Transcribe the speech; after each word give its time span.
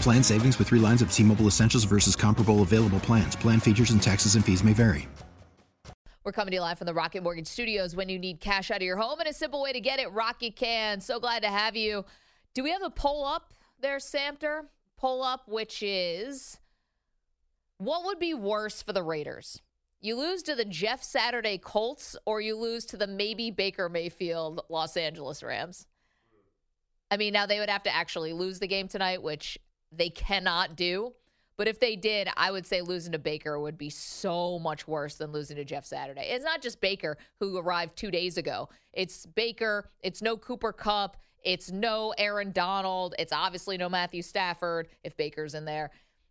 Plan 0.00 0.22
savings 0.22 0.58
with 0.58 0.68
three 0.68 0.78
lines 0.78 1.02
of 1.02 1.12
T 1.12 1.24
Mobile 1.24 1.46
Essentials 1.46 1.84
versus 1.84 2.14
comparable 2.14 2.62
available 2.62 3.00
plans. 3.00 3.34
Plan 3.34 3.58
features 3.58 3.90
and 3.90 4.02
taxes 4.02 4.36
and 4.36 4.44
fees 4.44 4.62
may 4.62 4.72
vary. 4.72 5.08
We're 6.22 6.32
coming 6.32 6.50
to 6.50 6.56
you 6.56 6.60
live 6.60 6.78
from 6.78 6.86
the 6.86 6.94
Rocket 6.94 7.22
Mortgage 7.22 7.46
Studios. 7.46 7.94
When 7.94 8.08
you 8.08 8.18
need 8.18 8.40
cash 8.40 8.70
out 8.70 8.78
of 8.78 8.82
your 8.82 8.96
home 8.96 9.20
and 9.20 9.28
a 9.28 9.32
simple 9.32 9.62
way 9.62 9.72
to 9.72 9.80
get 9.80 10.00
it, 10.00 10.10
Rocket 10.12 10.56
can. 10.56 11.00
So 11.00 11.20
glad 11.20 11.42
to 11.42 11.48
have 11.48 11.76
you. 11.76 12.04
Do 12.52 12.62
we 12.64 12.70
have 12.72 12.82
a 12.82 12.90
poll 12.90 13.24
up 13.24 13.54
there, 13.80 13.98
Samter? 13.98 14.62
Poll 14.96 15.22
up, 15.22 15.42
which 15.46 15.82
is 15.82 16.58
what 17.78 18.04
would 18.04 18.18
be 18.18 18.34
worse 18.34 18.82
for 18.82 18.92
the 18.92 19.02
Raiders? 19.02 19.60
You 20.00 20.16
lose 20.16 20.42
to 20.44 20.54
the 20.54 20.64
Jeff 20.64 21.02
Saturday 21.02 21.58
Colts 21.58 22.16
or 22.26 22.40
you 22.40 22.56
lose 22.56 22.84
to 22.86 22.96
the 22.96 23.06
maybe 23.06 23.50
Baker 23.50 23.88
Mayfield 23.88 24.62
Los 24.68 24.96
Angeles 24.96 25.42
Rams? 25.42 25.86
I 27.10 27.16
mean, 27.16 27.32
now 27.32 27.46
they 27.46 27.58
would 27.58 27.70
have 27.70 27.84
to 27.84 27.94
actually 27.94 28.32
lose 28.32 28.58
the 28.58 28.66
game 28.66 28.88
tonight, 28.88 29.22
which 29.22 29.58
they 29.92 30.10
cannot 30.10 30.76
do. 30.76 31.12
But 31.56 31.68
if 31.68 31.80
they 31.80 31.96
did, 31.96 32.28
I 32.36 32.50
would 32.50 32.66
say 32.66 32.82
losing 32.82 33.12
to 33.12 33.18
Baker 33.18 33.58
would 33.58 33.78
be 33.78 33.88
so 33.88 34.58
much 34.58 34.86
worse 34.86 35.14
than 35.14 35.32
losing 35.32 35.56
to 35.56 35.64
Jeff 35.64 35.86
Saturday. 35.86 36.28
It's 36.28 36.44
not 36.44 36.60
just 36.60 36.80
Baker 36.80 37.16
who 37.40 37.56
arrived 37.56 37.96
two 37.96 38.10
days 38.10 38.36
ago. 38.36 38.68
It's 38.92 39.24
Baker. 39.24 39.88
It's 40.02 40.20
no 40.20 40.36
Cooper 40.36 40.72
Kupp. 40.72 41.16
It's 41.42 41.70
no 41.70 42.12
Aaron 42.18 42.52
Donald. 42.52 43.14
It's 43.18 43.32
obviously 43.32 43.78
no 43.78 43.88
Matthew 43.88 44.20
Stafford 44.20 44.88
if 45.02 45.16
Baker's 45.16 45.54
in 45.54 45.64
there. 45.64 45.90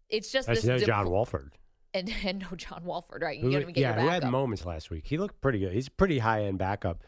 It's 0.09 0.31
just 0.31 0.47
That's 0.47 0.61
this 0.61 0.67
no 0.67 0.77
dip- 0.77 0.85
John 0.85 1.09
Wolford. 1.09 1.53
and, 1.95 2.13
and 2.23 2.39
no 2.39 2.55
John 2.55 2.83
Wolford, 2.83 3.23
right? 3.23 3.39
You 3.39 3.49
Who, 3.49 3.65
get 3.71 3.77
yeah, 3.77 3.99
who 3.99 4.07
had 4.07 4.29
moments 4.29 4.65
last 4.65 4.91
week. 4.91 5.07
He 5.07 5.17
looked 5.17 5.41
pretty 5.41 5.59
good. 5.59 5.73
He's 5.73 5.87
a 5.87 5.91
pretty 5.91 6.19
high 6.19 6.43
end 6.43 6.59
backup. 6.59 7.01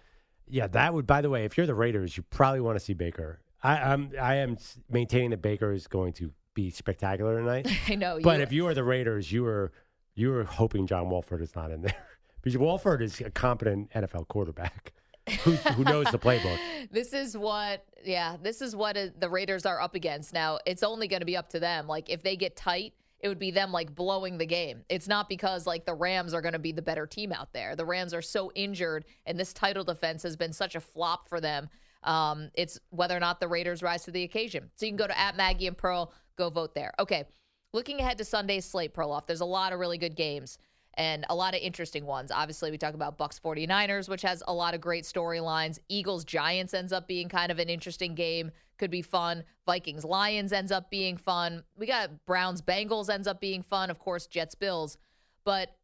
Yeah, 0.48 0.68
that 0.68 0.94
would. 0.94 1.06
By 1.06 1.22
the 1.22 1.30
way, 1.30 1.46
if 1.46 1.58
you're 1.58 1.68
the 1.68 1.76
Raiders, 1.76 2.18
you 2.18 2.24
probably 2.24 2.62
want 2.62 2.80
to 2.80 2.84
see 2.84 2.94
Baker. 2.94 3.42
I, 3.68 3.92
I'm 3.94 4.12
I 4.20 4.36
am 4.36 4.58
maintaining 4.90 5.32
that 5.32 5.42
Baker 5.42 5.74
is 5.74 5.88
going 5.88 6.14
to 6.14 6.32
be 6.54 6.70
spectacular 6.70 7.38
tonight. 7.40 7.68
I 7.88 7.96
know. 7.96 8.20
but 8.24 8.38
you- 8.38 8.44
if 8.44 8.52
you 8.54 8.68
are 8.68 8.74
the 8.74 8.84
Raiders, 8.84 9.32
you 9.32 9.46
are 9.46 9.72
you 10.16 10.34
are 10.34 10.44
hoping 10.46 10.88
John 10.88 11.10
Wolford 11.10 11.42
is 11.42 11.56
not 11.56 11.72
in 11.72 11.82
there 11.82 11.96
because 12.42 12.58
Wolford 12.58 13.02
is 13.02 13.20
a 13.22 13.30
competent 13.30 13.92
NFL 13.92 14.28
quarterback 14.30 14.94
who 15.42 15.52
who 15.52 15.84
knows 15.84 16.06
the 16.12 16.18
playbook. 16.20 16.58
this 16.92 17.12
is 17.14 17.38
what 17.38 17.84
yeah 18.06 18.38
this 18.42 18.62
is 18.62 18.76
what 18.76 18.96
uh, 18.96 19.08
the 19.20 19.30
raiders 19.30 19.66
are 19.66 19.82
up 19.82 19.94
against 19.96 20.34
now 20.34 20.58
it's 20.66 20.84
only 20.84 21.08
going 21.08 21.20
to 21.20 21.26
be 21.26 21.36
up 21.36 21.50
to 21.50 21.60
them 21.60 21.88
like 21.88 22.10
if 22.10 22.24
they 22.24 22.38
get 22.38 22.56
tight 22.56 22.94
it 23.20 23.28
would 23.28 23.40
be 23.40 23.52
them 23.52 23.74
like 23.74 23.94
blowing 23.94 24.38
the 24.38 24.46
game 24.46 24.84
it's 24.88 25.08
not 25.10 25.28
because 25.28 25.68
like 25.68 25.86
the 25.86 25.94
rams 25.94 26.34
are 26.34 26.40
going 26.40 26.54
to 26.54 26.60
be 26.60 26.72
the 26.72 26.82
better 26.82 27.06
team 27.06 27.34
out 27.34 27.52
there 27.52 27.76
the 27.76 27.84
rams 27.84 28.14
are 28.14 28.22
so 28.22 28.52
injured 28.56 29.04
and 29.26 29.38
this 29.38 29.52
title 29.52 29.84
defense 29.84 30.24
has 30.24 30.38
been 30.38 30.54
such 30.54 30.76
a 30.76 30.80
flop 30.80 31.28
for 31.28 31.42
them 31.42 31.68
um, 32.04 32.50
it's 32.54 32.80
whether 32.90 33.16
or 33.16 33.20
not 33.20 33.40
the 33.40 33.48
raiders 33.48 33.82
rise 33.82 34.04
to 34.04 34.12
the 34.12 34.24
occasion 34.24 34.70
so 34.76 34.86
you 34.86 34.92
can 34.92 34.98
go 34.98 35.08
to 35.08 35.18
at 35.18 35.36
maggie 35.36 35.68
and 35.68 35.78
pearl 35.78 36.14
go 36.38 36.50
vote 36.50 36.74
there 36.76 36.94
okay 37.00 37.26
looking 37.74 38.00
ahead 38.00 38.18
to 38.18 38.26
sunday's 38.26 38.66
slate 38.66 38.94
Perloff 38.94 39.26
there's 39.26 39.42
a 39.42 39.46
lot 39.46 39.74
of 39.74 39.80
really 39.80 39.98
good 39.98 40.16
games 40.16 40.58
and 40.98 41.26
a 41.30 41.36
lot 41.36 41.54
of 41.54 41.62
interesting 41.62 42.06
ones. 42.06 42.32
Obviously, 42.32 42.72
we 42.72 42.78
talk 42.78 42.96
about 42.96 43.18
Bucks 43.20 43.40
49ers, 43.40 44.10
which 44.10 44.24
has 44.24 44.42
a 44.48 44.54
lot 44.54 44.74
of 44.74 44.82
great 44.82 45.04
storylines. 45.04 45.78
Eagles 45.88 46.26
Giants 46.26 46.74
ends 46.74 46.92
up 46.92 47.08
being 47.08 47.30
kind 47.30 47.52
of 47.52 47.60
an 47.60 47.70
interesting 47.70 48.16
game, 48.16 48.52
could 48.78 48.90
be 48.90 49.04
fun. 49.04 49.44
Vikings 49.66 50.04
Lions 50.04 50.52
ends 50.52 50.72
up 50.72 50.90
being 50.90 51.16
fun. 51.16 51.64
We 51.78 51.86
got 51.86 52.26
Browns 52.26 52.62
Bengals 52.62 53.10
ends 53.10 53.28
up 53.28 53.40
being 53.40 53.62
fun. 53.62 53.90
Of 53.92 54.00
course, 54.00 54.26
Jets 54.26 54.56
Bills. 54.56 54.98
But 55.46 55.76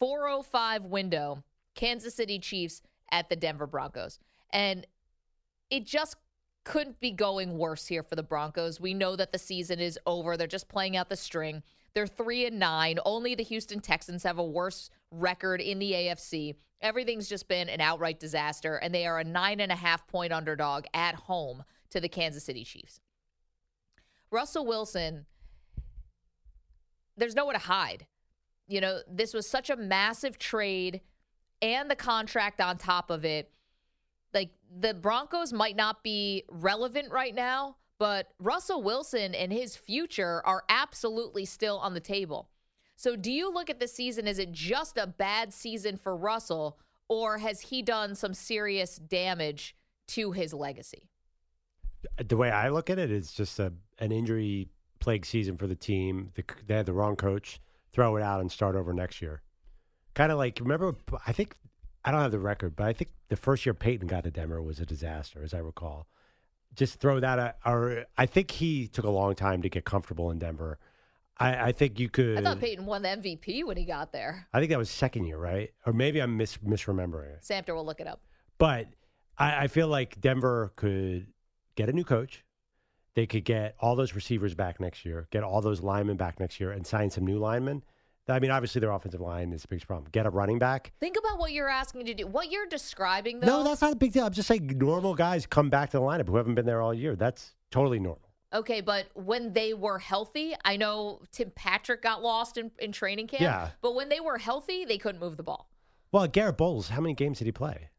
405 0.00 0.84
window, 0.84 1.42
Kansas 1.74 2.14
City 2.14 2.38
Chiefs 2.38 2.82
at 3.10 3.30
the 3.30 3.36
Denver 3.36 3.66
Broncos. 3.66 4.18
And 4.50 4.86
it 5.70 5.84
just 5.84 6.16
couldn't 6.64 6.98
be 7.00 7.12
going 7.12 7.56
worse 7.56 7.86
here 7.86 8.02
for 8.02 8.16
the 8.16 8.22
Broncos. 8.22 8.80
We 8.80 8.92
know 8.92 9.14
that 9.16 9.32
the 9.32 9.38
season 9.38 9.78
is 9.78 9.98
over. 10.04 10.36
They're 10.36 10.46
just 10.46 10.68
playing 10.68 10.96
out 10.96 11.08
the 11.08 11.16
string. 11.16 11.62
They're 11.94 12.06
three 12.06 12.44
and 12.44 12.58
nine. 12.58 12.98
Only 13.06 13.34
the 13.34 13.44
Houston 13.44 13.80
Texans 13.80 14.24
have 14.24 14.38
a 14.38 14.44
worse 14.44 14.90
record 15.10 15.60
in 15.60 15.78
the 15.78 15.92
AFC. 15.92 16.56
Everything's 16.80 17.28
just 17.28 17.48
been 17.48 17.68
an 17.68 17.80
outright 17.80 18.20
disaster, 18.20 18.76
and 18.76 18.94
they 18.94 19.06
are 19.06 19.18
a 19.18 19.24
nine 19.24 19.60
and 19.60 19.72
a 19.72 19.76
half 19.76 20.06
point 20.08 20.32
underdog 20.32 20.84
at 20.92 21.14
home 21.14 21.62
to 21.90 22.00
the 22.00 22.08
Kansas 22.08 22.44
City 22.44 22.64
Chiefs. 22.64 23.00
Russell 24.30 24.66
Wilson, 24.66 25.24
there's 27.16 27.34
nowhere 27.34 27.54
to 27.54 27.60
hide. 27.60 28.06
You 28.66 28.80
know, 28.80 28.98
this 29.08 29.32
was 29.32 29.48
such 29.48 29.70
a 29.70 29.76
massive 29.76 30.36
trade 30.36 31.00
and 31.62 31.88
the 31.88 31.96
contract 31.96 32.60
on 32.60 32.76
top 32.76 33.10
of 33.10 33.24
it 33.24 33.50
the 34.78 34.94
Broncos 34.94 35.52
might 35.52 35.76
not 35.76 36.02
be 36.02 36.44
relevant 36.48 37.10
right 37.10 37.34
now, 37.34 37.76
but 37.98 38.28
Russell 38.38 38.82
Wilson 38.82 39.34
and 39.34 39.52
his 39.52 39.76
future 39.76 40.42
are 40.44 40.64
absolutely 40.68 41.44
still 41.44 41.78
on 41.78 41.94
the 41.94 42.00
table. 42.00 42.50
So, 42.96 43.14
do 43.14 43.30
you 43.30 43.52
look 43.52 43.68
at 43.68 43.78
the 43.78 43.88
season? 43.88 44.26
Is 44.26 44.38
it 44.38 44.52
just 44.52 44.96
a 44.96 45.06
bad 45.06 45.52
season 45.52 45.96
for 45.96 46.16
Russell, 46.16 46.78
or 47.08 47.38
has 47.38 47.60
he 47.60 47.82
done 47.82 48.14
some 48.14 48.32
serious 48.32 48.96
damage 48.96 49.76
to 50.08 50.32
his 50.32 50.54
legacy? 50.54 51.10
The 52.24 52.36
way 52.36 52.50
I 52.50 52.70
look 52.70 52.88
at 52.88 52.98
it 52.98 53.10
is 53.10 53.32
just 53.32 53.58
a 53.58 53.72
an 53.98 54.12
injury 54.12 54.68
plague 54.98 55.26
season 55.26 55.56
for 55.56 55.66
the 55.66 55.74
team. 55.74 56.30
The, 56.34 56.44
they 56.66 56.74
had 56.74 56.86
the 56.86 56.92
wrong 56.92 57.16
coach. 57.16 57.60
Throw 57.92 58.16
it 58.16 58.22
out 58.22 58.40
and 58.40 58.50
start 58.50 58.76
over 58.76 58.92
next 58.92 59.22
year. 59.22 59.42
Kind 60.14 60.32
of 60.32 60.38
like 60.38 60.58
remember. 60.60 60.94
I 61.26 61.32
think 61.32 61.56
I 62.06 62.12
don't 62.12 62.20
have 62.22 62.30
the 62.30 62.38
record, 62.38 62.76
but 62.76 62.86
I 62.86 62.92
think 62.92 63.10
the 63.28 63.36
first 63.36 63.66
year 63.66 63.74
Peyton 63.74 64.06
got 64.06 64.22
to 64.24 64.30
Denver 64.30 64.62
was 64.62 64.78
a 64.78 64.86
disaster, 64.86 65.42
as 65.42 65.52
I 65.52 65.58
recall. 65.58 66.06
Just 66.74 67.00
throw 67.00 67.18
that. 67.18 67.38
Out, 67.38 67.54
or 67.64 68.04
I 68.16 68.26
think 68.26 68.52
he 68.52 68.86
took 68.86 69.04
a 69.04 69.10
long 69.10 69.34
time 69.34 69.60
to 69.62 69.68
get 69.68 69.84
comfortable 69.84 70.30
in 70.30 70.38
Denver. 70.38 70.78
I, 71.38 71.68
I 71.68 71.72
think 71.72 71.98
you 71.98 72.08
could. 72.08 72.38
I 72.38 72.42
thought 72.42 72.60
Peyton 72.60 72.86
won 72.86 73.02
the 73.02 73.08
MVP 73.08 73.64
when 73.64 73.76
he 73.76 73.84
got 73.84 74.12
there. 74.12 74.46
I 74.54 74.60
think 74.60 74.70
that 74.70 74.78
was 74.78 74.88
second 74.88 75.24
year, 75.26 75.36
right? 75.36 75.72
Or 75.84 75.92
maybe 75.92 76.20
I'm 76.20 76.36
mis- 76.36 76.58
misremembering 76.58 77.34
it. 77.34 77.42
Samter 77.42 77.74
will 77.74 77.84
look 77.84 78.00
it 78.00 78.06
up. 78.06 78.20
But 78.56 78.86
I, 79.36 79.64
I 79.64 79.66
feel 79.66 79.88
like 79.88 80.20
Denver 80.20 80.72
could 80.76 81.26
get 81.74 81.88
a 81.88 81.92
new 81.92 82.04
coach. 82.04 82.44
They 83.14 83.26
could 83.26 83.44
get 83.44 83.74
all 83.80 83.96
those 83.96 84.14
receivers 84.14 84.54
back 84.54 84.78
next 84.78 85.04
year, 85.04 85.26
get 85.30 85.42
all 85.42 85.60
those 85.60 85.82
linemen 85.82 86.16
back 86.16 86.38
next 86.38 86.60
year, 86.60 86.70
and 86.70 86.86
sign 86.86 87.10
some 87.10 87.24
new 87.24 87.38
linemen. 87.38 87.82
I 88.28 88.40
mean, 88.40 88.50
obviously 88.50 88.80
their 88.80 88.90
offensive 88.90 89.20
line 89.20 89.52
is 89.52 89.62
the 89.62 89.68
biggest 89.68 89.86
problem. 89.86 90.08
Get 90.10 90.26
a 90.26 90.30
running 90.30 90.58
back. 90.58 90.92
Think 90.98 91.16
about 91.16 91.38
what 91.38 91.52
you're 91.52 91.68
asking 91.68 92.06
to 92.06 92.14
do. 92.14 92.26
What 92.26 92.50
you're 92.50 92.66
describing, 92.66 93.40
though. 93.40 93.46
No, 93.46 93.64
that's 93.64 93.82
not 93.82 93.92
a 93.92 93.96
big 93.96 94.12
deal. 94.12 94.26
I'm 94.26 94.32
just 94.32 94.48
saying 94.48 94.66
normal 94.78 95.14
guys 95.14 95.46
come 95.46 95.70
back 95.70 95.90
to 95.90 95.98
the 95.98 96.02
lineup 96.02 96.26
who 96.26 96.36
haven't 96.36 96.56
been 96.56 96.66
there 96.66 96.82
all 96.82 96.92
year. 96.92 97.14
That's 97.14 97.54
totally 97.70 98.00
normal. 98.00 98.22
Okay, 98.52 98.80
but 98.80 99.06
when 99.14 99.52
they 99.52 99.74
were 99.74 99.98
healthy, 99.98 100.54
I 100.64 100.76
know 100.76 101.20
Tim 101.30 101.52
Patrick 101.54 102.02
got 102.02 102.22
lost 102.22 102.56
in, 102.56 102.70
in 102.78 102.90
training 102.92 103.26
camp. 103.28 103.42
Yeah. 103.42 103.70
But 103.82 103.94
when 103.94 104.08
they 104.08 104.20
were 104.20 104.38
healthy, 104.38 104.84
they 104.84 104.98
couldn't 104.98 105.20
move 105.20 105.36
the 105.36 105.42
ball. 105.42 105.68
Well, 106.12 106.26
Garett 106.26 106.56
Bolles, 106.56 106.88
how 106.88 107.00
many 107.00 107.14
games 107.14 107.38
did 107.38 107.46
he 107.46 107.52
play? 107.52 107.90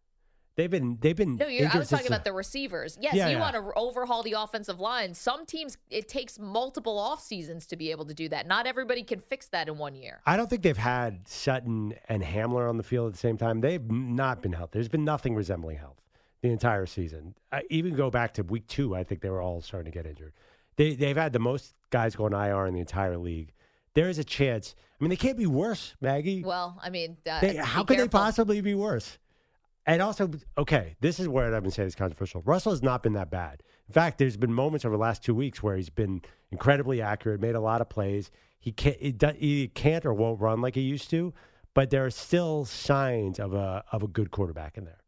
They've 0.57 0.71
been 0.71 0.97
they've 0.99 1.15
been 1.15 1.35
No, 1.37 1.47
you're, 1.47 1.69
I 1.71 1.77
was 1.77 1.87
talking 1.87 2.07
about 2.07 2.23
the 2.23 2.33
receivers. 2.33 2.97
Yes, 2.99 3.13
Yeah, 3.13 3.27
you 3.27 3.37
yeah. 3.37 3.39
want 3.39 3.55
to 3.55 3.71
overhaul 3.75 4.23
the 4.23 4.33
offensive 4.33 4.79
line. 4.79 5.13
Some 5.13 5.45
teams, 5.45 5.77
it 5.91 6.07
takes 6.09 6.39
multiple 6.39 6.97
off 6.97 7.21
seasons 7.21 7.67
to 7.67 7.75
be 7.75 7.91
able 7.91 8.05
to 8.05 8.13
do 8.15 8.27
that. 8.29 8.47
Not 8.47 8.65
everybody 8.65 9.03
can 9.03 9.19
fix 9.19 9.47
that 9.49 9.67
in 9.67 9.77
one 9.77 9.93
year. 9.93 10.19
I 10.25 10.35
don't 10.35 10.49
think 10.49 10.63
they've 10.63 10.75
had 10.75 11.27
Sutton 11.27 11.93
and 12.09 12.23
Hamler 12.23 12.67
on 12.67 12.77
the 12.77 12.83
field 12.83 13.05
at 13.07 13.13
the 13.13 13.19
same 13.19 13.37
time. 13.37 13.61
They've 13.61 13.89
not 13.89 14.41
been 14.41 14.53
healthy. 14.53 14.71
There's 14.73 14.89
been 14.89 15.05
nothing 15.05 15.35
resembling 15.35 15.77
health 15.77 16.01
the 16.41 16.49
entire 16.49 16.87
season. 16.87 17.35
I 17.51 17.61
even 17.69 17.95
go 17.95 18.09
back 18.09 18.33
to 18.35 18.43
week 18.43 18.65
two, 18.65 18.95
I 18.95 19.03
think 19.03 19.21
they 19.21 19.29
were 19.29 19.41
all 19.41 19.61
starting 19.61 19.91
to 19.91 19.95
get 19.95 20.07
injured. 20.07 20.33
They 20.75 20.95
they've 20.95 21.17
had 21.17 21.33
the 21.33 21.39
most 21.39 21.75
guys 21.91 22.15
going 22.15 22.33
IR 22.33 22.65
in 22.65 22.73
the 22.73 22.79
entire 22.79 23.17
league. 23.17 23.53
There 23.93 24.09
is 24.09 24.17
a 24.17 24.23
chance. 24.23 24.75
I 24.99 25.03
mean, 25.03 25.09
they 25.09 25.15
can't 25.15 25.37
be 25.37 25.47
worse, 25.47 25.95
Maggie. 26.01 26.43
Well, 26.43 26.79
I 26.81 26.89
mean, 26.89 27.17
uh, 27.29 27.41
They, 27.41 27.55
how 27.57 27.83
could 27.83 27.99
they 27.99 28.07
possibly 28.07 28.61
be 28.61 28.73
worse? 28.73 29.17
And 29.87 30.01
also, 30.01 30.29
okay, 30.57 30.97
this 30.99 31.17
is 31.17 31.29
where 31.29 31.55
I've 31.55 31.63
been 31.63 31.71
saying 31.71 31.87
it's 31.87 31.95
controversial. 31.95 32.41
Russell 32.41 32.73
has 32.73 32.83
not 32.83 33.01
been 33.01 33.13
that 33.13 33.31
bad. 33.31 33.63
In 33.87 33.93
fact, 33.93 34.17
there's 34.17 34.35
been 34.35 34.53
moments 34.53 34.83
over 34.83 34.97
the 34.97 35.01
last 35.01 35.23
two 35.23 35.33
weeks 35.33 35.63
where 35.63 35.77
he's 35.77 35.89
been 35.89 36.21
incredibly 36.51 37.01
accurate, 37.01 37.39
made 37.39 37.55
a 37.55 37.61
lot 37.61 37.79
of 37.79 37.87
plays. 37.87 38.29
He 38.59 38.73
can't, 38.73 38.97
he, 39.37 39.69
can't 39.69 40.05
or 40.05 40.13
won't 40.13 40.41
run 40.41 40.59
like 40.59 40.75
he 40.75 40.81
used 40.81 41.09
to, 41.11 41.33
but 41.73 41.89
there 41.89 42.05
are 42.05 42.09
still 42.09 42.65
signs 42.65 43.39
of 43.39 43.53
a 43.53 43.81
of 43.93 44.03
a 44.03 44.07
good 44.09 44.29
quarterback 44.29 44.77
in 44.77 44.83
there. 44.83 44.99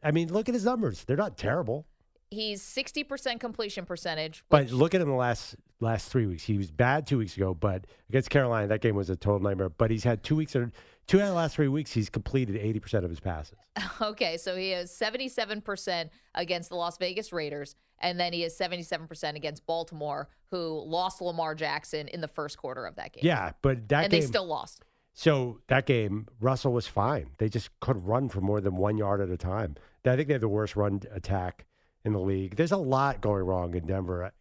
I 0.00 0.12
mean, 0.12 0.32
look 0.32 0.48
at 0.48 0.54
his 0.54 0.64
numbers; 0.64 1.02
they're 1.04 1.16
not 1.16 1.36
terrible. 1.36 1.86
He's 2.30 2.62
60% 2.62 3.38
completion 3.38 3.84
percentage. 3.84 4.44
But 4.48 4.70
look 4.70 4.94
at 4.94 5.00
him 5.00 5.08
the 5.08 5.14
last 5.14 5.56
last 5.80 6.10
three 6.10 6.26
weeks. 6.26 6.44
He 6.44 6.56
was 6.56 6.70
bad 6.70 7.06
two 7.06 7.18
weeks 7.18 7.36
ago, 7.36 7.54
but 7.54 7.86
against 8.08 8.30
Carolina, 8.30 8.68
that 8.68 8.80
game 8.80 8.94
was 8.94 9.10
a 9.10 9.16
total 9.16 9.40
nightmare. 9.40 9.70
But 9.70 9.90
he's 9.90 10.04
had 10.04 10.22
two 10.22 10.36
weeks 10.36 10.54
or 10.54 10.70
two 11.06 11.18
out 11.20 11.24
of 11.24 11.28
the 11.28 11.34
last 11.34 11.54
three 11.56 11.68
weeks. 11.68 11.92
He's 11.92 12.08
completed 12.10 12.56
eighty 12.56 12.80
percent 12.80 13.04
of 13.04 13.10
his 13.10 13.20
passes. 13.20 13.58
Okay, 14.00 14.36
so 14.36 14.56
he 14.56 14.70
has 14.70 14.90
77% 14.90 16.10
against 16.34 16.68
the 16.68 16.74
Las 16.76 16.98
Vegas 16.98 17.32
Raiders, 17.32 17.76
and 18.00 18.18
then 18.18 18.32
he 18.32 18.42
has 18.42 18.56
77% 18.58 19.36
against 19.36 19.66
Baltimore, 19.66 20.28
who 20.50 20.82
lost 20.86 21.20
Lamar 21.20 21.54
Jackson 21.54 22.08
in 22.08 22.20
the 22.20 22.28
first 22.28 22.58
quarter 22.58 22.86
of 22.86 22.96
that 22.96 23.12
game. 23.12 23.22
Yeah, 23.24 23.52
but 23.62 23.88
that 23.88 24.04
and 24.04 24.10
game. 24.10 24.20
they 24.20 24.26
still 24.26 24.46
lost. 24.46 24.84
so 25.12 25.60
that 25.68 25.86
game, 25.86 26.26
Russell 26.40 26.72
was 26.72 26.86
fine. 26.88 27.30
They 27.38 27.48
just 27.48 27.68
couldn't 27.80 28.04
run 28.04 28.28
for 28.28 28.40
more 28.40 28.60
than 28.60 28.76
one 28.76 28.96
yard 28.98 29.20
at 29.20 29.30
a 29.30 29.36
time. 29.36 29.76
I 30.04 30.16
think 30.16 30.26
they 30.28 30.34
have 30.34 30.40
the 30.40 30.48
worst 30.48 30.74
run 30.76 31.02
attack 31.12 31.66
in 32.04 32.12
the 32.12 32.20
league. 32.20 32.56
There's 32.56 32.72
a 32.72 32.76
lot 32.76 33.20
going 33.20 33.44
wrong 33.44 33.74
in 33.74 33.86
Denver. 33.86 34.32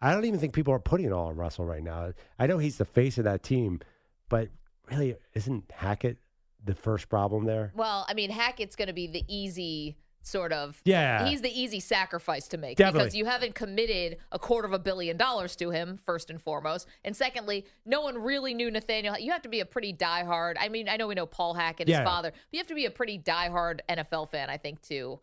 I 0.00 0.12
don't 0.12 0.24
even 0.24 0.40
think 0.40 0.54
people 0.54 0.74
are 0.74 0.80
putting 0.80 1.06
it 1.06 1.12
all 1.12 1.28
on 1.28 1.36
Russell 1.36 1.64
right 1.64 1.82
now. 1.82 2.12
I 2.38 2.46
know 2.46 2.58
he's 2.58 2.78
the 2.78 2.84
face 2.84 3.18
of 3.18 3.24
that 3.24 3.42
team, 3.42 3.80
but 4.28 4.48
really, 4.92 5.16
isn't 5.34 5.70
Hackett 5.72 6.18
the 6.64 6.74
first 6.74 7.08
problem 7.08 7.44
there? 7.44 7.72
Well, 7.74 8.04
I 8.08 8.14
mean, 8.14 8.30
Hackett's 8.30 8.76
going 8.76 8.88
to 8.88 8.94
be 8.94 9.06
the 9.06 9.24
easy 9.28 9.96
sort 10.24 10.52
of. 10.52 10.80
Yeah. 10.84 11.26
He's 11.26 11.40
the 11.40 11.50
easy 11.50 11.80
sacrifice 11.80 12.46
to 12.48 12.56
make 12.56 12.76
Definitely. 12.78 13.06
because 13.06 13.14
you 13.16 13.24
haven't 13.24 13.56
committed 13.56 14.18
a 14.30 14.38
quarter 14.38 14.66
of 14.66 14.72
a 14.72 14.78
billion 14.78 15.16
dollars 15.16 15.56
to 15.56 15.70
him, 15.70 15.96
first 15.96 16.30
and 16.30 16.40
foremost. 16.40 16.86
And 17.04 17.16
secondly, 17.16 17.66
no 17.84 18.00
one 18.02 18.16
really 18.16 18.54
knew 18.54 18.70
Nathaniel. 18.70 19.18
You 19.18 19.32
have 19.32 19.42
to 19.42 19.48
be 19.48 19.58
a 19.58 19.66
pretty 19.66 19.92
diehard. 19.92 20.54
I 20.60 20.68
mean, 20.68 20.88
I 20.88 20.96
know 20.96 21.08
we 21.08 21.16
know 21.16 21.26
Paul 21.26 21.54
Hackett, 21.54 21.88
his 21.88 21.94
Yeah. 21.96 22.04
father, 22.04 22.30
but 22.30 22.38
you 22.52 22.58
have 22.60 22.68
to 22.68 22.74
be 22.76 22.86
a 22.86 22.90
pretty 22.92 23.18
diehard 23.18 23.80
NFL 23.88 24.30
fan, 24.30 24.48
I 24.48 24.58
think, 24.58 24.80
too. 24.82 25.18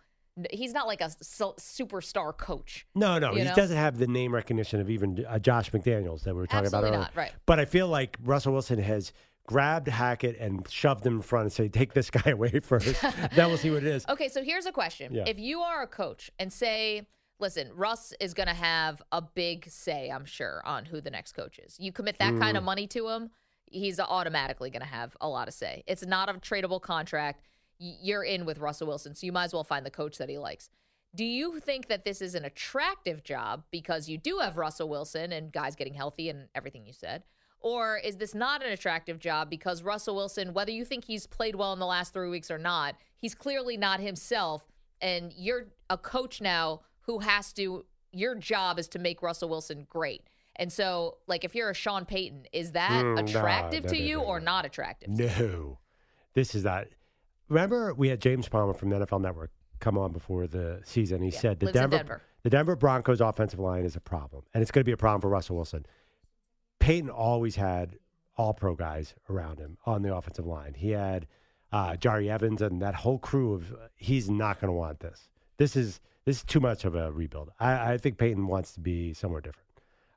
He's 0.51 0.73
not 0.73 0.85
like 0.87 0.99
a 1.01 1.09
superstar 1.09 2.35
coach. 2.37 2.85
No, 2.95 3.19
no, 3.19 3.33
he 3.33 3.43
know? 3.43 3.55
doesn't 3.55 3.75
have 3.77 3.97
the 3.97 4.07
name 4.07 4.33
recognition 4.33 4.79
of 4.79 4.89
even 4.89 5.25
uh, 5.27 5.39
Josh 5.39 5.71
McDaniels 5.71 6.23
that 6.23 6.33
we 6.33 6.41
were 6.41 6.47
talking 6.47 6.65
Absolutely 6.65 6.89
about 6.89 6.95
earlier. 6.95 6.99
not, 6.99 7.15
right. 7.15 7.31
But 7.45 7.59
I 7.59 7.65
feel 7.65 7.87
like 7.87 8.17
Russell 8.23 8.53
Wilson 8.53 8.79
has 8.79 9.11
grabbed 9.49 9.87
Hackett 9.87 10.37
and 10.39 10.69
shoved 10.69 11.03
him 11.05 11.15
in 11.17 11.21
front 11.23 11.43
and 11.45 11.51
say, 11.53 11.67
"Take 11.69 11.93
this 11.93 12.09
guy 12.11 12.29
away 12.37 12.59
first. 12.59 13.01
then 13.01 13.47
we'll 13.47 13.57
see 13.57 13.71
what 13.71 13.83
it 13.83 13.87
is." 13.87 14.05
Okay, 14.09 14.27
so 14.29 14.43
here's 14.43 14.65
a 14.67 14.71
question. 14.71 15.13
Yeah. 15.13 15.23
If 15.27 15.39
you 15.39 15.61
are 15.61 15.81
a 15.81 15.87
coach 15.87 16.29
and 16.37 16.53
say, 16.53 17.07
listen, 17.39 17.69
Russ 17.73 18.13
is 18.19 18.33
going 18.33 18.47
to 18.47 18.53
have 18.53 19.01
a 19.11 19.21
big 19.21 19.67
say, 19.69 20.09
I'm 20.09 20.25
sure, 20.25 20.61
on 20.65 20.85
who 20.85 21.01
the 21.01 21.09
next 21.09 21.31
coach 21.33 21.57
is. 21.59 21.77
You 21.79 21.91
commit 21.91 22.19
that 22.19 22.33
Mm. 22.33 22.39
kind 22.39 22.57
of 22.57 22.63
money 22.63 22.85
to 22.87 23.07
him, 23.09 23.31
he's 23.65 23.99
automatically 23.99 24.69
going 24.69 24.81
to 24.81 24.87
have 24.87 25.15
a 25.21 25.27
lot 25.27 25.47
of 25.47 25.53
say. 25.53 25.83
It's 25.87 26.05
not 26.05 26.29
a 26.29 26.33
tradable 26.33 26.81
contract. 26.81 27.41
You're 27.79 28.23
in 28.23 28.45
with 28.45 28.59
Russell 28.59 28.87
Wilson, 28.87 29.15
so 29.15 29.25
you 29.25 29.31
might 29.31 29.45
as 29.45 29.53
well 29.53 29.63
find 29.63 29.85
the 29.85 29.89
coach 29.91 30.17
that 30.19 30.27
he 30.29 30.37
likes. 30.37 30.69
Do 31.15 31.23
you 31.25 31.59
think 31.59 31.87
that 31.87 32.03
this 32.05 32.21
is 32.21 32.35
an 32.35 32.45
attractive 32.45 33.23
job 33.23 33.63
because 33.71 34.07
you 34.09 34.17
do 34.17 34.39
have 34.39 34.57
Russell 34.57 34.89
Wilson 34.89 35.31
and 35.31 35.51
guys 35.51 35.75
getting 35.75 35.93
healthy 35.95 36.29
and 36.29 36.49
everything 36.53 36.85
you 36.85 36.93
said? 36.93 37.23
Or 37.61 37.97
is 37.97 38.17
this 38.17 38.33
not 38.33 38.63
an 38.63 38.71
attractive 38.71 39.19
job 39.19 39.49
because 39.49 39.83
Russell 39.83 40.15
Wilson, 40.15 40.53
whether 40.53 40.71
you 40.71 40.85
think 40.85 41.05
he's 41.05 41.27
played 41.27 41.55
well 41.55 41.73
in 41.73 41.79
the 41.79 41.85
last 41.85 42.13
three 42.13 42.29
weeks 42.29 42.49
or 42.49 42.57
not, 42.57 42.95
he's 43.17 43.35
clearly 43.35 43.75
not 43.75 43.99
himself. 43.99 44.65
And 45.01 45.33
you're 45.35 45.67
a 45.89 45.97
coach 45.97 46.39
now 46.41 46.81
who 47.01 47.19
has 47.19 47.51
to, 47.53 47.85
your 48.11 48.35
job 48.35 48.79
is 48.79 48.87
to 48.89 48.99
make 48.99 49.21
Russell 49.21 49.49
Wilson 49.49 49.85
great. 49.89 50.23
And 50.55 50.71
so, 50.71 51.17
like, 51.27 51.43
if 51.43 51.55
you're 51.55 51.69
a 51.69 51.73
Sean 51.73 52.05
Payton, 52.05 52.47
is 52.51 52.73
that 52.73 53.03
Mm, 53.03 53.15
no, 53.15 53.21
attractive 53.39 53.83
no, 53.85 53.89
to 53.91 53.97
no, 53.97 54.05
you 54.05 54.19
or 54.19 54.39
not 54.39 54.65
attractive? 54.65 55.09
No, 55.09 55.79
this 56.33 56.53
is 56.55 56.63
not. 56.65 56.87
Remember, 57.47 57.93
we 57.93 58.09
had 58.09 58.21
James 58.21 58.47
Palmer 58.47 58.73
from 58.73 58.89
the 58.89 58.97
NFL 58.97 59.21
Network 59.21 59.51
come 59.79 59.97
on 59.97 60.11
before 60.11 60.47
the 60.47 60.81
season. 60.83 61.21
He 61.21 61.29
Yeah, 61.29 61.39
said 61.39 61.59
the 61.59 61.71
Denver, 61.71 61.97
Denver. 61.97 62.21
the 62.43 62.49
Denver 62.49 62.75
Broncos 62.75 63.21
offensive 63.21 63.59
line 63.59 63.85
is 63.85 63.95
a 63.95 64.01
problem, 64.01 64.43
and 64.53 64.61
it's 64.61 64.69
going 64.71 64.81
to 64.81 64.85
be 64.85 64.91
a 64.91 64.97
problem 64.97 65.21
for 65.21 65.29
Russell 65.29 65.55
Wilson. 65.55 65.85
Peyton 66.89 67.11
always 67.11 67.55
had 67.55 67.99
all 68.35 68.51
pro 68.51 68.73
guys 68.73 69.13
around 69.29 69.59
him 69.59 69.77
on 69.85 70.01
the 70.01 70.11
offensive 70.15 70.47
line. 70.47 70.73
He 70.73 70.89
had 70.89 71.27
uh, 71.71 71.91
Jahri 71.91 72.31
Evans 72.31 72.63
and 72.63 72.81
that 72.81 72.95
whole 72.95 73.19
crew 73.19 73.53
of. 73.53 73.75
He's 73.95 74.27
not 74.27 74.59
going 74.59 74.69
to 74.69 74.75
want 74.75 74.99
this. 74.99 75.29
This 75.57 75.75
is 75.75 75.99
this 76.25 76.37
is 76.37 76.43
too 76.45 76.59
much 76.59 76.85
of 76.85 76.95
a 76.95 77.11
rebuild. 77.11 77.51
I, 77.59 77.93
I 77.93 77.97
think 77.99 78.17
Peyton 78.17 78.47
wants 78.47 78.71
to 78.73 78.79
be 78.79 79.13
somewhere 79.13 79.39
different. 79.39 79.69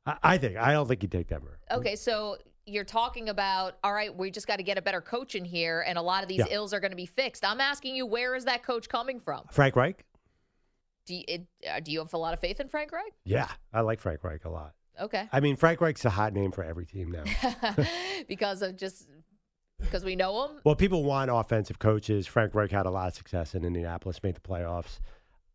I, 0.06 0.16
I 0.22 0.38
think. 0.38 0.56
I 0.56 0.72
don't 0.72 0.88
think 0.88 1.02
he'd 1.02 1.12
take 1.12 1.28
Denver. 1.28 1.58
Okay, 1.70 1.94
so 1.94 2.38
you're 2.64 2.84
talking 2.84 3.28
about, 3.28 3.76
all 3.84 3.92
right, 3.92 4.16
we 4.16 4.30
just 4.30 4.46
got 4.46 4.56
to 4.56 4.62
get 4.62 4.78
a 4.78 4.82
better 4.82 5.02
coach 5.02 5.34
in 5.34 5.44
here, 5.44 5.84
and 5.86 5.98
a 5.98 6.02
lot 6.02 6.22
of 6.22 6.28
these 6.30 6.38
Yeah. 6.38 6.46
ills 6.56 6.72
are 6.72 6.80
going 6.80 6.92
to 6.92 6.96
be 6.96 7.04
fixed. 7.04 7.44
I'm 7.44 7.60
asking 7.60 7.96
you, 7.96 8.06
where 8.06 8.34
is 8.34 8.46
that 8.46 8.62
coach 8.62 8.88
coming 8.88 9.20
from? 9.20 9.42
Frank 9.50 9.76
Reich. 9.76 10.06
Do 11.04 11.16
you, 11.16 11.24
it, 11.28 11.46
uh, 11.70 11.80
do 11.80 11.92
you 11.92 11.98
have 11.98 12.14
a 12.14 12.16
lot 12.16 12.32
of 12.32 12.40
faith 12.40 12.60
in 12.60 12.69
Frank 12.69 12.92
Reich? 12.92 13.12
Yeah, 13.26 13.48
I 13.74 13.82
like 13.82 14.00
Frank 14.00 14.24
Reich 14.24 14.46
a 14.46 14.48
lot. 14.48 14.72
Okay. 15.00 15.28
I 15.32 15.40
mean, 15.40 15.56
Frank 15.56 15.80
Reich's 15.80 16.04
a 16.04 16.10
hot 16.10 16.32
name 16.32 16.52
for 16.52 16.62
every 16.62 16.86
team 16.86 17.10
now. 17.10 17.24
because 18.28 18.62
of 18.62 18.76
just 18.76 19.08
because 19.80 20.04
we 20.04 20.16
know 20.16 20.46
him. 20.46 20.60
Well, 20.64 20.76
people 20.76 21.04
want 21.04 21.30
offensive 21.30 21.78
coaches. 21.78 22.26
Frank 22.26 22.54
Reich 22.54 22.70
had 22.70 22.86
a 22.86 22.90
lot 22.90 23.08
of 23.08 23.14
success 23.14 23.54
in 23.54 23.64
Indianapolis, 23.64 24.22
made 24.22 24.36
the 24.36 24.40
playoffs. 24.40 25.00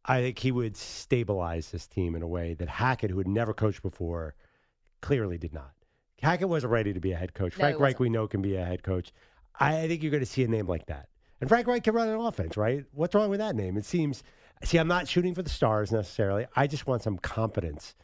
I 0.06 0.22
think 0.22 0.40
he 0.40 0.52
would 0.52 0.78
stabilize 0.78 1.72
this 1.72 1.88
team 1.88 2.16
in 2.16 2.22
a 2.22 2.28
way 2.28 2.54
that 2.56 2.70
Hackett, 2.70 3.12
who 3.12 3.18
had 3.18 3.28
never 3.28 3.54
coached 3.54 3.82
before, 3.82 4.36
clearly 5.02 5.38
did 5.38 5.54
not. 5.54 5.72
Hackett 6.22 6.50
wasn't 6.50 6.72
ready 6.72 6.94
to 6.94 7.00
be 7.00 7.12
a 7.12 7.18
head 7.18 7.34
coach. 7.34 7.58
No, 7.58 7.62
Frank 7.62 7.80
Reich, 7.80 8.00
we 8.00 8.10
know, 8.10 8.28
can 8.28 8.42
be 8.42 8.56
a 8.56 8.66
head 8.66 8.84
coach. 8.84 9.12
I, 9.60 9.82
I 9.82 9.88
think 9.88 10.02
you're 10.02 10.12
going 10.12 10.24
to 10.24 10.30
see 10.30 10.44
a 10.44 10.48
name 10.48 10.68
like 10.68 10.88
that. 10.88 11.10
And 11.40 11.50
Frank 11.50 11.68
Reich 11.68 11.84
can 11.84 11.94
run 11.94 12.08
an 12.08 12.20
offense, 12.20 12.58
right? 12.58 12.86
What's 12.94 13.14
wrong 13.14 13.30
with 13.30 13.40
that 13.40 13.56
name? 13.56 13.78
It 13.78 13.86
seems. 13.86 14.24
See, 14.64 14.78
I'm 14.78 14.88
not 14.88 15.08
shooting 15.08 15.36
for 15.36 15.44
the 15.44 15.50
stars 15.50 15.92
necessarily. 15.92 16.48
I 16.56 16.66
just 16.66 16.88
want 16.88 17.04
some 17.04 17.20
competence 17.20 17.96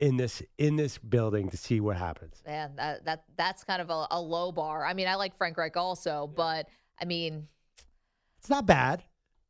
in 0.00 0.16
this 0.16 0.42
in 0.58 0.76
this 0.76 0.98
building 0.98 1.50
to 1.50 1.56
see 1.56 1.78
what 1.80 1.96
happens. 1.96 2.42
Man, 2.46 2.72
that 2.76 3.04
that 3.04 3.24
that's 3.36 3.64
kind 3.64 3.82
of 3.82 3.90
a, 3.90 4.06
a 4.10 4.20
low 4.20 4.50
bar. 4.50 4.84
I 4.84 4.94
mean, 4.94 5.06
I 5.06 5.14
like 5.14 5.36
Frank 5.36 5.56
Reich 5.56 5.76
also, 5.76 6.30
but 6.34 6.68
I 7.00 7.04
mean, 7.04 7.46
It's 8.38 8.50
not 8.50 8.66
bad. 8.66 9.04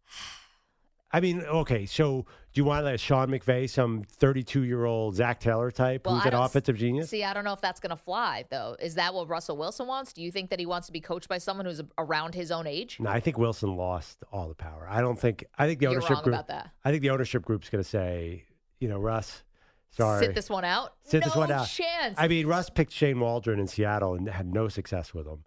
I 1.13 1.19
mean, 1.19 1.41
okay, 1.43 1.87
so 1.87 2.25
do 2.53 2.61
you 2.61 2.65
want 2.65 2.85
like 2.85 3.01
Sean 3.01 3.29
McVay, 3.31 3.69
some 3.69 4.05
32 4.09 4.63
year 4.63 4.85
old 4.85 5.17
Zac 5.17 5.41
Taylor 5.41 5.71
type 5.73 6.07
well, 6.07 6.17
who's 6.17 6.27
an 6.27 6.35
offensive 6.35 6.77
genius? 6.77 7.11
See, 7.11 7.25
I 7.25 7.33
don't 7.33 7.45
know 7.45 7.53
if 7.53 7.61
that's 7.61 7.81
going 7.81 7.91
to 7.91 7.97
fly 7.97 8.45
though. 8.51 8.77
Is 8.81 8.95
that 8.95 9.13
what 9.13 9.29
Russell 9.29 9.57
Wilson 9.57 9.89
wants? 9.89 10.13
Do 10.13 10.23
you 10.23 10.31
think 10.31 10.51
that 10.51 10.61
he 10.61 10.67
wants 10.67 10.87
to 10.87 10.93
be 10.93 11.01
coached 11.01 11.29
by 11.29 11.39
someone 11.39 11.67
who's 11.67 11.83
around 11.99 12.35
his 12.35 12.53
own 12.53 12.67
age? 12.69 12.99
no, 13.01 13.11
I 13.11 13.19
think 13.19 13.39
Wilson 13.39 13.77
lost 13.77 14.23
all 14.33 14.49
the 14.49 14.55
power. 14.55 14.87
I 14.89 15.01
don't 15.01 15.19
think, 15.19 15.45
I 15.59 15.67
think 15.67 15.81
the 15.81 15.85
You're 15.87 15.95
ownership 15.95 16.19
group, 16.25 16.35
about 16.35 16.49
that. 16.49 16.71
I 16.85 16.91
think 16.91 17.03
the 17.03 17.11
ownership 17.11 17.45
group's 17.45 17.69
going 17.71 17.83
to 17.83 17.89
say, 17.89 18.45
you 18.79 18.89
know, 18.89 18.99
Russ, 18.99 19.43
sorry. 19.91 20.27
Sit 20.27 20.35
this 20.35 20.49
one 20.51 20.65
out. 20.65 20.95
Sit 21.05 21.21
no 21.21 21.27
this 21.27 21.37
one 21.37 21.51
out. 21.53 21.69
chance. 21.69 22.17
I 22.19 22.29
mean, 22.29 22.47
Russ 22.47 22.71
picked 22.71 22.93
Shane 22.93 23.21
Waldron 23.21 23.59
in 23.59 23.67
Seattle 23.67 24.15
and 24.15 24.29
had 24.29 24.47
no 24.53 24.69
success 24.69 25.13
with 25.15 25.27
him. 25.27 25.45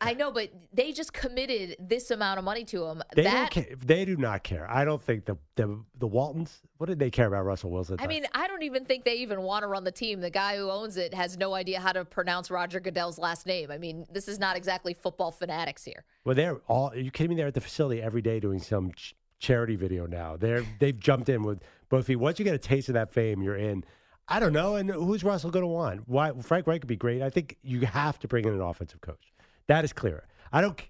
I 0.00 0.14
know, 0.14 0.30
but 0.30 0.50
they 0.72 0.92
just 0.92 1.12
committed 1.12 1.76
this 1.80 2.12
amount 2.12 2.38
of 2.38 2.44
money 2.44 2.64
to 2.66 2.84
him. 2.84 3.02
They 3.16 3.24
that 3.24 3.52
don't 3.52 3.66
care. 3.66 3.76
They 3.84 4.04
do 4.04 4.16
not 4.16 4.44
care. 4.44 4.70
I 4.70 4.84
don't 4.84 5.02
think 5.02 5.24
the, 5.24 5.36
the 5.56 5.82
the 5.98 6.06
Waltons. 6.06 6.60
What 6.76 6.86
did 6.86 7.00
they 7.00 7.10
care 7.10 7.26
about 7.26 7.44
Russell 7.44 7.70
Wilson? 7.70 7.96
I 7.98 8.06
mean, 8.06 8.24
I 8.32 8.46
don't 8.46 8.62
even 8.62 8.84
think 8.84 9.04
they 9.04 9.16
even 9.16 9.42
want 9.42 9.64
to 9.64 9.66
run 9.66 9.82
the 9.82 9.90
team. 9.90 10.20
The 10.20 10.30
guy 10.30 10.56
who 10.56 10.70
owns 10.70 10.96
it 10.96 11.12
has 11.14 11.36
no 11.36 11.54
idea 11.54 11.80
how 11.80 11.92
to 11.92 12.04
pronounce 12.04 12.48
Roger 12.48 12.78
Goodell's 12.78 13.18
last 13.18 13.44
name. 13.44 13.72
I 13.72 13.78
mean, 13.78 14.06
this 14.12 14.28
is 14.28 14.38
not 14.38 14.56
exactly 14.56 14.94
football 14.94 15.32
fanatics 15.32 15.84
here. 15.84 16.04
Well, 16.24 16.36
they're 16.36 16.60
all. 16.68 16.90
Are 16.90 16.96
you 16.96 17.10
kidding 17.10 17.30
me? 17.30 17.36
They're 17.36 17.48
at 17.48 17.54
the 17.54 17.60
facility 17.60 18.00
every 18.00 18.22
day 18.22 18.38
doing 18.38 18.60
some 18.60 18.92
ch- 18.92 19.16
charity 19.40 19.74
video 19.74 20.06
now. 20.06 20.36
They're 20.36 20.64
they've 20.78 20.98
jumped 20.98 21.28
in 21.28 21.42
with 21.42 21.60
both 21.88 22.06
feet. 22.06 22.16
Once 22.16 22.38
you 22.38 22.44
get 22.44 22.54
a 22.54 22.58
taste 22.58 22.88
of 22.88 22.94
that 22.94 23.12
fame, 23.12 23.42
you're 23.42 23.56
in. 23.56 23.84
I 24.28 24.40
don't 24.40 24.52
know. 24.52 24.76
And 24.76 24.90
who's 24.90 25.24
Russell 25.24 25.50
going 25.50 25.62
to 25.62 25.66
want? 25.68 26.06
Why 26.08 26.32
Frank 26.42 26.66
Reich 26.66 26.82
could 26.82 26.88
be 26.88 26.96
great. 26.96 27.22
I 27.22 27.30
think 27.30 27.56
you 27.62 27.80
have 27.86 28.18
to 28.20 28.28
bring 28.28 28.44
in 28.44 28.52
an 28.52 28.60
offensive 28.60 29.00
coach. 29.00 29.32
That 29.68 29.84
is 29.84 29.92
clear. 29.92 30.24
I 30.52 30.60
don't. 30.60 30.80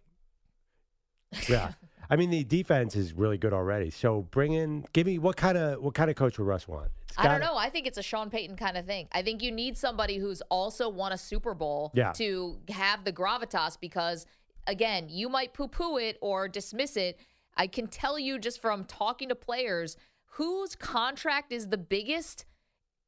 Yeah. 1.49 1.73
I 2.11 2.17
mean, 2.17 2.31
the 2.31 2.43
defense 2.43 2.97
is 2.97 3.13
really 3.13 3.37
good 3.37 3.53
already. 3.53 3.91
So 3.91 4.23
bring 4.31 4.53
in. 4.55 4.87
Give 4.95 5.07
me 5.07 5.19
what 5.19 5.37
kind 5.37 5.59
of 5.59 5.83
what 5.83 5.95
kind 5.95 6.09
of 6.11 6.17
coach 6.17 6.39
would 6.39 6.47
Russ 6.47 6.67
want? 6.67 6.91
I 7.19 7.29
don't 7.29 7.41
know. 7.41 7.57
I 7.57 7.69
think 7.69 7.87
it's 7.87 7.99
a 7.99 8.03
Sean 8.03 8.31
Payton 8.31 8.57
kind 8.57 8.77
of 8.79 8.87
thing. 8.87 9.09
I 9.13 9.23
think 9.23 9.43
you 9.43 9.51
need 9.53 9.77
somebody 9.77 10.17
who's 10.19 10.41
also 10.51 10.89
won 10.89 11.13
a 11.13 11.19
Super 11.19 11.53
Bowl 11.53 11.91
Yeah. 11.95 12.13
to 12.13 12.59
have 12.71 13.05
the 13.05 13.13
gravitas 13.13 13.79
because, 13.81 14.25
again, 14.67 15.09
you 15.11 15.29
might 15.29 15.53
poo 15.53 15.69
poo 15.69 15.99
it 15.99 16.17
or 16.23 16.49
dismiss 16.49 16.97
it. 16.97 17.19
I 17.57 17.67
can 17.67 17.89
tell 17.89 18.19
you 18.19 18.39
just 18.39 18.61
from 18.63 18.85
talking 18.85 19.29
to 19.31 19.35
players 19.35 19.97
whose 20.33 20.75
contract 20.75 21.53
is 21.53 21.69
the 21.69 21.79
biggest 21.79 22.45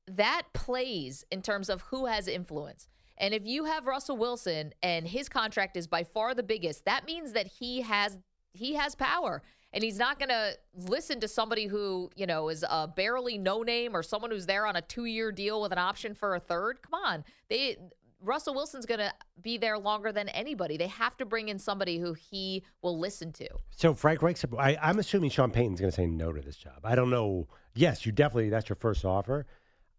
that 0.06 0.42
plays 0.52 1.24
in 1.30 1.42
terms 1.42 1.68
of 1.68 1.82
who 1.82 2.06
has 2.06 2.26
influence. 2.26 2.88
And 3.18 3.34
if 3.34 3.46
you 3.46 3.66
have 3.66 3.86
Russell 3.86 4.16
Wilson 4.16 4.72
and 4.82 5.06
his 5.06 5.28
contract 5.28 5.76
is 5.76 5.86
by 5.86 6.04
far 6.04 6.34
the 6.34 6.42
biggest, 6.42 6.86
that 6.86 7.04
means 7.04 7.32
that 7.32 7.46
he 7.46 7.82
has 7.82 8.18
he 8.52 8.74
has 8.74 8.94
power. 8.94 9.42
And 9.72 9.84
he's 9.84 9.98
not 9.98 10.18
going 10.18 10.30
to 10.30 10.54
listen 10.74 11.20
to 11.20 11.28
somebody 11.28 11.66
who, 11.66 12.10
you 12.16 12.26
know, 12.26 12.48
is 12.48 12.64
a 12.68 12.88
barely 12.88 13.38
no 13.38 13.62
name 13.62 13.94
or 13.94 14.02
someone 14.02 14.32
who's 14.32 14.46
there 14.46 14.66
on 14.66 14.74
a 14.74 14.82
2-year 14.82 15.30
deal 15.30 15.62
with 15.62 15.70
an 15.70 15.78
option 15.78 16.12
for 16.12 16.34
a 16.34 16.40
third. 16.40 16.82
Come 16.82 17.00
on. 17.00 17.24
They 17.48 17.76
Russell 18.22 18.54
Wilson's 18.54 18.86
going 18.86 19.00
to 19.00 19.12
be 19.42 19.56
there 19.58 19.78
longer 19.78 20.12
than 20.12 20.28
anybody. 20.30 20.76
They 20.76 20.86
have 20.88 21.16
to 21.18 21.24
bring 21.24 21.48
in 21.48 21.58
somebody 21.58 21.98
who 21.98 22.12
he 22.14 22.62
will 22.82 22.98
listen 22.98 23.32
to. 23.32 23.48
So 23.70 23.94
Frank 23.94 24.22
Reich's. 24.22 24.44
I, 24.58 24.76
I'm 24.80 24.98
assuming 24.98 25.30
Sean 25.30 25.50
Payton's 25.50 25.80
going 25.80 25.90
to 25.90 25.96
say 25.96 26.06
no 26.06 26.32
to 26.32 26.40
this 26.40 26.56
job. 26.56 26.80
I 26.84 26.94
don't 26.94 27.10
know. 27.10 27.48
Yes, 27.74 28.04
you 28.04 28.12
definitely. 28.12 28.50
That's 28.50 28.68
your 28.68 28.76
first 28.76 29.04
offer. 29.04 29.46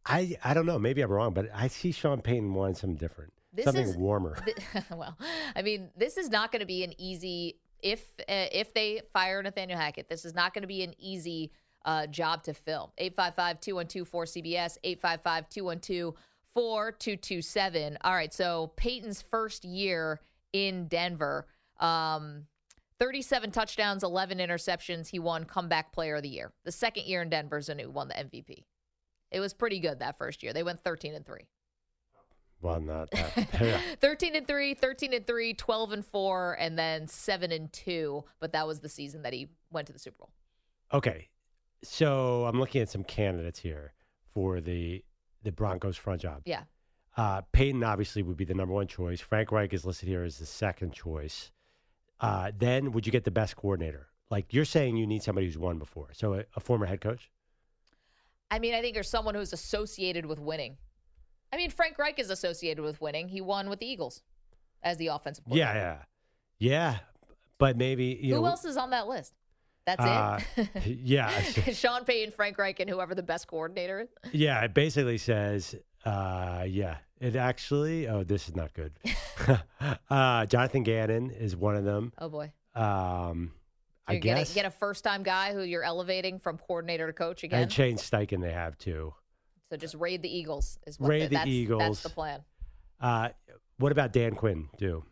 I 0.06 0.38
I 0.44 0.54
don't 0.54 0.66
know. 0.66 0.80
Maybe 0.80 1.02
I'm 1.02 1.12
wrong, 1.12 1.34
but 1.34 1.50
I 1.54 1.68
see 1.68 1.92
Sean 1.92 2.22
Payton 2.22 2.54
wanting 2.54 2.76
something 2.76 2.98
different, 2.98 3.34
This 3.54 3.66
something 3.66 3.88
is- 3.88 3.96
warmer. 3.98 4.36
Th- 4.46 4.58
well, 4.92 5.18
I 5.56 5.62
mean, 5.62 5.90
this 5.96 6.18
is 6.18 6.30
not 6.30 6.52
going 6.52 6.60
to 6.62 6.66
be 6.66 6.84
an 6.84 6.94
easy 7.00 7.60
if 7.84 8.02
uh, 8.22 8.48
if 8.52 8.74
they 8.74 9.02
fire 9.14 9.42
Nathaniel 9.44 9.78
Hackett. 9.80 10.10
This 10.10 10.26
is 10.26 10.34
not 10.34 10.54
going 10.54 10.64
to 10.64 10.68
be 10.68 10.84
an 10.84 10.94
easy 10.98 11.52
uh, 11.86 12.06
job 12.08 12.44
to 12.44 12.54
fill. 12.54 12.94
855-212-4CBS, 13.00 14.78
855-212-4227. 16.56 17.98
All 18.02 18.14
right, 18.14 18.34
so 18.34 18.72
Peyton's 18.76 19.22
first 19.22 19.64
year 19.66 20.20
in 20.54 20.88
Denver, 20.88 21.48
um, 21.80 22.46
37 23.00 23.52
touchdowns, 23.52 24.04
11 24.04 24.38
interceptions. 24.40 25.08
He 25.10 25.20
won 25.20 25.46
comeback 25.46 25.92
player 25.94 26.18
of 26.18 26.24
the 26.24 26.30
year. 26.30 26.52
The 26.66 26.72
second 26.72 27.06
year 27.06 27.22
in 27.22 27.30
Denver 27.30 27.58
is 27.58 27.68
when 27.70 27.80
he 27.80 27.86
won 27.86 28.08
the 28.10 28.14
MVP. 28.16 28.66
It 29.32 29.40
was 29.40 29.54
pretty 29.54 29.80
good 29.80 30.00
that 30.00 30.18
first 30.18 30.44
year. 30.44 30.54
They 30.54 30.64
went 30.64 30.84
13 30.84 31.16
and 31.16 31.26
3. 31.26 31.40
well, 32.62 32.80
not 32.82 33.10
that. 33.12 33.98
13 34.02 34.36
and 34.36 34.48
3, 34.48 34.74
13 34.74 35.14
and 35.14 35.26
3, 35.26 35.54
12 35.54 35.92
and 35.94 36.06
4, 36.06 36.58
and 36.60 36.78
then 36.78 37.08
7 37.08 37.52
and 37.52 37.72
2. 37.72 38.24
But 38.40 38.52
that 38.54 38.68
was 38.68 38.82
the 38.82 38.90
season 38.90 39.22
that 39.24 39.34
he 39.34 39.48
went 39.72 39.88
to 39.88 39.94
the 39.94 40.00
Super 40.00 40.18
Bowl. 40.20 40.34
okay, 40.94 41.30
so 41.84 42.46
I'm 42.46 42.60
looking 42.60 42.82
at 42.82 42.90
some 42.90 43.04
candidates 43.04 43.60
here 43.60 43.94
for 44.34 44.62
the 44.62 45.04
the 45.44 45.52
Broncos 45.52 45.98
front 45.98 46.22
job. 46.22 46.42
Yeah. 46.46 46.64
Uh, 47.18 47.42
Peyton 47.52 47.84
obviously 47.84 48.24
would 48.24 48.38
be 48.38 48.46
the 48.46 48.54
number 48.54 48.74
one 48.74 48.88
choice. 48.88 49.20
Frank 49.20 49.52
Reich 49.52 49.74
is 49.74 49.86
listed 49.86 50.08
here 50.08 50.24
as 50.24 50.38
the 50.38 50.46
second 50.46 50.94
choice. 50.94 51.52
Uh, 52.20 52.52
then 52.58 52.92
would 52.92 53.06
you 53.06 53.12
get 53.12 53.24
the 53.26 53.32
best 53.32 53.56
coordinator? 53.56 54.08
Like 54.30 54.54
you're 54.54 54.66
saying, 54.66 54.96
you 54.96 55.06
need 55.06 55.24
somebody 55.24 55.48
who's 55.48 55.58
won 55.58 55.78
before. 55.78 56.10
So 56.14 56.36
a, 56.36 56.44
a 56.56 56.60
former 56.60 56.86
head 56.86 57.02
coach. 57.02 57.30
I 58.50 58.60
mean, 58.60 58.74
I 58.74 58.82
think 58.82 58.94
there's 58.94 59.10
someone 59.10 59.36
who's 59.36 59.54
associated 59.54 60.26
with 60.26 60.40
winning. 60.40 60.78
I 61.52 61.58
mean, 61.58 61.70
Frank 61.70 61.98
Reich 61.98 62.18
is 62.20 62.30
associated 62.30 62.84
with 62.84 63.02
winning. 63.02 63.28
He 63.28 63.42
won 63.42 63.70
with 63.70 63.80
the 63.80 63.86
Eagles 63.88 64.22
as 64.84 64.98
the 64.98 65.08
offensive 65.08 65.44
Yeah, 65.48 65.74
yeah, 65.74 65.98
yeah. 66.60 66.98
But 67.58 67.76
maybe 67.78 68.20
you 68.22 68.36
Who 68.36 68.42
know. 68.42 68.48
else 68.48 68.64
is 68.66 68.78
on 68.78 68.92
that 68.92 69.08
list? 69.08 69.34
That's 69.86 70.04
uh, 70.04 70.40
it. 70.58 70.86
yeah, 70.86 71.30
Sean 71.74 72.06
Payton, 72.06 72.34
Frank 72.34 72.58
Reich, 72.58 72.80
and 72.80 72.90
whoever 72.90 73.16
the 73.16 73.24
best 73.24 73.48
coordinator 73.48 74.02
is. 74.02 74.10
yeah. 74.32 74.62
It 74.62 74.74
basically 74.74 75.18
says, 75.18 75.76
uh, 76.06 76.66
yeah. 76.68 76.98
It 77.20 77.36
actually. 77.36 78.08
Oh, 78.08 78.24
this 78.24 78.48
is 78.48 78.56
not 78.56 78.74
good. 78.74 78.94
uh, 80.10 80.46
Jonathan 80.48 80.84
Gannon 80.84 81.30
is 81.30 81.56
one 81.56 81.76
of 81.76 81.84
them. 81.84 82.14
Oh 82.18 82.30
boy. 82.30 82.52
Um, 82.74 83.52
I 84.08 84.14
You're 84.14 84.22
guess. 84.22 84.50
Gonna 84.50 84.56
get 84.56 84.66
a 84.66 84.72
first 84.72 85.04
time 85.04 85.22
guy 85.22 85.54
who 85.54 85.62
you're 85.62 85.84
elevating 85.84 86.40
from 86.40 86.58
coordinator 86.58 87.08
to 87.08 87.14
coach 87.14 87.44
again. 87.44 87.64
and 87.64 87.72
Shane 87.72 87.98
Steichen 87.98 88.42
they 88.42 88.52
have 88.52 88.78
too. 88.78 89.14
so 89.70 89.78
just 89.78 89.94
raid 89.96 90.24
the 90.24 90.36
Eagles 90.36 90.80
is 90.88 91.00
what 91.00 91.10
Raid 91.10 91.24
the, 91.24 91.28
the 91.28 91.36
that's, 91.36 91.48
Eagles. 91.48 91.80
That's 91.82 92.02
the 92.04 92.10
plan. 92.10 92.42
Uh, 93.00 93.30
what 93.78 93.92
about 93.92 94.14
Dan 94.14 94.34
Quinn? 94.34 94.70
Do 94.78 95.04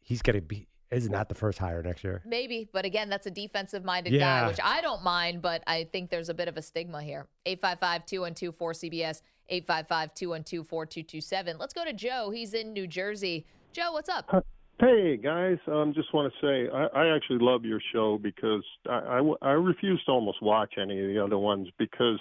he's 0.00 0.22
to 0.22 0.40
be? 0.40 0.66
Isn't 0.90 1.12
that 1.12 1.28
the 1.28 1.34
first 1.36 1.58
hire 1.58 1.82
next 1.82 2.02
year? 2.02 2.20
Maybe, 2.26 2.68
but 2.72 2.84
again, 2.84 3.08
that's 3.08 3.26
a 3.26 3.30
defensive 3.30 3.84
minded 3.84 4.12
Yeah. 4.12 4.40
guy, 4.42 4.48
which 4.48 4.58
I 4.62 4.80
don't 4.80 5.04
mind, 5.04 5.40
but 5.40 5.62
I 5.66 5.84
think 5.84 6.10
there's 6.10 6.28
a 6.28 6.34
bit 6.34 6.48
of 6.48 6.56
a 6.56 6.62
stigma 6.62 7.00
here. 7.02 7.28
855 7.46 8.06
212 8.06 8.56
4CBS, 8.56 9.22
855 9.48 10.14
212 10.14 10.66
4227. 10.66 11.58
Let's 11.58 11.72
go 11.72 11.84
to 11.84 11.92
Joe. 11.92 12.30
He's 12.30 12.54
in 12.54 12.72
New 12.72 12.88
Jersey. 12.88 13.46
Joe, 13.72 13.92
what's 13.92 14.08
up? 14.08 14.44
Hey 14.80 15.16
guys, 15.18 15.58
um, 15.68 15.92
just 15.94 16.12
want 16.14 16.32
to 16.32 16.40
say 16.40 16.68
I, 16.72 16.86
I 17.04 17.14
actually 17.14 17.38
love 17.40 17.64
your 17.64 17.80
show 17.92 18.18
because 18.18 18.64
I, 18.88 19.20
I, 19.20 19.32
I 19.42 19.50
refuse 19.52 20.02
to 20.06 20.12
almost 20.12 20.42
watch 20.42 20.74
any 20.80 20.98
of 21.00 21.06
the 21.06 21.22
other 21.22 21.36
ones 21.38 21.68
because 21.78 22.18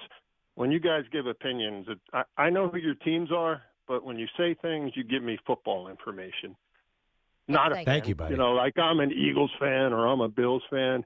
when 0.56 0.70
you 0.70 0.80
guys 0.80 1.06
give 1.12 1.26
opinions, 1.26 1.88
it, 1.90 1.98
I, 2.14 2.24
I 2.38 2.50
know 2.50 2.68
who 2.68 2.78
your 2.78 2.96
teams 2.96 3.32
are, 3.32 3.62
but 3.88 4.04
when 4.04 4.20
you 4.20 4.28
say 4.38 4.56
things, 4.62 4.92
you 4.96 5.06
give 5.06 5.24
me 5.24 5.40
football 5.48 5.88
information. 5.88 6.54
Not 7.50 7.72
a 7.72 7.75
Thank 7.75 7.88
Thank 7.88 8.08
you, 8.08 8.15
buddy. 8.15 8.34
You 8.34 8.38
know, 8.38 8.51
like 8.53 8.77
I'm 8.77 9.00
an 9.00 9.12
Eagles 9.12 9.51
fan 9.60 9.91
or 9.91 10.08
I'm 10.08 10.22
a 10.22 10.29
Bills 10.29 10.62
fan. 10.70 11.03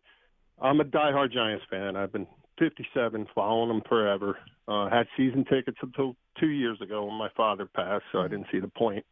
I'm 0.62 0.80
a 0.82 0.84
diehard 0.84 1.32
Giants 1.32 1.66
fan. 1.70 1.96
I've 1.96 2.12
been 2.12 2.28
57, 2.60 3.28
following 3.34 3.70
them 3.70 3.82
forever. 3.88 4.38
Uh, 4.68 4.90
had 4.90 5.08
season 5.18 5.46
tickets 5.46 5.78
until 5.82 6.16
two 6.40 6.50
years 6.50 6.80
ago 6.82 7.06
when 7.06 7.16
my 7.16 7.30
father 7.36 7.66
passed, 7.66 8.04
so 8.12 8.20
I 8.20 8.28
didn't 8.28 8.48
see 8.52 8.60
the 8.60 8.68
point 8.68 9.06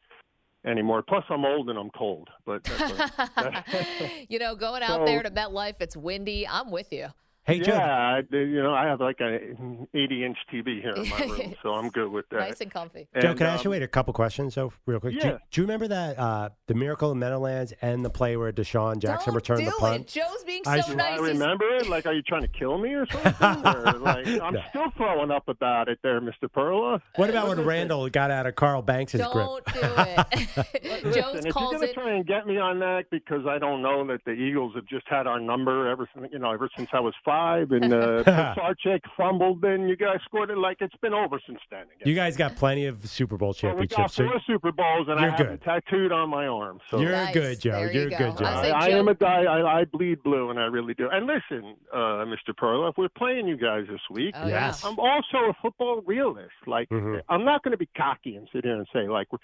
anymore. 0.66 1.02
Plus, 1.02 1.24
I'm 1.30 1.46
old 1.46 1.70
and 1.70 1.80
I'm 1.80 1.90
cold. 1.92 2.30
But 2.46 2.64
that's 2.66 2.92
a- 3.28 4.26
you 4.30 4.38
know, 4.38 4.56
going 4.56 4.84
out 4.84 5.00
So- 5.00 5.06
there 5.06 5.24
to 5.24 5.32
MetLife, 5.32 5.76
it's 5.80 5.96
windy. 5.98 6.48
I'm 6.48 6.70
with 6.70 6.92
you. 6.92 7.08
Hey, 7.44 7.60
Joe. 7.60 7.74
yeah, 7.74 8.22
I, 8.22 8.36
you 8.36 8.62
know, 8.62 8.72
I 8.74 8.86
have 8.86 9.00
like 9.02 9.16
an 9.20 9.88
80 9.96 10.26
inch 10.26 10.38
TV 10.54 10.80
here 10.80 10.94
in 10.94 11.10
my 11.10 11.18
room, 11.22 11.56
so 11.64 11.70
I'm 11.74 11.90
good 11.90 12.12
with 12.12 12.30
that. 12.30 12.40
Nice 12.42 12.62
and 12.62 12.72
comfy. 12.72 13.08
Joe, 13.20 13.30
And, 13.30 13.38
can 13.38 13.48
I 13.48 13.56
ask 13.56 13.64
you 13.64 13.70
um, 13.70 13.74
wait 13.74 13.82
a 13.82 13.88
couple 13.88 14.14
questions? 14.14 14.54
So 14.54 14.72
real 14.86 15.00
quick, 15.00 15.14
do, 15.20 15.26
you, 15.28 15.34
Yeah. 15.34 15.38
do 15.50 15.62
you 15.62 15.66
remember 15.66 15.88
that 15.88 16.20
uh, 16.20 16.50
the 16.68 16.76
Miracle 16.76 17.12
in 17.12 17.18
Meadowlands 17.18 17.74
and 17.82 18.06
the 18.06 18.12
play 18.12 18.38
where 18.38 18.52
DeSean 18.52 19.00
Jackson 19.00 19.32
Don't 19.32 19.36
returned 19.38 19.60
do 19.62 19.66
the 19.66 19.72
punt? 19.72 20.02
it. 20.02 20.08
Joe's 20.08 20.44
being 20.46 20.64
so 20.64 20.70
I- 20.72 20.82
Do 20.82 20.96
nice. 20.96 21.20
I 21.20 21.24
remember 21.24 21.66
it? 21.78 21.90
Like, 21.90 22.06
are 22.06 22.14
you 22.14 22.22
trying 22.22 22.44
to 22.44 22.48
kill 22.48 22.78
me 22.78 22.94
or 22.94 23.08
something? 23.08 23.34
or 23.66 23.94
like, 24.00 24.28
I'm 24.28 24.54
No. 24.54 24.62
still 24.70 24.92
throwing 24.96 25.32
up 25.32 25.48
about 25.48 25.90
it, 25.90 25.98
there, 26.04 26.22
Mr. 26.22 26.52
Perla. 26.54 27.02
What 27.16 27.32
about 27.32 27.48
when 27.48 27.66
Randall 27.66 28.08
got 28.10 28.30
out 28.30 28.46
of 28.46 28.54
Carl 28.56 28.84
Banks' 28.84 29.14
grip? 29.14 29.32
Don't 29.34 29.66
do 29.66 29.72
it. 29.82 30.48
Listen, 30.84 31.14
Jones 31.14 31.46
if 31.46 31.46
you're 31.46 31.54
going 31.54 31.80
to 31.80 31.90
it. 31.90 31.94
try 31.96 32.12
and 32.14 32.26
get 32.28 32.46
me 32.46 32.60
on 32.60 32.78
that 32.80 33.06
because 33.10 33.48
I 33.48 33.58
don't 33.58 33.82
know 33.82 34.06
that 34.08 34.24
the 34.26 34.32
Eagles 34.34 34.76
have 34.76 34.86
just 34.86 35.08
had 35.08 35.26
our 35.26 35.40
number 35.40 35.90
ever 35.90 36.08
since 36.14 36.28
you 36.32 36.38
know 36.38 36.52
ever 36.52 36.70
since 36.78 36.90
I 36.94 37.00
was 37.00 37.14
five, 37.26 37.32
and 37.72 37.94
uh, 37.94 38.24
Sarchek 38.56 39.02
fumbled, 39.18 39.62
then 39.62 39.88
you 39.88 39.96
guys 39.96 40.18
scored 40.26 40.50
it 40.50 40.58
like 40.58 40.78
it's 40.82 40.96
been 41.02 41.14
over 41.14 41.40
since 41.48 41.60
then. 41.70 41.82
Again. 41.82 42.08
You 42.08 42.16
guys 42.16 42.38
got 42.38 42.56
plenty 42.56 42.86
of 42.86 43.08
Super 43.08 43.38
Bowl 43.38 43.56
Well, 43.64 43.76
we 43.76 43.88
championships. 43.88 43.96
got 43.98 44.12
so 44.12 44.24
four 44.26 44.42
Super 44.48 44.72
Bowls, 44.72 45.08
and 45.10 45.20
I 45.20 45.24
you're 45.24 45.32
have 45.32 45.38
good. 45.40 45.48
them 45.50 45.58
tattooed 45.60 46.12
on 46.12 46.30
my 46.30 46.48
arm. 46.48 46.80
So 46.90 47.00
you're 47.00 47.12
Nice. 47.12 47.34
good, 47.34 47.60
Joe. 47.60 47.72
There 47.72 47.92
you 47.94 48.00
You're 48.02 48.10
go. 48.12 48.18
good, 48.18 48.38
Joe. 48.40 48.46
I 48.46 48.70
I, 48.70 48.80
I 48.86 48.90
Joe- 48.92 49.00
am 49.00 49.08
a 49.08 49.16
guy. 49.16 49.44
I, 49.44 49.80
I 49.82 49.86
bleed 49.86 50.24
blue, 50.24 50.50
and 50.50 50.60
I 50.60 50.64
really 50.66 50.94
do. 50.94 51.08
And 51.12 51.28
listen, 51.28 51.76
uh, 51.94 52.26
Mr. 52.26 52.56
Perla, 52.56 52.90
if 52.90 52.98
we're 52.98 53.10
playing 53.10 53.48
you 53.48 53.58
guys 53.58 53.86
this 53.90 54.02
week, 54.10 54.36
Oh, 54.38 54.48
Yes. 54.48 54.84
I'm 54.84 54.98
also 55.00 55.38
a 55.50 55.54
football 55.62 56.02
realist. 56.06 56.52
Like, 56.68 56.90
Mhm. 56.90 57.22
I'm 57.30 57.44
not 57.46 57.64
going 57.64 57.72
to 57.72 57.78
be 57.78 57.90
cocky 57.98 58.36
and 58.36 58.48
sit 58.54 58.64
here 58.64 58.76
and 58.76 58.88
say 58.94 59.08
like, 59.08 59.32
we're- 59.32 59.42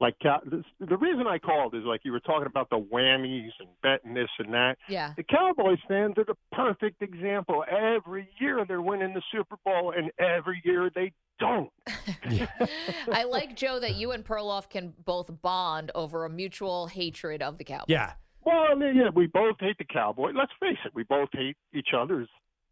like 0.00 0.16
uh, 0.24 0.38
the 0.80 0.96
reason 0.96 1.26
I 1.26 1.38
called 1.38 1.74
is 1.74 1.84
like 1.84 2.00
you 2.04 2.12
were 2.12 2.20
talking 2.20 2.46
about 2.46 2.70
the 2.70 2.78
whammies 2.78 3.50
and 3.58 3.68
betting 3.82 4.14
this 4.14 4.30
and 4.38 4.52
that. 4.54 4.78
Yeah. 4.88 5.12
The 5.16 5.22
Cowboys 5.22 5.78
fans 5.86 6.14
are 6.16 6.24
the 6.24 6.36
perfect 6.52 7.02
example. 7.02 7.64
Every 7.70 8.28
year 8.40 8.64
they're 8.66 8.80
winning 8.80 9.12
the 9.12 9.22
Super 9.30 9.56
Bowl, 9.64 9.92
and 9.96 10.10
every 10.18 10.62
year 10.64 10.90
they 10.94 11.12
don't. 11.38 11.70
I 13.12 13.24
like 13.24 13.56
Joe 13.56 13.78
that 13.80 13.96
you 13.96 14.12
and 14.12 14.24
Perloff 14.24 14.70
can 14.70 14.94
both 15.04 15.30
bond 15.42 15.90
over 15.94 16.24
a 16.24 16.30
mutual 16.30 16.86
hatred 16.86 17.42
of 17.42 17.58
the 17.58 17.64
Cowboys. 17.64 17.86
Yeah. 17.88 18.12
Well, 18.42 18.66
I 18.70 18.74
mean, 18.74 18.96
yeah, 18.96 19.10
we 19.14 19.26
both 19.26 19.56
hate 19.60 19.76
the 19.76 19.84
Cowboys. 19.84 20.34
Let's 20.36 20.52
face 20.60 20.78
it, 20.86 20.92
we 20.94 21.02
both 21.04 21.28
hate 21.32 21.56
each 21.74 21.88
other's 21.94 22.28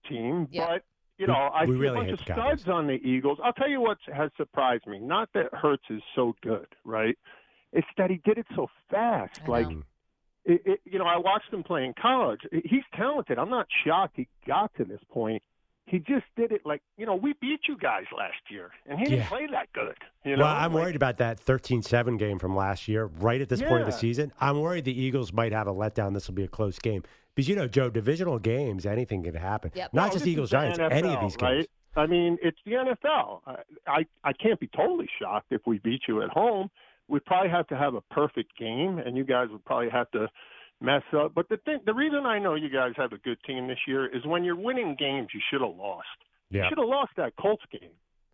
team. 0.08 0.49
Yeah. 0.50 0.66
But 0.66 0.82
you 1.18 1.26
We- 1.26 1.32
know, 1.32 1.38
I 1.38 1.64
we 1.66 1.75
see 1.75 1.78
really 1.80 1.96
a 1.96 2.00
bunch 2.00 2.12
of 2.12 2.20
studs 2.20 2.68
on 2.68 2.87
the 2.87 2.94
Eagles. 2.94 3.38
I'll 3.42 3.52
tell 3.52 3.68
you 3.68 3.80
what 3.80 3.98
has 4.12 4.30
surprised 4.37 4.87
me. 4.87 4.98
Not 5.00 5.28
that 5.34 5.52
Hurts 5.52 5.84
is 5.90 6.02
so 6.14 6.34
good, 6.42 6.66
right? 6.84 7.18
It's 7.72 7.87
that 7.98 8.08
he 8.10 8.16
did 8.25 8.38
it 8.38 8.46
so 8.54 8.68
fast. 8.90 9.40
I 9.44 9.48
Like, 9.48 9.66
it, 10.44 10.62
it, 10.64 10.80
you 10.84 10.98
know, 10.98 11.04
I 11.06 11.18
watched 11.18 11.52
him 11.52 11.62
play 11.62 11.84
in 11.84 11.92
college. 12.00 12.40
He's 12.64 12.84
talented. 12.94 13.38
I'm 13.38 13.50
not 13.50 13.66
shocked 13.84 14.14
he 14.16 14.28
got 14.46 14.72
to 14.76 14.84
this 14.84 15.00
point. 15.10 15.42
He 15.88 15.99
just 15.99 16.26
did 16.37 16.52
it 16.52 16.62
like, 16.66 16.83
you 16.99 17.07
know, 17.07 17.14
we 17.16 17.33
beat 17.40 17.61
you 17.66 17.76
guys 17.76 18.04
last 18.16 18.37
year, 18.50 18.71
and 18.87 18.99
he 18.99 19.07
didn't 19.07 19.21
Yeah. 19.21 19.28
play 19.28 19.47
that 19.47 19.73
good. 19.73 19.97
You 20.25 20.37
know, 20.37 20.45
well, 20.45 20.54
I'm 20.54 20.73
Like, 20.75 20.83
worried 20.83 20.97
about 20.97 21.16
that 21.18 21.38
13-7 21.40 22.18
game 22.18 22.38
from 22.38 22.54
last 22.54 22.88
year. 22.88 23.07
Right 23.07 23.40
at 23.40 23.49
this 23.49 23.62
point 23.62 23.80
of 23.80 23.87
the 23.87 23.92
season, 23.92 24.33
I'm 24.40 24.61
worried 24.61 24.85
the 24.85 25.00
Eagles 25.00 25.33
might 25.33 25.52
have 25.52 25.66
a 25.66 25.73
letdown. 25.73 26.12
This 26.14 26.28
will 26.28 26.35
be 26.35 26.45
a 26.45 26.49
close 26.49 26.78
game 26.78 27.02
because 27.35 27.49
you 27.49 27.57
know, 27.57 27.66
Joe, 27.66 27.88
divisional 27.88 28.38
games, 28.38 28.85
anything 28.85 29.23
can 29.23 29.35
happen. 29.35 29.71
Yep. 29.75 29.95
Not 29.95 30.02
Well, 30.02 30.12
just 30.12 30.26
Eagles 30.26 30.49
is 30.49 30.50
the 30.50 30.57
Giants, 30.59 30.78
any 30.78 31.09
of 31.14 31.21
these 31.21 31.37
games. 31.37 31.42
Right? 31.42 31.71
I 31.97 32.07
mean, 32.07 32.37
it's 32.42 32.59
the 32.66 32.73
NFL. 32.73 33.40
I, 33.47 33.57
I 33.87 34.07
I 34.25 34.33
can't 34.35 34.61
be 34.61 34.68
totally 34.68 35.09
shocked 35.18 35.47
if 35.50 35.62
we 35.66 35.78
beat 35.78 36.02
you 36.07 36.23
at 36.23 36.28
home. 36.28 36.71
We'd 37.09 37.25
probably 37.25 37.49
have 37.50 37.66
to 37.68 37.76
have 37.76 37.95
a 37.95 38.02
perfect 38.02 38.57
game, 38.59 38.99
and 38.99 39.16
you 39.16 39.25
guys 39.25 39.49
would 39.50 39.64
probably 39.64 39.88
have 39.88 40.11
to 40.11 40.28
mess 40.80 41.02
up. 41.16 41.32
But 41.35 41.49
the 41.49 41.56
thing, 41.58 41.80
the 41.85 41.94
reason 41.94 42.26
I 42.26 42.38
know 42.38 42.54
you 42.54 42.68
guys 42.68 42.92
have 42.97 43.12
a 43.12 43.18
good 43.18 43.38
team 43.47 43.68
this 43.68 43.78
year 43.87 44.06
is 44.06 44.25
when 44.25 44.44
you're 44.44 44.56
winning 44.56 44.97
games, 44.99 45.28
you 45.35 45.40
should 45.50 45.61
have 45.61 45.76
lost. 45.76 46.06
You 46.50 46.64
should 46.68 46.78
have 46.78 46.88
lost 46.88 47.12
that 47.16 47.35
Colts 47.37 47.62
game. 47.70 47.90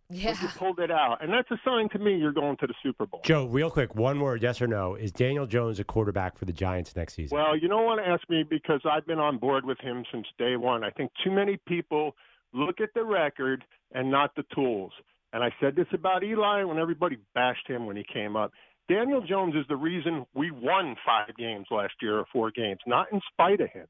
Yeah. 0.09 0.33
But 0.33 0.41
you 0.41 0.47
pulled 0.49 0.79
it 0.79 0.91
out, 0.91 1.17
and 1.21 1.33
that's 1.33 1.49
a 1.49 1.59
sign 1.65 1.89
to 1.89 1.99
me 1.99 2.15
you're 2.15 2.31
going 2.31 2.57
to 2.57 2.67
the 2.67 2.75
Super 2.83 3.07
Bowl. 3.07 3.21
Joe, 3.25 3.47
real 3.47 3.71
quick, 3.71 3.95
one 3.95 4.19
word, 4.19 4.43
yes 4.43 4.61
or 4.61 4.67
no. 4.67 4.93
Is 4.93 5.11
Daniel 5.11 5.47
Jones 5.47 5.79
a 5.79 5.83
quarterback 5.83 6.37
for 6.37 6.45
the 6.45 6.53
Giants 6.53 6.95
next 6.95 7.15
season? 7.15 7.35
Well, 7.35 7.57
you 7.57 7.67
don't 7.67 7.85
want 7.85 8.05
to 8.05 8.07
ask 8.07 8.21
me 8.29 8.43
because 8.47 8.81
I've 8.89 9.07
been 9.07 9.19
on 9.19 9.39
board 9.39 9.65
with 9.65 9.79
him 9.79 10.05
since 10.11 10.27
day 10.37 10.57
one. 10.57 10.83
I 10.83 10.91
think 10.91 11.11
too 11.23 11.31
many 11.31 11.57
people 11.67 12.15
look 12.53 12.81
at 12.81 12.89
the 12.93 13.03
record 13.03 13.63
and 13.93 14.11
not 14.11 14.35
the 14.35 14.43
tools. 14.53 14.91
And 15.33 15.43
I 15.43 15.49
said 15.59 15.75
this 15.75 15.87
about 15.91 16.23
Eli 16.23 16.63
when 16.63 16.77
everybody 16.77 17.17
bashed 17.33 17.67
him 17.67 17.87
when 17.87 17.95
he 17.97 18.05
came 18.11 18.35
up. 18.35 18.51
Daniel 18.87 19.21
Jones 19.21 19.55
is 19.55 19.65
the 19.67 19.75
reason 19.75 20.25
we 20.33 20.51
won 20.51 20.95
five 21.05 21.35
games 21.37 21.67
last 21.71 21.93
year 22.01 22.19
or 22.19 22.25
four 22.31 22.51
games, 22.51 22.79
not 22.85 23.11
in 23.11 23.19
spite 23.31 23.61
of 23.61 23.69
him. 23.71 23.87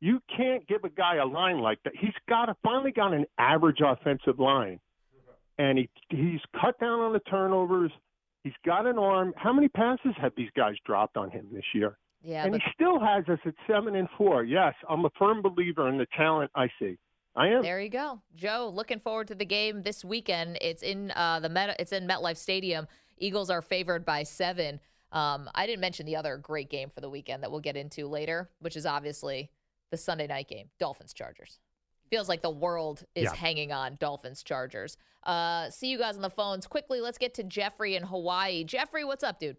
You 0.00 0.20
can't 0.34 0.66
give 0.66 0.84
a 0.84 0.88
guy 0.88 1.16
a 1.16 1.26
line 1.26 1.60
like 1.60 1.78
that. 1.84 1.92
He's 1.98 2.14
got 2.28 2.48
a, 2.48 2.56
finally 2.62 2.92
got 2.92 3.12
an 3.12 3.26
average 3.38 3.80
offensive 3.84 4.38
line, 4.38 4.80
and 5.58 5.78
he 5.78 5.90
he's 6.08 6.40
cut 6.58 6.78
down 6.80 7.00
on 7.00 7.12
the 7.12 7.20
turnovers. 7.20 7.90
He's 8.44 8.54
got 8.64 8.86
an 8.86 8.98
arm. 8.98 9.34
How 9.36 9.52
many 9.52 9.68
passes 9.68 10.14
have 10.20 10.32
these 10.36 10.48
guys 10.56 10.76
dropped 10.86 11.16
on 11.16 11.30
him 11.30 11.48
this 11.52 11.64
year? 11.74 11.98
Yeah, 12.22 12.44
and 12.44 12.52
but 12.52 12.62
he 12.62 12.70
still 12.74 12.98
has 13.00 13.24
us 13.28 13.38
at 13.44 13.54
seven 13.66 13.94
and 13.94 14.08
four. 14.16 14.44
Yes, 14.44 14.74
I'm 14.88 15.04
a 15.04 15.10
firm 15.18 15.42
believer 15.42 15.88
in 15.88 15.98
the 15.98 16.06
talent 16.16 16.50
I 16.54 16.68
see. 16.78 16.96
I 17.36 17.48
am. 17.48 17.62
There 17.62 17.80
you 17.80 17.90
go, 17.90 18.20
Joe. 18.34 18.72
Looking 18.74 18.98
forward 18.98 19.28
to 19.28 19.34
the 19.34 19.44
game 19.44 19.82
this 19.82 20.04
weekend. 20.04 20.58
It's 20.60 20.82
in 20.82 21.12
uh, 21.12 21.40
the 21.40 21.48
Met. 21.48 21.76
It's 21.78 21.92
in 21.92 22.06
MetLife 22.06 22.36
Stadium. 22.36 22.88
Eagles 23.20 23.50
are 23.50 23.62
favored 23.62 24.04
by 24.04 24.22
seven. 24.24 24.80
Um, 25.12 25.48
I 25.54 25.66
didn't 25.66 25.80
mention 25.80 26.06
the 26.06 26.16
other 26.16 26.36
great 26.36 26.70
game 26.70 26.88
for 26.90 27.00
the 27.00 27.10
weekend 27.10 27.42
that 27.42 27.50
we'll 27.50 27.60
get 27.60 27.76
into 27.76 28.06
later, 28.08 28.50
which 28.60 28.76
is 28.76 28.86
obviously 28.86 29.50
the 29.90 29.96
Sunday 29.96 30.26
night 30.26 30.48
game, 30.48 30.70
Dolphins 30.78 31.12
Chargers. 31.12 31.58
Feels 32.08 32.28
like 32.28 32.42
the 32.42 32.50
world 32.50 33.04
is 33.14 33.24
Yeah. 33.24 33.34
hanging 33.34 33.72
on 33.72 33.96
Dolphins 33.96 34.42
Chargers. 34.42 34.96
Uh, 35.22 35.68
see 35.70 35.88
you 35.90 35.98
guys 35.98 36.16
on 36.16 36.22
the 36.22 36.30
phones 36.30 36.66
quickly. 36.66 37.00
Let's 37.00 37.18
get 37.18 37.34
to 37.34 37.44
Jeffrey 37.44 37.94
in 37.94 38.04
Hawaii. 38.04 38.64
Jeffrey, 38.64 39.04
what's 39.04 39.22
up, 39.22 39.38
dude? 39.38 39.56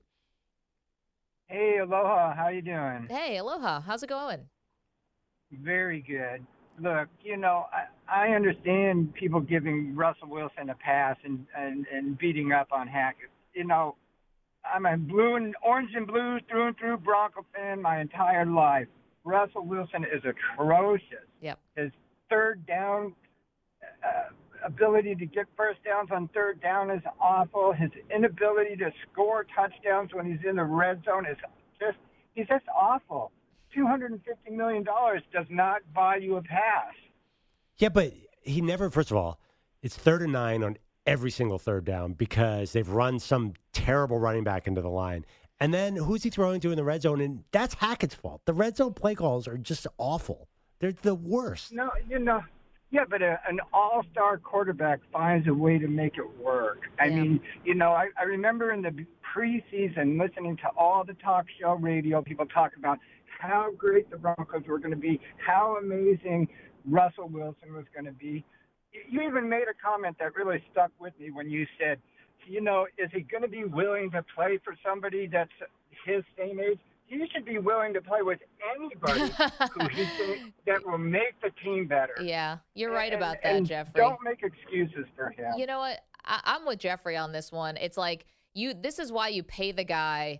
Hey, 1.48 1.80
aloha. 1.80 2.34
How 2.34 2.48
you 2.48 2.62
doing? 2.62 3.08
Hey, 3.10 3.38
aloha. 3.38 3.82
How's 3.82 4.04
it 4.04 4.08
going? 4.10 4.48
Very 5.52 6.02
good. 6.02 6.46
Look, 6.80 7.10
you 7.22 7.36
know, 7.38 7.68
I, 8.08 8.30
I 8.30 8.34
understand 8.36 9.14
people 9.14 9.42
giving 9.42 9.94
Russell 9.96 10.30
Wilson 10.30 10.70
a 10.70 10.76
pass 10.76 11.18
and, 11.26 11.46
and, 11.56 11.86
and 11.94 12.18
beating 12.18 12.54
up 12.54 12.70
on 12.72 12.88
Hackett. 12.88 13.30
You 13.54 13.66
know, 13.66 13.96
I'm 14.64 14.86
a 14.86 14.98
blue 14.98 15.36
and 15.36 15.56
orange 15.64 15.92
and 15.96 16.08
blue 16.08 16.40
through 16.50 16.68
and 16.68 16.78
through 16.78 16.98
Bronco 16.98 17.46
fan 17.54 17.82
my 17.82 18.00
entire 18.00 18.46
life. 18.46 18.88
Russell 19.24 19.66
Wilson 19.66 20.04
is 20.04 20.24
atrocious. 20.24 21.28
Yep. 21.42 21.60
His 21.76 21.92
third 22.30 22.66
down 22.66 23.14
uh, 24.04 24.30
ability 24.66 25.16
to 25.16 25.26
get 25.26 25.46
first 25.58 25.84
downs 25.84 26.10
on 26.12 26.28
third 26.30 26.62
down 26.62 26.90
is 26.90 27.02
awful. 27.20 27.74
His 27.74 27.92
inability 28.14 28.76
to 28.78 28.92
score 29.12 29.46
touchdowns 29.56 30.14
when 30.14 30.26
he's 30.26 30.44
in 30.48 30.56
the 30.56 30.64
red 30.64 31.04
zone 31.04 31.26
is 31.26 31.38
just 31.80 31.98
he's 32.34 32.48
just 32.48 32.66
awful. 32.76 33.32
Two 33.76 33.86
hundred 33.88 34.12
and 34.12 34.22
fifty 34.24 34.52
million 34.52 34.84
dollars 34.84 35.22
does 35.34 35.46
not 35.50 35.82
buy 35.94 36.18
you 36.18 36.38
a 36.38 36.42
pass. 36.42 36.94
Yeah, 37.78 37.90
but 37.90 38.14
he 38.44 38.62
never, 38.62 38.90
first 38.90 39.12
of 39.12 39.18
all, 39.18 39.40
it's 39.82 39.96
third 39.96 40.22
and 40.22 40.34
nine 40.34 40.64
on 40.64 40.78
every 41.12 41.30
single 41.30 41.60
third 41.60 41.84
down 41.84 42.14
because 42.14 42.72
they've 42.72 42.88
run 42.88 43.20
some 43.20 43.54
terrible 43.74 44.18
running 44.18 44.46
back 44.46 44.66
into 44.66 44.82
the 44.82 44.90
line. 44.90 45.26
And 45.60 45.74
then 45.74 45.98
who's 45.98 46.24
he 46.24 46.30
throwing 46.30 46.62
to 46.62 46.72
in 46.72 46.78
the 46.78 46.86
red 46.86 47.02
zone? 47.02 47.20
And 47.20 47.44
that's 47.52 47.74
Hackett's 47.76 48.16
fault. 48.16 48.42
The 48.46 48.54
red 48.54 48.78
zone 48.78 48.94
play 48.94 49.14
calls 49.14 49.46
are 49.48 49.58
just 49.58 49.86
awful. 49.98 50.48
They're 50.80 50.94
the 50.94 51.14
worst. 51.14 51.74
No, 51.74 51.92
you 52.10 52.18
know, 52.18 52.42
yeah, 52.92 53.04
but 53.10 53.22
a, 53.22 53.40
an 53.48 53.60
all-star 53.74 54.38
quarterback 54.38 55.02
finds 55.12 55.48
a 55.48 55.54
way 55.54 55.78
to 55.78 55.88
make 55.88 56.18
it 56.18 56.40
work. 56.40 56.80
I 57.00 57.06
Yeah. 57.08 57.16
mean, 57.22 57.42
you 57.66 57.76
know, 57.76 57.92
I, 57.92 58.08
I 58.18 58.24
remember 58.24 58.72
in 58.72 58.82
the 58.82 59.06
preseason 59.36 60.20
listening 60.20 60.56
to 60.58 60.70
all 60.78 61.04
the 61.04 61.14
talk 61.16 61.46
show 61.60 61.74
radio, 61.74 62.22
people 62.22 62.46
talk 62.46 62.72
about 62.78 63.00
how 63.40 63.70
great 63.78 64.10
the 64.10 64.18
Broncos 64.18 64.64
were 64.66 64.80
going 64.80 64.92
to 64.92 64.98
be, 64.98 65.20
how 65.46 65.78
amazing 65.78 66.48
Russell 66.86 67.28
Wilson 67.28 67.74
was 67.74 67.86
going 67.94 68.06
to 68.06 68.12
be. 68.14 68.44
You 69.10 69.22
even 69.22 69.48
made 69.50 69.64
a 69.70 69.74
comment 69.88 70.18
that 70.20 70.36
really 70.36 70.64
stuck 70.72 70.92
with 71.00 71.14
me 71.20 71.32
when 71.32 71.50
you 71.50 71.66
said, 71.80 72.00
you 72.48 72.62
know, 72.62 72.88
is 72.98 73.10
he 73.14 73.22
going 73.22 73.44
to 73.44 73.48
be 73.50 73.64
willing 73.64 74.12
to 74.12 74.24
play 74.36 74.60
for 74.64 74.76
somebody 74.86 75.28
that's 75.28 75.52
his 76.06 76.24
same 76.38 76.60
age? 76.60 76.80
He 77.06 77.24
should 77.34 77.46
be 77.46 77.58
willing 77.58 77.94
to 77.94 78.02
play 78.02 78.22
with 78.22 78.40
anybody 78.76 79.20
who 79.74 79.88
he 79.90 80.06
think 80.18 80.54
that 80.66 80.86
will 80.86 80.98
make 80.98 81.40
the 81.42 81.52
team 81.64 81.88
better. 81.88 82.14
Yeah, 82.22 82.58
you're 82.74 82.92
right 82.94 83.12
And- 83.12 83.22
about 83.22 83.38
that, 83.44 83.56
and 83.56 83.66
Jeffrey. 83.66 84.00
Don't 84.02 84.20
make 84.24 84.44
excuses 84.44 85.06
for 85.16 85.30
him. 85.30 85.54
You 85.58 85.66
know 85.68 85.80
what? 85.80 86.00
I, 86.26 86.40
I'm 86.46 86.66
with 86.66 86.80
Jeffrey 86.80 87.18
on 87.18 87.32
this 87.34 87.52
one. 87.52 87.76
It's 87.78 87.98
like 87.98 88.26
you. 88.54 88.74
This 88.74 88.98
is 88.98 89.12
why 89.12 89.28
you 89.30 89.44
pay 89.44 89.72
the 89.74 89.84
guy 89.84 90.40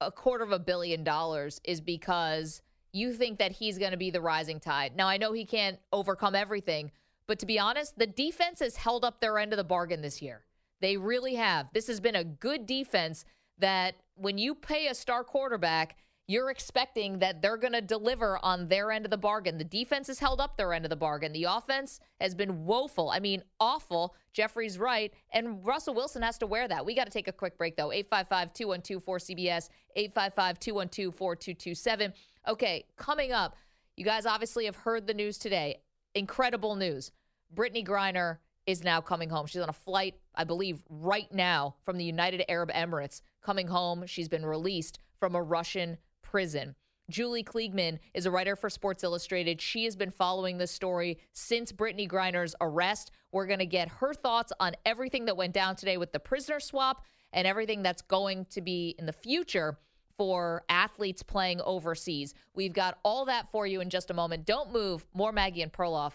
a 0.00 0.10
quarter 0.10 0.44
of 0.44 0.52
a 0.52 0.58
billion 0.58 1.04
dollars 1.04 1.60
is 1.64 1.80
because 1.82 2.62
you 2.92 3.12
think 3.12 3.38
that 3.38 3.52
he's 3.52 3.76
going 3.78 3.90
to 3.90 3.96
be 3.98 4.10
the 4.10 4.20
rising 4.20 4.58
tide. 4.60 4.96
Now 4.96 5.08
I 5.08 5.18
know 5.18 5.32
he 5.32 5.44
can't 5.44 5.78
overcome 5.92 6.34
everything, 6.34 6.92
but 7.26 7.38
to 7.40 7.46
be 7.46 7.58
honest, 7.58 7.98
the 7.98 8.06
defense 8.06 8.60
has 8.60 8.76
held 8.76 9.04
up 9.04 9.20
their 9.20 9.38
end 9.38 9.52
of 9.52 9.56
the 9.56 9.64
bargain 9.64 10.02
this 10.02 10.22
year. 10.22 10.44
They 10.80 10.96
really 10.96 11.34
have. 11.34 11.68
This 11.72 11.86
has 11.86 12.00
been 12.00 12.16
a 12.16 12.24
good 12.24 12.66
defense 12.66 13.24
that 13.58 13.94
when 14.14 14.38
you 14.38 14.54
pay 14.54 14.88
a 14.88 14.94
star 14.94 15.24
quarterback, 15.24 15.96
you're 16.28 16.50
expecting 16.50 17.20
that 17.20 17.40
they're 17.40 17.56
going 17.56 17.72
to 17.72 17.80
deliver 17.80 18.38
on 18.42 18.66
their 18.68 18.90
end 18.90 19.04
of 19.04 19.10
the 19.10 19.16
bargain. 19.16 19.58
The 19.58 19.64
defense 19.64 20.08
has 20.08 20.18
held 20.18 20.40
up 20.40 20.56
their 20.56 20.72
end 20.72 20.84
of 20.84 20.90
the 20.90 20.96
bargain. 20.96 21.32
The 21.32 21.44
offense 21.44 22.00
has 22.20 22.34
been 22.34 22.64
woeful. 22.64 23.10
I 23.10 23.20
mean, 23.20 23.42
awful. 23.60 24.14
Jeffrey's 24.32 24.76
right. 24.76 25.12
And 25.32 25.64
Russell 25.64 25.94
Wilson 25.94 26.22
has 26.22 26.36
to 26.38 26.46
wear 26.46 26.66
that. 26.66 26.84
We 26.84 26.96
got 26.96 27.04
to 27.04 27.12
take 27.12 27.28
a 27.28 27.32
quick 27.32 27.56
break, 27.56 27.76
though. 27.76 27.92
855 27.92 28.52
212 28.52 29.04
4CBS, 29.04 29.68
855 29.94 30.58
212 30.58 31.14
4227. 31.14 32.12
Okay, 32.48 32.84
coming 32.96 33.32
up, 33.32 33.54
you 33.96 34.04
guys 34.04 34.26
obviously 34.26 34.64
have 34.64 34.76
heard 34.76 35.06
the 35.06 35.14
news 35.14 35.38
today. 35.38 35.80
Incredible 36.16 36.76
news. 36.76 37.12
Brittney 37.54 37.86
Griner 37.86 38.38
is 38.66 38.82
now 38.82 39.02
coming 39.02 39.28
home. 39.28 39.44
She's 39.44 39.60
on 39.60 39.68
a 39.68 39.74
flight, 39.74 40.14
I 40.34 40.44
believe, 40.44 40.80
right 40.88 41.30
now 41.30 41.76
from 41.84 41.98
the 41.98 42.06
United 42.06 42.42
Arab 42.48 42.70
Emirates, 42.70 43.20
coming 43.42 43.66
home. 43.66 44.06
She's 44.06 44.26
been 44.26 44.46
released 44.46 44.98
from 45.20 45.34
a 45.34 45.42
Russian 45.42 45.98
prison. 46.22 46.74
Julie 47.10 47.44
Kliegman 47.44 47.98
is 48.14 48.24
a 48.24 48.30
writer 48.30 48.56
for 48.56 48.70
Sports 48.70 49.04
Illustrated. 49.04 49.60
She 49.60 49.84
has 49.84 49.94
been 49.94 50.10
following 50.10 50.56
this 50.56 50.70
story 50.70 51.18
since 51.34 51.70
Brittney 51.70 52.08
Griner's 52.10 52.54
arrest. 52.62 53.10
We're 53.30 53.46
going 53.46 53.58
to 53.58 53.66
get 53.66 53.88
her 53.88 54.14
thoughts 54.14 54.54
on 54.58 54.72
everything 54.86 55.26
that 55.26 55.36
went 55.36 55.52
down 55.52 55.76
today 55.76 55.98
with 55.98 56.12
the 56.12 56.18
prisoner 56.18 56.60
swap 56.60 57.04
and 57.34 57.46
everything 57.46 57.82
that's 57.82 58.00
going 58.00 58.46
to 58.46 58.62
be 58.62 58.94
in 58.98 59.04
the 59.04 59.12
future 59.12 59.78
for 60.16 60.64
athletes 60.68 61.22
playing 61.22 61.60
overseas. 61.62 62.34
We've 62.54 62.72
got 62.72 62.98
all 63.02 63.24
that 63.26 63.48
for 63.48 63.66
you 63.66 63.80
in 63.80 63.90
just 63.90 64.10
a 64.10 64.14
moment. 64.14 64.46
Don't 64.46 64.72
move. 64.72 65.06
More 65.14 65.32
Maggie 65.32 65.62
and 65.62 65.72
Perloff 65.72 66.12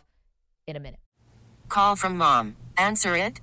in 0.67 0.75
a 0.75 0.79
minute. 0.79 0.99
Call 1.69 1.95
from 1.95 2.17
mom. 2.17 2.57
Answer 2.77 3.15
it. 3.15 3.39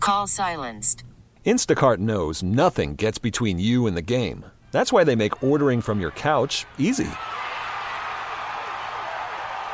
Call 0.00 0.26
silenced. 0.26 1.04
Instacart 1.44 1.98
knows 1.98 2.42
nothing 2.42 2.96
gets 2.96 3.18
between 3.18 3.58
you 3.58 3.86
and 3.86 3.96
the 3.96 4.02
game. 4.02 4.46
That's 4.72 4.92
why 4.92 5.04
they 5.04 5.14
make 5.14 5.42
ordering 5.42 5.82
from 5.82 6.00
your 6.00 6.10
couch 6.12 6.64
easy. 6.78 7.10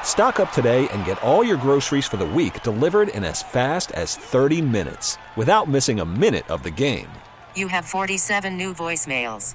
Stock 0.02 0.40
up 0.40 0.50
today 0.50 0.88
and 0.88 1.04
get 1.04 1.22
all 1.22 1.44
your 1.44 1.56
groceries 1.56 2.06
for 2.06 2.16
the 2.16 2.26
week 2.26 2.62
delivered 2.64 3.08
in 3.10 3.22
as 3.22 3.42
fast 3.42 3.92
as 3.92 4.16
30 4.16 4.60
minutes 4.62 5.16
without 5.36 5.68
missing 5.68 6.00
a 6.00 6.04
minute 6.04 6.50
of 6.50 6.64
the 6.64 6.70
game. 6.70 7.08
You 7.54 7.68
have 7.68 7.84
47 7.84 8.56
new 8.56 8.74
voicemails. 8.74 9.54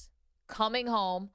coming 0.51 0.85
home 0.85 1.31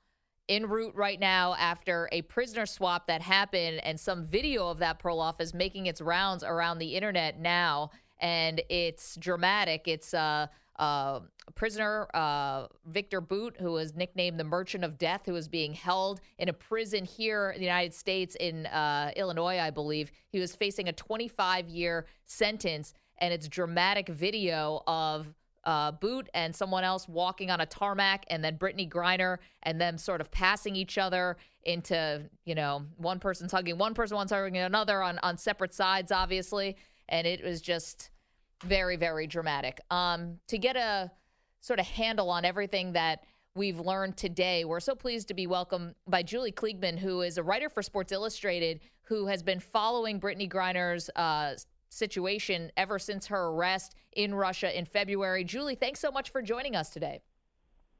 en 0.49 0.69
route 0.69 0.95
right 0.95 1.19
now 1.19 1.55
after 1.59 2.09
a 2.13 2.23
prisoner 2.23 2.67
swap 2.67 3.09
that 3.09 3.21
happened, 3.21 3.81
and 3.85 3.99
some 3.99 4.25
video 4.25 4.69
of 4.69 4.79
that 4.79 5.01
Perloff 5.03 5.41
is 5.41 5.53
making 5.53 5.87
its 5.87 6.01
rounds 6.01 6.45
around 6.45 6.79
the 6.79 6.95
internet 6.95 7.41
now, 7.41 7.91
and 8.21 8.63
it's 8.69 9.17
dramatic. 9.17 9.89
It's 9.89 10.15
uh, 10.15 10.47
uh, 10.79 11.21
prisoner 11.55 12.07
uh, 12.15 12.67
Viktor 12.87 13.21
Bout, 13.21 13.57
who 13.59 13.73
was 13.73 13.95
nicknamed 13.95 14.39
the 14.39 14.45
Merchant 14.45 14.85
of 14.85 14.99
Death, 14.99 15.23
who 15.27 15.35
is 15.35 15.49
being 15.49 15.75
held 15.75 16.21
in 16.39 16.49
a 16.49 16.53
prison 16.53 17.05
here 17.05 17.51
in 17.51 17.59
the 17.59 17.67
United 17.67 17.95
States 17.95 18.37
in 18.37 18.67
uh, 18.67 19.11
Illinois, 19.17 19.59
I 19.59 19.71
believe. 19.71 20.13
He 20.29 20.39
was 20.39 20.55
facing 20.55 20.89
a 20.89 20.93
25 20.93 21.69
year 21.69 22.07
sentence, 22.27 22.95
and 23.19 23.33
it's 23.33 23.49
dramatic 23.49 24.09
video 24.09 24.83
of 24.87 25.35
uh, 25.67 25.91
Bout 25.91 26.29
and 26.33 26.55
someone 26.55 26.85
else 26.85 27.09
walking 27.09 27.51
on 27.51 27.61
a 27.61 27.67
tarmac, 27.67 28.25
and 28.31 28.43
then 28.43 28.57
Brittney 28.57 28.89
Griner, 28.89 29.39
and 29.65 29.81
them 29.81 29.99
sort 29.99 30.21
of 30.21 30.31
passing 30.31 30.77
each 30.77 30.97
other 30.97 31.37
into, 31.65 32.23
you 32.45 32.55
know, 32.55 32.87
one 32.97 33.19
person's 33.19 33.51
hugging 33.51 33.77
one 33.77 33.93
person, 33.93 34.17
one's 34.17 34.31
hugging 34.31 34.57
another 34.57 35.03
on, 35.03 35.19
on 35.25 35.37
separate 35.37 35.75
sides, 35.75 36.13
obviously. 36.13 36.77
And 37.09 37.27
it 37.27 37.45
was 37.45 37.61
just 37.61 38.11
very, 38.65 38.97
very 38.97 39.27
dramatic. 39.27 39.81
Um, 39.91 40.39
to 40.49 40.57
get 40.57 40.77
a 40.77 41.11
sort 41.61 41.81
of 41.81 41.87
handle 41.87 42.31
on 42.31 42.45
everything 42.45 42.93
that 42.93 43.25
we've 43.57 43.81
learned 43.81 44.17
today, 44.17 44.65
we're 44.65 44.81
so 44.81 44.95
pleased 44.95 45.29
to 45.29 45.35
be 45.35 45.49
welcomed 45.49 45.97
by 46.07 46.23
Julie 46.23 46.53
Kliegman, 46.53 46.99
who 46.99 47.23
is 47.23 47.39
a 47.39 47.43
writer 47.43 47.69
for 47.69 47.83
Sports 47.83 48.13
Illustrated, 48.13 48.81
who 49.03 49.27
has 49.27 49.43
been 49.43 49.59
following 49.59 50.21
Brittney 50.21 50.49
Griner's 50.49 51.11
uh, 51.17 51.55
situation 51.89 52.71
ever 52.77 52.99
since 52.99 53.27
her 53.27 53.47
arrest 53.47 53.95
in 54.13 54.35
Russia 54.35 54.77
in 54.77 54.85
February. 54.85 55.45
Julie, 55.45 55.75
thanks 55.75 56.01
so 56.01 56.11
much 56.11 56.31
for 56.31 56.43
joining 56.43 56.77
us 56.77 56.91
today. 56.91 57.21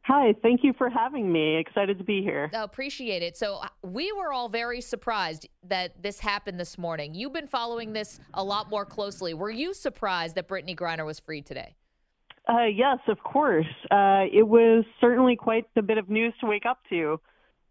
Hi, 0.07 0.35
thank 0.41 0.63
you 0.63 0.73
for 0.79 0.89
having 0.89 1.33
me. 1.33 1.57
Excited 1.57 1.99
to 1.99 2.05
be 2.05 2.23
here. 2.23 2.49
I 2.55 2.63
appreciate 2.63 3.23
it. 3.25 3.37
So, 3.37 3.57
uh, 3.57 3.67
we 3.83 4.13
were 4.13 4.33
all 4.33 4.49
very 4.49 4.81
surprised 4.81 5.49
that 5.65 6.01
this 6.01 6.21
happened 6.21 6.61
this 6.61 6.79
morning. 6.79 7.13
You've 7.13 7.33
been 7.33 7.49
following 7.49 7.93
this 7.93 8.21
a 8.33 8.45
lot 8.45 8.71
more 8.71 8.85
closely. 8.85 9.35
Were 9.35 9.51
you 9.51 9.75
surprised 9.75 10.37
that 10.37 10.47
Brittney 10.47 10.77
Griner 10.77 11.05
was 11.05 11.19
freed 11.19 11.45
today? 11.45 11.75
Uh, 12.49 12.67
yes, 12.67 12.99
of 13.09 13.19
course. 13.25 13.67
Uh, 13.91 14.27
it 14.33 14.47
was 14.47 14.85
certainly 15.01 15.35
quite 15.35 15.65
a 15.75 15.83
bit 15.83 15.99
of 15.99 16.09
news 16.09 16.33
to 16.41 16.47
wake 16.47 16.67
up 16.67 16.79
to. 16.91 17.21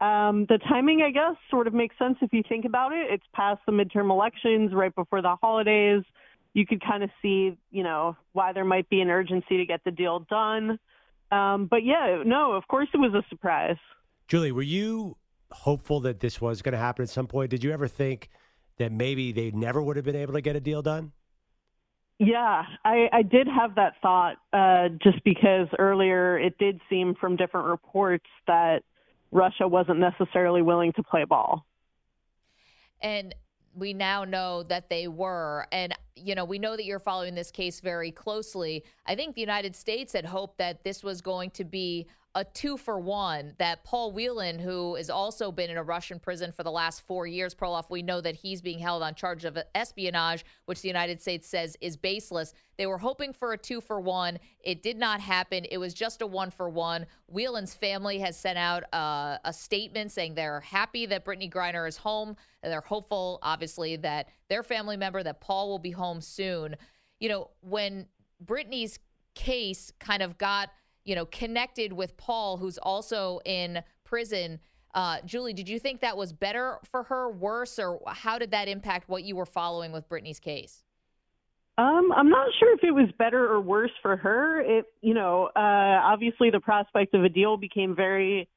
Um, 0.02 0.46
the 0.50 0.60
timing, 0.70 1.02
I 1.02 1.12
guess, 1.12 1.36
sort 1.50 1.68
of 1.68 1.74
makes 1.74 1.98
sense 1.98 2.18
if 2.22 2.34
you 2.34 2.44
think 2.48 2.66
about 2.66 2.92
it. 2.92 3.08
It's 3.10 3.24
past 3.34 3.62
the 3.66 3.72
midterm 3.72 4.12
elections, 4.12 4.74
right 4.74 4.94
before 4.94 5.22
the 5.22 5.36
holidays. 5.42 6.04
You 6.54 6.66
could 6.66 6.84
kind 6.84 7.04
of 7.04 7.10
see, 7.22 7.58
you 7.72 7.84
know, 7.84 8.16
why 8.34 8.54
there 8.54 8.66
might 8.66 8.90
be 8.90 9.02
an 9.02 9.10
urgency 9.10 9.58
to 9.58 9.66
get 9.66 9.84
the 9.84 9.92
deal 9.92 10.20
done. 10.30 10.80
Um, 11.32 11.68
but 11.70 11.84
yeah, 11.84 12.24
no, 12.26 12.54
of 12.54 12.68
course 12.68 12.88
it 12.94 12.98
was 12.98 13.14
a 13.14 13.24
surprise. 13.30 13.78
Julie, 14.28 14.52
were 14.52 14.62
you 14.62 15.18
hopeful 15.52 16.00
that 16.02 16.20
this 16.20 16.42
was 16.42 16.62
going 16.62 16.74
to 16.74 16.78
happen 16.80 17.04
at 17.04 17.10
some 17.10 17.28
point? 17.28 17.50
Did 17.50 17.64
you 17.64 17.72
ever 17.72 17.88
think 17.88 18.30
that 18.78 18.92
maybe 18.92 19.32
they 19.32 19.52
never 19.52 19.82
would 19.82 19.96
have 19.96 20.06
been 20.06 20.16
able 20.16 20.34
to 20.34 20.42
get 20.42 20.56
a 20.56 20.60
deal 20.60 20.82
done? 20.82 21.14
Yeah, 22.20 22.64
I, 22.86 23.10
I 23.12 23.22
did 23.24 23.48
have 23.48 23.76
that 23.76 23.94
thought 24.02 24.38
uh, 24.54 24.90
just 25.04 25.22
because 25.26 25.68
earlier 25.78 26.40
it 26.40 26.58
did 26.58 26.80
seem 26.90 27.16
from 27.20 27.36
different 27.36 27.68
reports 27.68 28.26
that 28.48 28.84
Russia 29.36 29.68
wasn't 29.68 30.00
necessarily 30.00 30.62
willing 30.62 30.94
to 30.94 31.04
play 31.04 31.26
ball. 31.26 31.66
And 33.02 33.36
we 33.76 33.94
now 33.94 34.24
know 34.24 34.64
that 34.64 34.90
they 34.90 35.10
were. 35.10 35.68
And, 35.74 35.94
you 36.16 36.34
know, 36.36 36.46
we 36.46 36.58
know 36.58 36.78
that 36.78 36.86
you're 36.86 37.00
following 37.00 37.36
this 37.36 37.52
case 37.52 37.82
very 37.82 38.12
closely. 38.12 38.86
I 39.06 39.16
think 39.16 39.36
the 39.36 39.42
United 39.42 39.76
States 39.76 40.14
had 40.14 40.26
hoped 40.26 40.58
that 40.60 40.86
this 40.86 41.04
was 41.04 41.20
going 41.20 41.50
to 41.52 41.66
be 41.66 42.08
a 42.36 42.44
two 42.44 42.76
for 42.76 43.00
one 43.00 43.54
that 43.60 43.86
Paul 43.86 44.12
Whelan, 44.12 44.60
who 44.60 44.96
has 44.96 45.10
also 45.10 45.54
been 45.54 45.70
in 45.70 45.78
a 45.78 45.84
Russian 45.84 46.20
prison 46.20 46.52
for 46.52 46.64
the 46.64 46.72
last 46.72 47.08
four 47.08 47.26
years, 47.26 47.56
Perloff, 47.56 47.90
we 47.90 48.02
know 48.02 48.20
that 48.20 48.36
he's 48.36 48.62
being 48.62 48.78
held 48.78 49.02
on 49.02 49.16
charge 49.16 49.46
of 49.46 49.58
espionage, 49.74 50.44
which 50.66 50.82
the 50.82 50.90
United 50.90 51.22
States 51.22 51.48
says 51.48 51.78
is 51.80 51.96
baseless. 51.96 52.54
They 52.78 52.88
were 52.88 52.98
hoping 52.98 53.32
for 53.32 53.54
a 53.54 53.58
two 53.58 53.80
for 53.80 54.02
one. 54.02 54.38
It 54.60 54.84
did 54.84 54.98
not 54.98 55.22
happen. 55.22 55.66
It 55.72 55.78
was 55.78 55.94
just 55.94 56.22
a 56.22 56.28
one 56.28 56.52
for 56.52 56.70
one. 56.70 57.06
Whelan's 57.28 57.74
family 57.74 58.20
has 58.20 58.38
sent 58.38 58.58
out 58.58 58.84
uh, 58.94 59.38
a 59.46 59.54
statement 59.54 60.12
saying 60.12 60.36
they're 60.36 60.60
happy 60.60 61.06
that 61.06 61.24
Brittney 61.24 61.50
Griner 61.50 61.88
is 61.88 61.96
home. 61.96 62.36
They're 62.62 62.82
hopeful, 62.82 63.40
obviously, 63.44 63.96
that 63.98 64.28
their 64.50 64.62
family 64.62 64.98
member, 64.98 65.24
that 65.24 65.40
Paul 65.40 65.70
will 65.70 65.80
be 65.80 65.92
home 65.92 66.20
soon. 66.20 66.76
You 67.22 67.30
know, 67.30 67.50
when 67.62 68.08
Brittney's 68.44 69.00
case 69.36 69.94
kind 70.00 70.22
of 70.22 70.38
got– 70.38 70.70
you 71.06 71.16
know, 71.16 71.26
connected 71.26 71.94
with 71.94 72.18
Paul, 72.18 72.58
who's 72.58 72.78
also 72.80 73.40
in 73.46 73.82
prison. 74.04 74.60
Uh, 74.94 75.18
Julie, 75.26 75.54
did 75.54 75.70
you 75.70 75.80
think 75.80 76.02
that 76.02 76.18
was 76.18 76.34
better 76.34 76.80
for 76.84 77.04
her, 77.04 77.30
worse, 77.30 77.80
or 77.80 78.00
how 78.08 78.38
did 78.40 78.52
that 78.52 78.68
impact 78.68 79.08
what 79.08 79.24
you 79.24 79.36
were 79.36 79.46
following 79.46 79.92
with 79.92 80.10
Brittney's 80.10 80.40
case? 80.40 80.84
Um, 81.78 82.12
I'm 82.16 82.30
not 82.30 82.48
sure 82.58 82.74
if 82.74 82.84
it 82.84 82.92
was 82.92 83.10
better 83.18 83.52
or 83.52 83.60
worse 83.60 83.92
for 84.02 84.16
her. 84.16 84.62
It, 84.62 84.86
you 85.02 85.14
know, 85.14 85.50
uh, 85.56 85.60
obviously 85.60 86.50
the 86.50 86.62
prospect 86.62 87.14
of 87.14 87.24
a 87.24 87.30
deal 87.30 87.58
became 87.58 87.96
very 87.96 88.48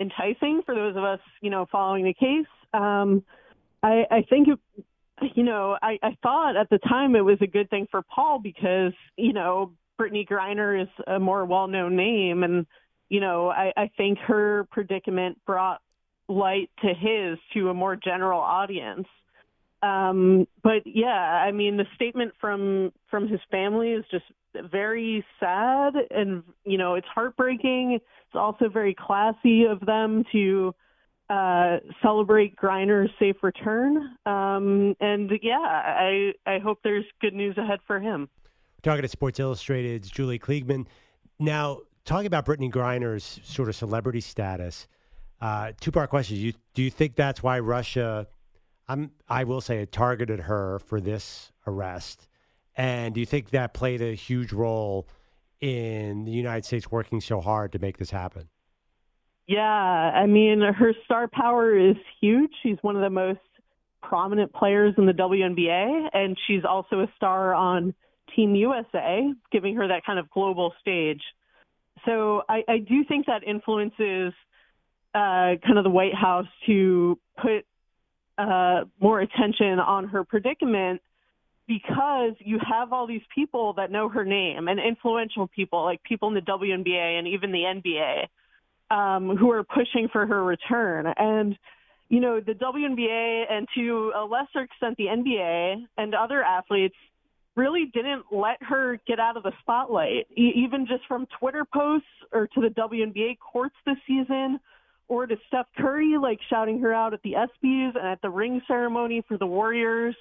enticing 0.00 0.62
for 0.66 0.74
those 0.74 0.96
of 0.96 1.04
us, 1.04 1.20
you 1.40 1.50
know, 1.50 1.66
following 1.70 2.04
the 2.04 2.14
case. 2.14 2.46
Um, 2.72 3.22
I, 3.84 4.04
I 4.10 4.22
think, 4.28 4.48
it, 4.48 4.84
you 5.36 5.44
know, 5.44 5.78
I, 5.80 5.98
I 6.02 6.16
thought 6.20 6.56
at 6.56 6.68
the 6.68 6.78
time 6.78 7.14
it 7.14 7.20
was 7.20 7.38
a 7.40 7.46
good 7.46 7.70
thing 7.70 7.86
for 7.88 8.02
Paul 8.02 8.40
because, 8.42 8.92
you 9.16 9.32
know, 9.32 9.70
Brittney 10.00 10.26
Griner 10.26 10.82
is 10.82 10.88
a 11.06 11.18
more 11.18 11.44
well-known 11.44 11.96
name, 11.96 12.42
and 12.42 12.66
you 13.08 13.20
know, 13.20 13.48
I, 13.50 13.72
I 13.76 13.90
think 13.96 14.18
her 14.20 14.66
predicament 14.70 15.38
brought 15.46 15.80
light 16.28 16.70
to 16.82 16.88
his 16.88 17.38
to 17.52 17.68
a 17.70 17.74
more 17.74 17.96
general 17.96 18.40
audience. 18.40 19.06
Um, 19.82 20.48
but 20.62 20.82
yeah, 20.86 21.08
I 21.08 21.52
mean, 21.52 21.76
the 21.76 21.84
statement 21.94 22.32
from 22.40 22.92
from 23.10 23.28
his 23.28 23.40
family 23.50 23.90
is 23.90 24.04
just 24.10 24.24
very 24.70 25.24
sad, 25.38 25.94
and 26.10 26.42
you 26.64 26.78
know, 26.78 26.94
it's 26.94 27.06
heartbreaking. 27.14 27.92
It's 27.92 28.34
also 28.34 28.68
very 28.68 28.94
classy 28.94 29.64
of 29.64 29.80
them 29.80 30.24
to 30.32 30.74
uh, 31.28 31.76
celebrate 32.02 32.56
Griner's 32.56 33.10
safe 33.18 33.36
return. 33.42 34.16
Um, 34.24 34.96
and 35.00 35.30
yeah, 35.42 35.58
I 35.58 36.32
I 36.46 36.58
hope 36.58 36.78
there's 36.82 37.04
good 37.20 37.34
news 37.34 37.58
ahead 37.58 37.80
for 37.86 38.00
him 38.00 38.28
talking 38.84 39.02
to 39.02 39.08
Sports 39.08 39.40
Illustrated's 39.40 40.10
Julie 40.10 40.38
Kliegman. 40.38 40.86
Now, 41.38 41.80
talking 42.04 42.26
about 42.26 42.46
Brittney 42.46 42.70
Griner's 42.70 43.40
sort 43.42 43.68
of 43.68 43.74
celebrity 43.74 44.20
status, 44.20 44.86
uh, 45.40 45.72
two 45.80 45.90
part 45.90 46.10
question. 46.10 46.36
You, 46.36 46.52
do 46.74 46.82
you 46.82 46.90
think 46.90 47.16
that's 47.16 47.42
why 47.42 47.58
Russia, 47.58 48.28
I'm, 48.86 49.10
I 49.28 49.44
will 49.44 49.60
say, 49.60 49.78
it 49.78 49.90
targeted 49.90 50.40
her 50.40 50.78
for 50.78 51.00
this 51.00 51.50
arrest? 51.66 52.28
And 52.76 53.14
do 53.14 53.20
you 53.20 53.26
think 53.26 53.50
that 53.50 53.72
played 53.72 54.02
a 54.02 54.14
huge 54.14 54.52
role 54.52 55.08
in 55.60 56.24
the 56.24 56.32
United 56.32 56.64
States 56.64 56.90
working 56.90 57.20
so 57.20 57.40
hard 57.40 57.72
to 57.72 57.78
make 57.78 57.96
this 57.96 58.10
happen? 58.10 58.48
Yeah, 59.46 59.62
I 59.62 60.26
mean, 60.26 60.60
her 60.60 60.92
star 61.04 61.28
power 61.28 61.76
is 61.78 61.96
huge. 62.20 62.50
She's 62.62 62.78
one 62.82 62.96
of 62.96 63.02
the 63.02 63.10
most 63.10 63.40
prominent 64.02 64.52
players 64.52 64.94
in 64.98 65.06
the 65.06 65.12
WNBA, 65.12 66.08
and 66.12 66.36
she's 66.46 66.64
also 66.68 67.00
a 67.00 67.08
star 67.16 67.54
on 67.54 67.94
Team 68.34 68.54
USA, 68.54 69.32
giving 69.52 69.76
her 69.76 69.88
that 69.88 70.04
kind 70.04 70.18
of 70.18 70.30
global 70.30 70.72
stage. 70.80 71.22
So 72.04 72.42
I, 72.48 72.62
I 72.68 72.78
do 72.78 73.04
think 73.04 73.26
that 73.26 73.44
influences 73.44 74.32
uh, 75.14 75.56
kind 75.64 75.78
of 75.78 75.84
the 75.84 75.90
White 75.90 76.14
House 76.14 76.46
to 76.66 77.18
put 77.40 77.64
uh, 78.36 78.84
more 79.00 79.20
attention 79.20 79.78
on 79.78 80.08
her 80.08 80.24
predicament 80.24 81.00
because 81.66 82.34
you 82.40 82.58
have 82.68 82.92
all 82.92 83.06
these 83.06 83.22
people 83.34 83.74
that 83.74 83.90
know 83.90 84.08
her 84.08 84.24
name 84.24 84.68
and 84.68 84.78
influential 84.78 85.48
people 85.48 85.84
like 85.84 86.02
people 86.02 86.28
in 86.28 86.34
the 86.34 86.40
WNBA 86.40 87.18
and 87.18 87.28
even 87.28 87.52
the 87.52 87.60
NBA 87.60 88.26
um, 88.90 89.36
who 89.36 89.50
are 89.50 89.64
pushing 89.64 90.08
for 90.12 90.26
her 90.26 90.44
return. 90.44 91.06
And, 91.16 91.56
you 92.08 92.20
know, 92.20 92.40
the 92.40 92.52
WNBA 92.52 93.44
and 93.50 93.66
to 93.76 94.12
a 94.14 94.24
lesser 94.24 94.60
extent 94.60 94.96
the 94.98 95.06
NBA 95.06 95.86
and 95.96 96.14
other 96.14 96.42
athletes 96.42 96.96
really 97.56 97.90
didn't 97.92 98.24
let 98.32 98.62
her 98.62 98.98
get 99.06 99.20
out 99.20 99.36
of 99.36 99.42
the 99.42 99.52
spotlight, 99.60 100.26
e- 100.36 100.52
even 100.56 100.86
just 100.86 101.06
from 101.06 101.26
Twitter 101.38 101.64
posts 101.64 102.06
or 102.32 102.46
to 102.48 102.60
the 102.60 102.68
WNBA 102.68 103.38
courts 103.38 103.76
this 103.86 103.96
season 104.06 104.58
or 105.08 105.26
to 105.26 105.36
Steph 105.48 105.66
Curry, 105.76 106.16
like 106.20 106.38
shouting 106.48 106.80
her 106.80 106.92
out 106.92 107.12
at 107.12 107.22
the 107.22 107.32
ESPYs 107.32 107.96
and 107.96 108.06
at 108.06 108.22
the 108.22 108.30
ring 108.30 108.60
ceremony 108.66 109.22
for 109.28 109.36
the 109.38 109.46
Warriors. 109.46 110.16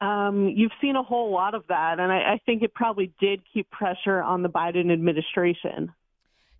Um, 0.00 0.52
you've 0.54 0.72
seen 0.80 0.96
a 0.96 1.02
whole 1.02 1.32
lot 1.32 1.54
of 1.54 1.64
that, 1.68 1.98
and 1.98 2.12
I, 2.12 2.34
I 2.34 2.40
think 2.46 2.62
it 2.62 2.72
probably 2.72 3.12
did 3.20 3.40
keep 3.52 3.68
pressure 3.70 4.22
on 4.22 4.42
the 4.42 4.48
Biden 4.48 4.92
administration. 4.92 5.92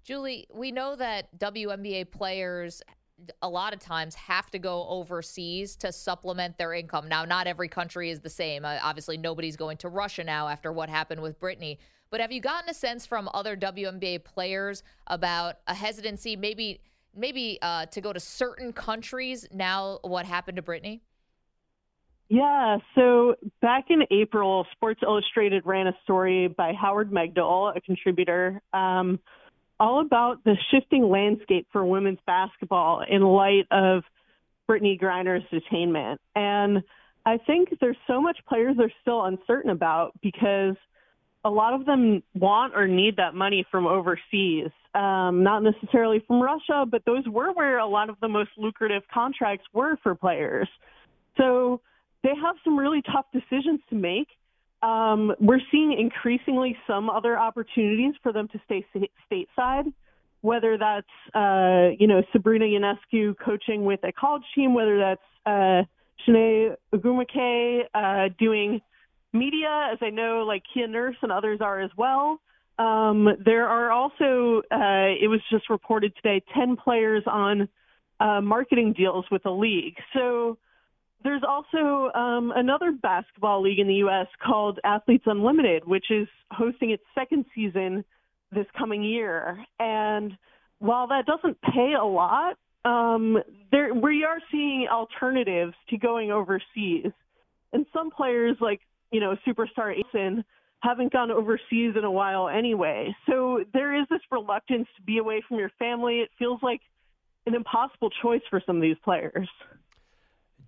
Julie, 0.02 0.48
we 0.52 0.72
know 0.72 0.96
that 0.96 1.38
WNBA 1.38 2.10
players 2.10 2.82
a 3.42 3.48
lot 3.48 3.72
of 3.72 3.80
times 3.80 4.14
have 4.14 4.50
to 4.50 4.58
go 4.58 4.86
overseas 4.88 5.76
to 5.76 5.92
supplement 5.92 6.56
their 6.58 6.72
income. 6.72 7.08
Now, 7.08 7.24
not 7.24 7.46
every 7.46 7.68
country 7.68 8.10
is 8.10 8.20
the 8.20 8.30
same. 8.30 8.64
Uh, 8.64 8.78
obviously, 8.82 9.16
nobody's 9.16 9.56
going 9.56 9.76
to 9.78 9.88
Russia 9.88 10.24
now 10.24 10.48
after 10.48 10.72
what 10.72 10.88
happened 10.88 11.20
with 11.20 11.40
Brittney. 11.40 11.78
But 12.10 12.20
have 12.20 12.32
you 12.32 12.40
gotten 12.40 12.70
a 12.70 12.74
sense 12.74 13.04
from 13.04 13.28
other 13.34 13.56
WNBA 13.56 14.24
players 14.24 14.82
about 15.06 15.56
a 15.66 15.74
hesitancy, 15.74 16.36
maybe 16.36 16.80
maybe 17.14 17.58
uh, 17.60 17.86
to 17.86 18.00
go 18.00 18.12
to 18.12 18.20
certain 18.20 18.72
countries 18.72 19.46
now? 19.52 19.98
What 20.02 20.24
happened 20.24 20.56
to 20.56 20.62
Brittney? 20.62 21.00
Yeah, 22.30 22.78
so 22.94 23.36
back 23.62 23.86
in 23.88 24.02
April, 24.10 24.66
Sports 24.72 25.00
Illustrated 25.02 25.64
ran 25.64 25.86
a 25.86 25.94
story 26.02 26.48
by 26.48 26.74
Howard 26.74 27.10
Megdal, 27.10 27.74
a 27.74 27.80
contributor, 27.80 28.60
um, 28.74 29.18
all 29.80 30.00
about 30.00 30.42
the 30.44 30.56
shifting 30.70 31.08
landscape 31.08 31.66
for 31.72 31.84
women's 31.84 32.18
basketball 32.26 33.02
in 33.08 33.22
light 33.22 33.66
of 33.70 34.02
Brittney 34.68 35.00
Griner's 35.00 35.44
detainment. 35.52 36.18
And 36.34 36.82
I 37.24 37.38
think 37.38 37.68
there's 37.80 37.96
so 38.06 38.20
much 38.20 38.38
players 38.48 38.76
are 38.80 38.90
still 39.02 39.24
uncertain 39.24 39.70
about 39.70 40.12
because 40.22 40.76
a 41.44 41.50
lot 41.50 41.72
of 41.72 41.86
them 41.86 42.22
want 42.34 42.74
or 42.74 42.88
need 42.88 43.16
that 43.16 43.34
money 43.34 43.64
from 43.70 43.86
overseas, 43.86 44.70
um, 44.94 45.42
not 45.42 45.62
necessarily 45.62 46.22
from 46.26 46.42
Russia, 46.42 46.84
but 46.90 47.04
those 47.04 47.26
were 47.28 47.52
where 47.52 47.78
a 47.78 47.86
lot 47.86 48.10
of 48.10 48.16
the 48.20 48.28
most 48.28 48.50
lucrative 48.56 49.02
contracts 49.12 49.66
were 49.72 49.96
for 50.02 50.14
players. 50.14 50.68
So 51.36 51.80
they 52.22 52.32
have 52.42 52.56
some 52.64 52.76
really 52.76 53.02
tough 53.02 53.26
decisions 53.32 53.80
to 53.90 53.94
make. 53.94 54.28
Um, 54.82 55.34
we're 55.40 55.60
seeing 55.72 55.96
increasingly 55.98 56.76
some 56.86 57.10
other 57.10 57.38
opportunities 57.38 58.14
for 58.22 58.32
them 58.32 58.48
to 58.48 58.60
stay 58.64 58.84
stateside, 59.30 59.92
whether 60.40 60.78
that's, 60.78 61.06
uh, 61.34 61.96
you 61.98 62.06
know, 62.06 62.22
Sabrina 62.32 62.64
Ionescu 62.64 63.34
coaching 63.44 63.84
with 63.84 64.00
a 64.04 64.12
college 64.12 64.44
team, 64.54 64.74
whether 64.74 64.98
that's 64.98 65.20
uh, 65.46 65.82
Chiney 66.24 66.70
Ogwumike 66.94 67.82
uh, 67.94 68.28
doing 68.38 68.80
media, 69.32 69.90
as 69.92 69.98
I 70.00 70.10
know, 70.10 70.44
like 70.46 70.62
Kia 70.72 70.86
Nurse 70.86 71.16
and 71.22 71.32
others 71.32 71.60
are 71.60 71.80
as 71.80 71.90
well. 71.96 72.40
Um, 72.78 73.28
there 73.44 73.66
are 73.66 73.90
also, 73.90 74.62
uh, 74.70 75.10
it 75.20 75.28
was 75.28 75.40
just 75.50 75.68
reported 75.68 76.14
today, 76.16 76.42
10 76.54 76.76
players 76.76 77.24
on 77.26 77.68
uh, 78.20 78.40
marketing 78.40 78.94
deals 78.96 79.24
with 79.30 79.42
the 79.42 79.50
league. 79.50 79.96
So 80.14 80.58
there's 81.24 81.42
also 81.46 82.10
um, 82.18 82.52
another 82.54 82.92
basketball 82.92 83.62
league 83.62 83.78
in 83.78 83.88
the 83.88 83.94
U.S. 83.94 84.26
called 84.44 84.78
Athletes 84.84 85.24
Unlimited, 85.26 85.84
which 85.84 86.10
is 86.10 86.28
hosting 86.50 86.90
its 86.90 87.02
second 87.14 87.44
season 87.54 88.04
this 88.52 88.66
coming 88.76 89.02
year. 89.02 89.58
And 89.78 90.36
while 90.78 91.08
that 91.08 91.26
doesn't 91.26 91.60
pay 91.60 91.94
a 92.00 92.04
lot, 92.04 92.56
um, 92.84 93.38
there 93.72 93.92
we 93.92 94.24
are 94.24 94.38
seeing 94.50 94.86
alternatives 94.90 95.74
to 95.90 95.98
going 95.98 96.30
overseas. 96.30 97.12
And 97.72 97.84
some 97.92 98.10
players, 98.10 98.56
like 98.60 98.80
you 99.10 99.20
know, 99.20 99.36
superstar 99.46 99.94
Asen, 99.94 100.44
haven't 100.80 101.12
gone 101.12 101.30
overseas 101.30 101.94
in 101.96 102.04
a 102.04 102.10
while 102.10 102.48
anyway. 102.48 103.14
So 103.28 103.64
there 103.72 104.00
is 104.00 104.06
this 104.10 104.20
reluctance 104.30 104.86
to 104.96 105.02
be 105.02 105.18
away 105.18 105.42
from 105.48 105.58
your 105.58 105.70
family. 105.78 106.20
It 106.20 106.30
feels 106.38 106.60
like 106.62 106.80
an 107.46 107.54
impossible 107.54 108.10
choice 108.22 108.42
for 108.48 108.62
some 108.64 108.76
of 108.76 108.82
these 108.82 108.96
players. 109.02 109.48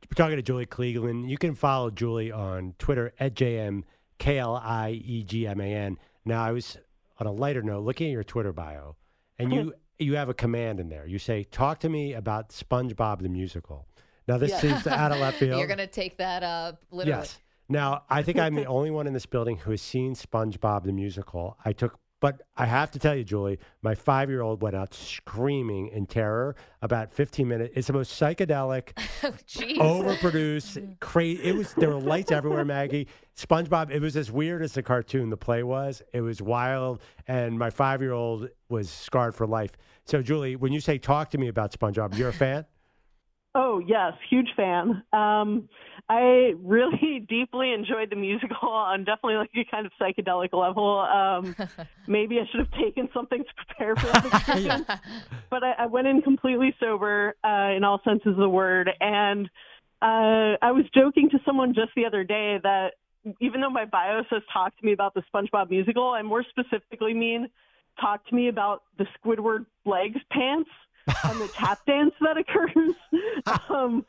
We're 0.09 0.15
talking 0.17 0.37
to 0.37 0.43
Julie 0.43 0.67
Kliegman. 0.67 1.29
You 1.29 1.37
can 1.39 1.55
follow 1.55 1.91
Julie 1.91 2.33
on 2.33 2.75
Twitter 2.79 3.13
at 3.21 3.35
JMKLIEGMAN. 3.35 5.97
Now, 6.25 6.45
I 6.45 6.53
was 6.53 6.77
on 7.19 7.27
a 7.27 7.33
lighter 7.33 7.63
note 7.63 7.85
looking 7.85 8.09
at 8.09 8.13
your 8.13 8.25
Twitter 8.25 8.53
bio, 8.53 8.97
and 9.39 9.53
you 9.53 9.75
you 9.99 10.17
have 10.17 10.29
a 10.29 10.35
command 10.35 10.81
in 10.81 10.89
there. 10.89 11.07
You 11.07 11.19
say, 11.19 11.45
"Talk 11.45 11.81
to 11.81 11.89
me 11.89 12.15
about 12.15 12.51
SpongeBob 12.51 13.23
the 13.23 13.29
musical." 13.29 13.87
Now, 14.27 14.39
this 14.39 14.51
Yeah. 14.51 14.61
seems 14.61 14.87
out 14.87 15.13
of 15.13 15.19
left 15.19 15.39
field. 15.41 15.59
You're 15.59 15.67
going 15.67 15.79
to 15.79 15.87
take 15.87 16.17
that 16.19 16.43
up 16.43 16.83
literally. 16.91 17.19
Yes. 17.21 17.39
Now, 17.69 18.03
I 18.09 18.23
think 18.23 18.39
I'm 18.39 18.55
the 18.55 18.65
only 18.67 18.91
one 18.91 19.07
in 19.07 19.13
this 19.13 19.27
building 19.27 19.59
who 19.59 19.71
has 19.73 19.83
seen 19.83 20.15
SpongeBob 20.15 20.85
the 20.85 20.93
musical. 20.93 21.57
I 21.65 21.73
took, 21.73 21.99
but 22.21 22.43
I 22.57 22.67
have 22.67 22.91
to 22.93 22.99
tell 22.99 23.15
you, 23.15 23.25
Julie, 23.25 23.59
my 23.83 23.95
five 23.95 24.29
year 24.29 24.43
old 24.43 24.63
went 24.63 24.77
out 24.77 24.93
screaming 24.95 25.89
in 25.89 26.07
terror 26.07 26.55
about 26.83 27.11
15 27.11 27.49
minutes. 27.49 27.73
It's 27.75 27.87
the 27.87 27.95
most 27.95 28.21
psychedelic, 28.21 28.91
oh, 29.23 29.33
Jeez. 29.49 29.77
overproduced, 29.77 31.01
crazy. 31.01 31.43
It 31.43 31.55
was 31.57 31.73
there 31.75 31.89
were 31.89 32.01
lights 32.01 32.31
everywhere. 32.31 32.65
Maggie, 32.65 33.09
SpongeBob. 33.37 33.91
It 33.91 34.01
was 34.01 34.17
as 34.17 34.31
weird 34.31 34.63
as 34.63 34.73
the 34.73 34.83
cartoon, 34.83 35.31
the 35.31 35.37
play 35.37 35.63
was. 35.63 36.03
It 36.13 36.21
was 36.21 36.43
wild, 36.43 37.01
and 37.27 37.59
my 37.59 37.71
five 37.71 38.03
year 38.03 38.13
old 38.13 38.49
was 38.69 38.91
scarred 38.91 39.35
for 39.35 39.47
life. 39.47 39.77
So, 40.05 40.23
Julie, 40.23 40.57
when 40.57 40.73
you 40.73 40.81
say 40.81 40.99
talk 40.99 41.31
to 41.31 41.39
me 41.39 41.49
about 41.49 41.73
SpongeBob, 41.73 42.17
you're 42.17 42.29
a 42.29 42.33
fan. 42.33 42.67
Oh 43.55 43.81
yes, 43.85 44.13
huge 44.29 44.49
fan. 44.57 45.03
Um, 45.13 45.69
I 46.09 46.55
really 46.63 47.25
deeply 47.29 47.73
enjoyed 47.73 48.11
the 48.11 48.17
musical 48.17 48.69
on 48.69 49.01
definitely 49.01 49.37
like 49.37 49.51
a 49.57 49.65
kind 49.71 49.87
of 49.87 49.93
psychedelic 50.01 50.53
level. 50.53 51.01
Um, 51.01 51.57
maybe 52.07 52.39
I 52.39 52.47
should 52.51 52.61
have 52.61 52.71
taken 52.73 53.09
something 53.13 53.43
to 53.43 53.65
prepare 53.65 53.97
for 53.97 54.07
that 54.07 54.25
experience, 54.27 54.87
but 55.51 55.65
I, 55.65 55.73
I 55.81 55.87
went 55.87 56.07
in 56.07 56.23
completely 56.23 56.75
sober 56.79 57.35
uh, 57.43 57.75
in 57.77 57.83
all 57.83 58.01
senses 58.05 58.29
of 58.29 58.37
the 58.37 58.49
word. 58.49 58.91
And 59.01 59.47
uh, 60.01 60.55
I 60.63 60.71
was 60.71 60.85
joking 60.95 61.29
to 61.31 61.39
someone 61.45 61.75
just 61.75 61.91
the 61.97 62.07
other 62.07 62.23
day 62.23 62.59
that 62.63 62.93
even 63.41 63.61
though 63.61 63.71
my 63.71 63.85
bio 63.85 64.23
says 64.31 64.43
"talk 64.53 64.79
to 64.79 64.87
me 64.87 64.93
about 64.93 65.15
the 65.15 65.23
SpongeBob 65.35 65.71
musical," 65.71 66.11
I 66.11 66.23
more 66.23 66.45
specifically 66.49 67.15
mean 67.15 67.49
talk 68.01 68.25
to 68.29 68.35
me 68.35 68.49
about 68.49 68.85
the 68.97 69.07
Squidward 69.19 69.67
legs 69.85 70.21
pants 70.31 70.71
and 71.07 71.41
the 71.41 71.49
tap 71.49 71.85
dance 71.87 72.15
that 72.21 72.37
occurs. 72.37 72.95
um, 73.69 74.05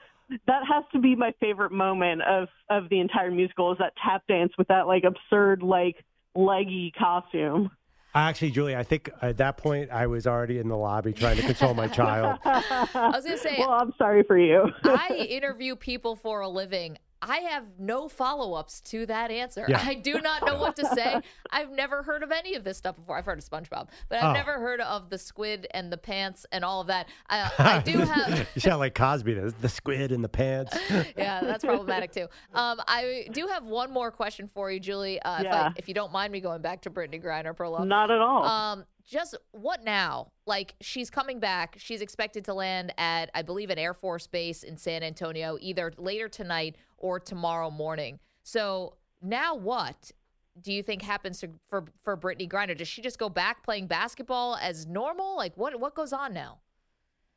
that 0.47 0.63
has 0.65 0.83
to 0.93 0.99
be 0.99 1.15
my 1.15 1.33
favorite 1.39 1.71
moment 1.71 2.21
of 2.21 2.47
of 2.69 2.89
the 2.89 2.99
entire 2.99 3.31
musical 3.31 3.71
is 3.71 3.77
that 3.79 3.93
tap 4.03 4.23
dance 4.27 4.53
with 4.57 4.67
that 4.69 4.87
like 4.87 5.03
absurd 5.03 5.61
like 5.61 6.03
leggy 6.35 6.93
costume. 6.97 7.69
Actually, 8.13 8.51
Julie, 8.51 8.75
I 8.75 8.83
think 8.83 9.09
at 9.21 9.37
that 9.37 9.57
point 9.57 9.89
I 9.89 10.07
was 10.07 10.27
already 10.27 10.57
in 10.59 10.67
the 10.67 10.75
lobby 10.75 11.13
trying 11.13 11.37
to 11.37 11.43
console 11.43 11.73
my 11.73 11.87
child. 11.87 12.39
I 12.45 12.89
was 12.93 13.23
going 13.23 13.37
to 13.37 13.41
say, 13.41 13.55
well, 13.57 13.71
I'm 13.71 13.93
sorry 13.97 14.23
for 14.23 14.37
you. 14.37 14.69
I 14.83 15.27
interview 15.29 15.77
people 15.77 16.17
for 16.17 16.41
a 16.41 16.49
living. 16.49 16.97
I 17.21 17.37
have 17.37 17.65
no 17.77 18.07
follow 18.09 18.53
ups 18.53 18.81
to 18.81 19.05
that 19.05 19.29
answer. 19.31 19.65
Yeah. 19.67 19.81
I 19.83 19.93
do 19.95 20.19
not 20.21 20.45
know 20.45 20.57
what 20.57 20.75
to 20.77 20.85
say. 20.87 21.21
I've 21.51 21.69
never 21.71 22.01
heard 22.03 22.23
of 22.23 22.31
any 22.31 22.55
of 22.55 22.63
this 22.63 22.77
stuff 22.77 22.95
before. 22.95 23.17
I've 23.17 23.25
heard 23.25 23.37
of 23.37 23.45
SpongeBob, 23.45 23.89
but 24.09 24.17
I've 24.17 24.31
Oh. 24.31 24.33
never 24.33 24.59
heard 24.59 24.81
of 24.81 25.09
the 25.09 25.17
squid 25.17 25.67
and 25.71 25.91
the 25.91 25.97
pants 25.97 26.45
and 26.51 26.65
all 26.65 26.81
of 26.81 26.87
that. 26.87 27.07
I, 27.29 27.51
I 27.59 27.79
do 27.81 27.99
have. 27.99 28.47
you 28.55 28.61
sound 28.61 28.79
like 28.79 28.95
Cosby, 28.95 29.33
the, 29.35 29.53
the 29.61 29.69
squid 29.69 30.11
and 30.11 30.23
the 30.23 30.29
pants. 30.29 30.75
yeah, 31.17 31.41
that's 31.41 31.63
problematic 31.63 32.11
too. 32.11 32.27
Um, 32.53 32.79
I 32.87 33.27
do 33.31 33.47
have 33.47 33.65
one 33.65 33.91
more 33.91 34.09
question 34.11 34.47
for 34.47 34.71
you, 34.71 34.79
Julie. 34.79 35.21
Uh, 35.21 35.41
if, 35.41 35.47
I, 35.47 35.49
Yeah. 35.49 35.69
if 35.75 35.87
you 35.87 35.93
don't 35.93 36.11
mind 36.11 36.31
me 36.33 36.39
going 36.41 36.61
back 36.61 36.81
to 36.81 36.89
Brittney 36.89 37.23
Griner 37.23 37.55
for 37.55 37.63
a 37.63 37.69
little. 37.69 37.85
Not 37.85 38.09
at 38.09 38.19
all. 38.19 38.43
Um, 38.45 38.85
just 39.03 39.35
what 39.51 39.83
now? 39.83 40.31
Like 40.45 40.75
she's 40.81 41.09
coming 41.09 41.39
back. 41.39 41.75
She's 41.77 42.01
expected 42.01 42.45
to 42.45 42.53
land 42.53 42.93
at, 42.97 43.29
I 43.33 43.41
believe, 43.41 43.69
an 43.69 43.77
Air 43.77 43.93
Force 43.93 44.27
base 44.27 44.63
in 44.63 44.77
San 44.77 45.03
Antonio 45.03 45.57
either 45.59 45.91
later 45.97 46.29
tonight 46.29 46.75
or 47.01 47.19
tomorrow 47.19 47.69
morning. 47.69 48.19
So 48.43 48.95
now 49.21 49.55
what? 49.55 50.11
Do 50.61 50.71
you 50.73 50.83
think 50.83 51.01
happens 51.01 51.39
to, 51.39 51.49
for 51.69 51.85
for 52.03 52.15
Brittney 52.17 52.49
Griner? 52.49 52.77
Does 52.77 52.87
she 52.87 53.01
just 53.01 53.19
go 53.19 53.29
back 53.29 53.63
playing 53.63 53.87
basketball 53.87 54.57
as 54.61 54.85
normal? 54.85 55.35
Like 55.37 55.55
what 55.57 55.79
what 55.79 55.95
goes 55.95 56.13
on 56.13 56.33
now? 56.33 56.59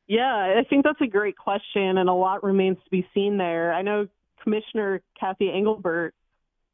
Yeah, 0.07 0.55
I 0.59 0.65
think 0.69 0.85
that's 0.85 1.01
a 1.01 1.07
great 1.07 1.37
question, 1.37 1.99
and 1.99 2.09
a 2.09 2.13
lot 2.13 2.45
remains 2.45 2.77
to 2.85 2.91
be 2.91 3.07
seen 3.15 3.39
there. 3.39 3.73
I 3.73 3.83
know 3.83 4.07
Commissioner 4.43 5.01
Cathy 5.19 5.51
Engelbert 5.51 6.15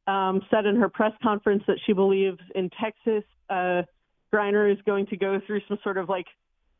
um, 0.09 0.43
said 0.51 0.67
in 0.67 0.77
her 0.77 0.89
press 0.89 1.13
conference 1.23 1.63
that 1.69 1.79
she 1.87 1.93
believes 1.93 2.41
in 2.55 2.71
Texas, 2.81 3.23
uh, 3.49 3.83
Griner 4.35 4.73
is 4.73 4.79
going 4.85 5.07
to 5.07 5.17
go 5.17 5.41
through 5.47 5.61
some 5.69 5.79
sort 5.85 5.97
of 5.97 6.09
like 6.09 6.27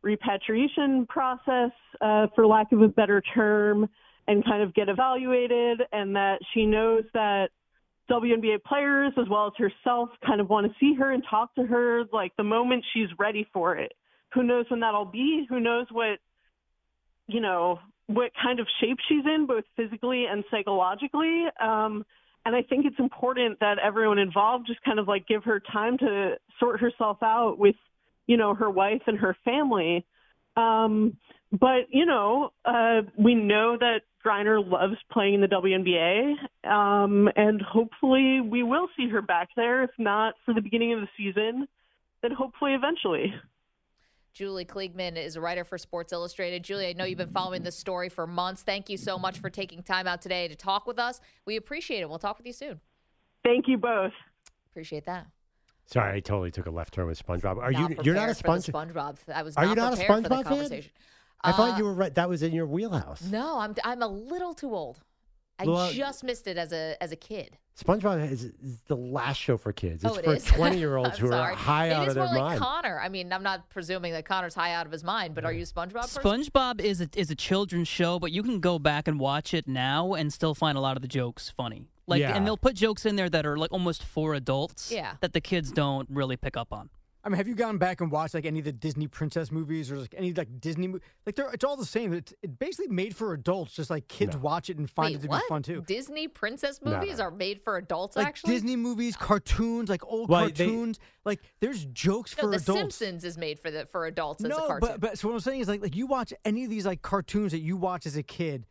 repatriation 0.03 1.07
process, 1.07 1.71
uh, 2.01 2.27
for 2.35 2.47
lack 2.47 2.73
of 2.73 2.83
a 2.83 2.89
better 2.89 3.23
term, 3.35 3.89
and 4.31 4.45
kind 4.45 4.63
of 4.63 4.73
get 4.73 4.89
evaluated, 4.89 5.83
and 5.91 6.15
that 6.15 6.39
she 6.55 6.65
knows 6.65 7.03
that 7.15 7.49
WNBA 8.09 8.63
players 8.63 9.13
as 9.21 9.29
well 9.29 9.49
as 9.49 9.53
herself 9.59 10.09
kind 10.25 10.41
of 10.41 10.49
want 10.49 10.69
to 10.69 10.73
see 10.79 10.95
her 10.95 11.11
and 11.13 11.25
talk 11.29 11.53
to 11.57 11.65
her 11.65 12.05
like 12.13 12.33
the 12.37 12.45
moment 12.45 12.85
she's 12.93 13.09
ready 13.19 13.45
for 13.53 13.77
it. 13.77 13.93
who 14.33 14.45
knows 14.45 14.67
when 14.69 14.79
that'll 14.81 15.05
be? 15.05 15.45
Who 15.49 15.59
knows 15.59 15.87
what, 15.91 16.21
you 17.27 17.41
know, 17.41 17.81
what 18.07 18.31
kind 18.41 18.61
of 18.61 18.69
shape 18.81 18.99
she's 19.09 19.25
in, 19.25 19.47
both 19.47 19.65
physically 19.77 20.27
and 20.31 20.45
psychologically. 20.49 21.47
Um, 21.61 22.05
and 22.47 22.55
I 22.55 22.63
think 22.63 22.87
it's 22.87 22.99
important 23.01 23.59
that 23.59 23.79
everyone 23.81 24.19
involved 24.19 24.69
just 24.69 24.83
kind 24.83 25.01
of 25.01 25.09
like 25.09 25.27
give 25.27 25.43
her 25.43 25.61
time 25.61 25.99
to 25.99 26.37
sort 26.61 26.81
herself 26.81 27.19
out 27.23 27.59
with, 27.59 27.75
you 28.29 28.37
know, 28.37 28.55
her 28.55 28.71
wife 28.71 29.03
and 29.09 29.19
her 29.19 29.37
family. 29.45 30.07
Um, 30.61 31.17
but 31.53 31.87
you 31.91 32.07
know, 32.07 32.53
uh, 32.65 33.03
we 33.19 33.35
know 33.35 33.77
that 33.79 34.01
Griner 34.25 34.65
loves 34.65 34.97
playing 35.11 35.35
in 35.35 35.41
the 35.41 35.47
WNBA, 35.47 36.71
um, 36.71 37.29
and 37.37 37.61
hopefully 37.61 38.41
we 38.41 38.63
will 38.63 38.89
see 38.97 39.09
her 39.09 39.23
back 39.23 39.49
there. 39.57 39.83
If 39.83 39.91
not 39.99 40.35
for 40.45 40.55
the 40.55 40.61
beginning 40.61 40.93
of 40.93 41.01
the 41.01 41.09
season, 41.17 41.67
then 42.23 42.33
hopefully 42.33 42.75
eventually. 42.75 43.35
Julie 44.33 44.65
Kliegman 44.65 45.17
is 45.17 45.35
a 45.35 45.41
writer 45.41 45.65
for 45.65 45.77
Sports 45.77 46.13
Illustrated. 46.13 46.63
Julie, 46.63 46.87
I 46.87 46.93
know 46.93 47.05
you've 47.05 47.19
been 47.19 47.29
following 47.29 47.63
this 47.63 47.77
story 47.77 48.09
for 48.09 48.27
months. 48.27 48.63
Thank 48.63 48.89
you 48.89 48.97
so 48.97 49.19
much 49.19 49.39
for 49.39 49.51
taking 49.51 49.83
time 49.83 50.07
out 50.07 50.23
today 50.23 50.47
to 50.47 50.55
talk 50.55 50.87
with 50.87 50.99
us. 50.99 51.21
We 51.47 51.57
appreciate 51.57 52.01
it. 52.01 52.09
We'll 52.09 52.21
talk 52.21 52.39
with 52.39 52.47
you 52.47 52.53
soon. 52.53 52.81
Thank 53.43 53.67
you 53.67 53.77
both. 53.77 54.13
Appreciate 54.71 55.07
that. 55.07 55.27
Sorry, 55.93 56.17
I 56.17 56.21
totally 56.21 56.51
took 56.53 56.67
a 56.67 56.71
left 56.71 56.95
turn 56.95 57.07
with 57.07 57.25
SpongeBob. 57.25 57.59
Are 57.59 57.73
you? 57.73 57.97
You're 58.05 58.15
not 58.15 58.29
a 58.29 58.35
Sponge. 58.35 58.65
SpongeBob. 58.67 59.17
I 59.35 59.43
was 59.43 59.57
Are 59.57 59.65
not 59.65 59.71
you 59.71 59.77
not 59.77 59.93
a 59.93 59.97
prepared 59.97 60.23
for 60.23 60.29
the 60.29 60.35
SpongeBob 60.37 60.69
fan? 60.69 60.83
I 61.43 61.53
thought 61.53 61.75
Uh, 61.75 61.79
you 61.79 61.85
were 61.85 61.95
right. 61.95 62.15
That 62.15 62.29
was 62.29 62.43
in 62.43 62.53
your 62.53 62.67
wheelhouse. 62.67 63.23
No, 63.23 63.59
I'm 63.59 63.75
I'm 63.83 64.03
a 64.03 64.07
little 64.07 64.55
too 64.55 64.75
old. 64.75 64.99
I 65.61 65.65
Well, 65.65 65.77
uh, 65.77 65.93
just 65.93 66.25
missed 66.25 66.47
it 66.47 66.57
as 66.57 66.73
a 66.73 66.97
as 67.03 67.13
a 67.13 67.17
kid. 67.17 67.57
SpongeBob 67.79 68.31
is, 68.31 68.45
is 68.45 68.83
the 68.89 68.97
last 68.97 69.39
show 69.39 69.57
for 69.57 69.73
kids. 69.73 70.05
It's 70.05 70.13
oh, 70.13 70.19
it 70.19 70.25
for 70.25 70.35
is? 70.35 70.45
20 70.47 70.79
year 70.79 70.97
olds 70.97 71.17
who 71.19 71.29
sorry. 71.29 71.53
are 71.53 71.55
high 71.55 71.87
It 71.89 71.93
out 71.93 72.03
is 72.03 72.09
of 72.09 72.15
their 72.17 72.25
more 72.27 72.35
like 72.35 72.43
mind. 72.45 72.61
Connor. 72.61 73.01
I 73.01 73.09
mean, 73.09 73.33
I'm 73.33 73.43
not 73.43 73.71
presuming 73.71 74.13
that 74.13 74.27
Connor's 74.27 74.55
high 74.55 74.75
out 74.75 74.85
of 74.87 74.93
his 74.93 75.03
mind, 75.03 75.35
but 75.35 75.45
are 75.45 75.53
you 75.53 75.65
SpongeBob 75.65 75.93
person? 76.03 76.23
SpongeBob 76.23 76.81
is 76.81 77.01
a, 77.01 77.09
is 77.17 77.31
a 77.31 77.35
children's 77.35 77.89
show, 77.89 78.19
but 78.19 78.33
you 78.33 78.43
can 78.43 78.61
go 78.61 78.79
back 78.79 79.09
and 79.09 79.19
watch 79.19 79.55
it 79.55 79.67
now 79.67 80.13
and 80.13 80.31
still 80.33 80.55
find 80.55 80.77
a 80.77 80.81
lot 80.81 80.97
of 80.97 81.03
the 81.03 81.09
jokes 81.09 81.49
funny. 81.49 81.89
Like, 82.07 82.21
Yeah. 82.21 82.37
and 82.37 82.47
they'll 82.47 82.57
put 82.59 82.75
jokes 82.75 83.07
in 83.07 83.17
there 83.17 83.31
that 83.31 83.47
are 83.47 83.57
like 83.57 83.73
almost 83.73 84.03
for 84.03 84.35
adults. 84.35 84.91
Yeah. 84.93 85.15
That 85.21 85.33
the 85.33 85.41
kids 85.41 85.71
don't 85.73 86.09
really 86.11 86.37
pick 86.37 86.57
up 86.59 86.73
on. 86.73 86.91
I 87.23 87.29
mean, 87.29 87.37
have 87.37 87.47
you 87.47 87.55
gone 87.55 87.77
back 87.77 88.01
and 88.01 88.11
watched 88.11 88.33
like 88.33 88.47
any 88.47 88.61
of 88.61 88.65
the 88.65 88.73
Disney 88.73 89.07
princess 89.07 89.51
movies 89.53 89.93
or 89.93 89.99
like 89.99 90.15
any 90.17 90.33
like 90.33 90.59
Disney 90.59 90.89
mo- 90.89 91.01
like 91.27 91.35
they're 91.35 91.51
it's 91.53 91.65
all 91.65 91.77
the 91.77 91.85
same. 91.85 92.15
It's 92.15 92.33
it 92.43 92.59
basically 92.59 92.89
made 92.89 93.15
for 93.15 93.35
adults. 93.35 93.75
Just 93.75 93.91
like 93.91 94.09
kids 94.09 94.37
watch 94.39 94.71
it 94.71 94.79
and 94.79 94.89
find 94.89 95.11
Wait, 95.15 95.17
it 95.17 95.23
to 95.23 95.29
what? 95.29 95.43
be 95.43 95.49
fun 95.49 95.63
too. 95.63 95.83
Disney 95.87 96.29
princess 96.29 96.81
movies 96.83 97.19
no. 97.19 97.25
are 97.25 97.31
made 97.31 97.61
for 97.61 97.77
adults, 97.77 98.17
Like 98.17 98.27
actually? 98.27 98.55
Disney 98.55 98.77
movies, 98.77 99.17
oh. 99.21 99.25
cartoons, 99.25 99.91
like 99.91 100.03
old 100.07 100.31
Well, 100.31 100.47
they- 100.47 100.53
cartoons. 100.53 100.99
like 101.27 101.41
there's 101.61 101.85
jokes 101.87 102.35
no, 102.39 102.45
for 102.45 102.51
The 102.51 102.57
adults. 102.57 102.97
Simpsons 102.97 103.25
is 103.25 103.37
made 103.37 103.61
for 103.61 103.71
the 103.71 103.85
for 103.87 104.07
adults 104.07 104.43
as 104.43 104.47
a 104.47 104.49
no, 104.49 104.67
cartoon. 104.67 104.79
but 104.81 105.01
but 105.01 105.19
so 105.19 105.29
what 105.29 105.35
I'm 105.35 105.41
saying 105.41 105.61
is 105.61 105.69
like 105.69 105.83
like 105.83 105.97
you 105.97 106.07
watch 106.07 106.33
any 106.47 106.65
of 106.65 106.71
these 106.71 106.87
like 106.87 107.03
cartoons 107.03 107.53
that 107.53 107.61
you 107.61 107.77
watch 107.77 108.07
as 108.07 108.17
a 108.17 108.23
kid, 108.23 108.65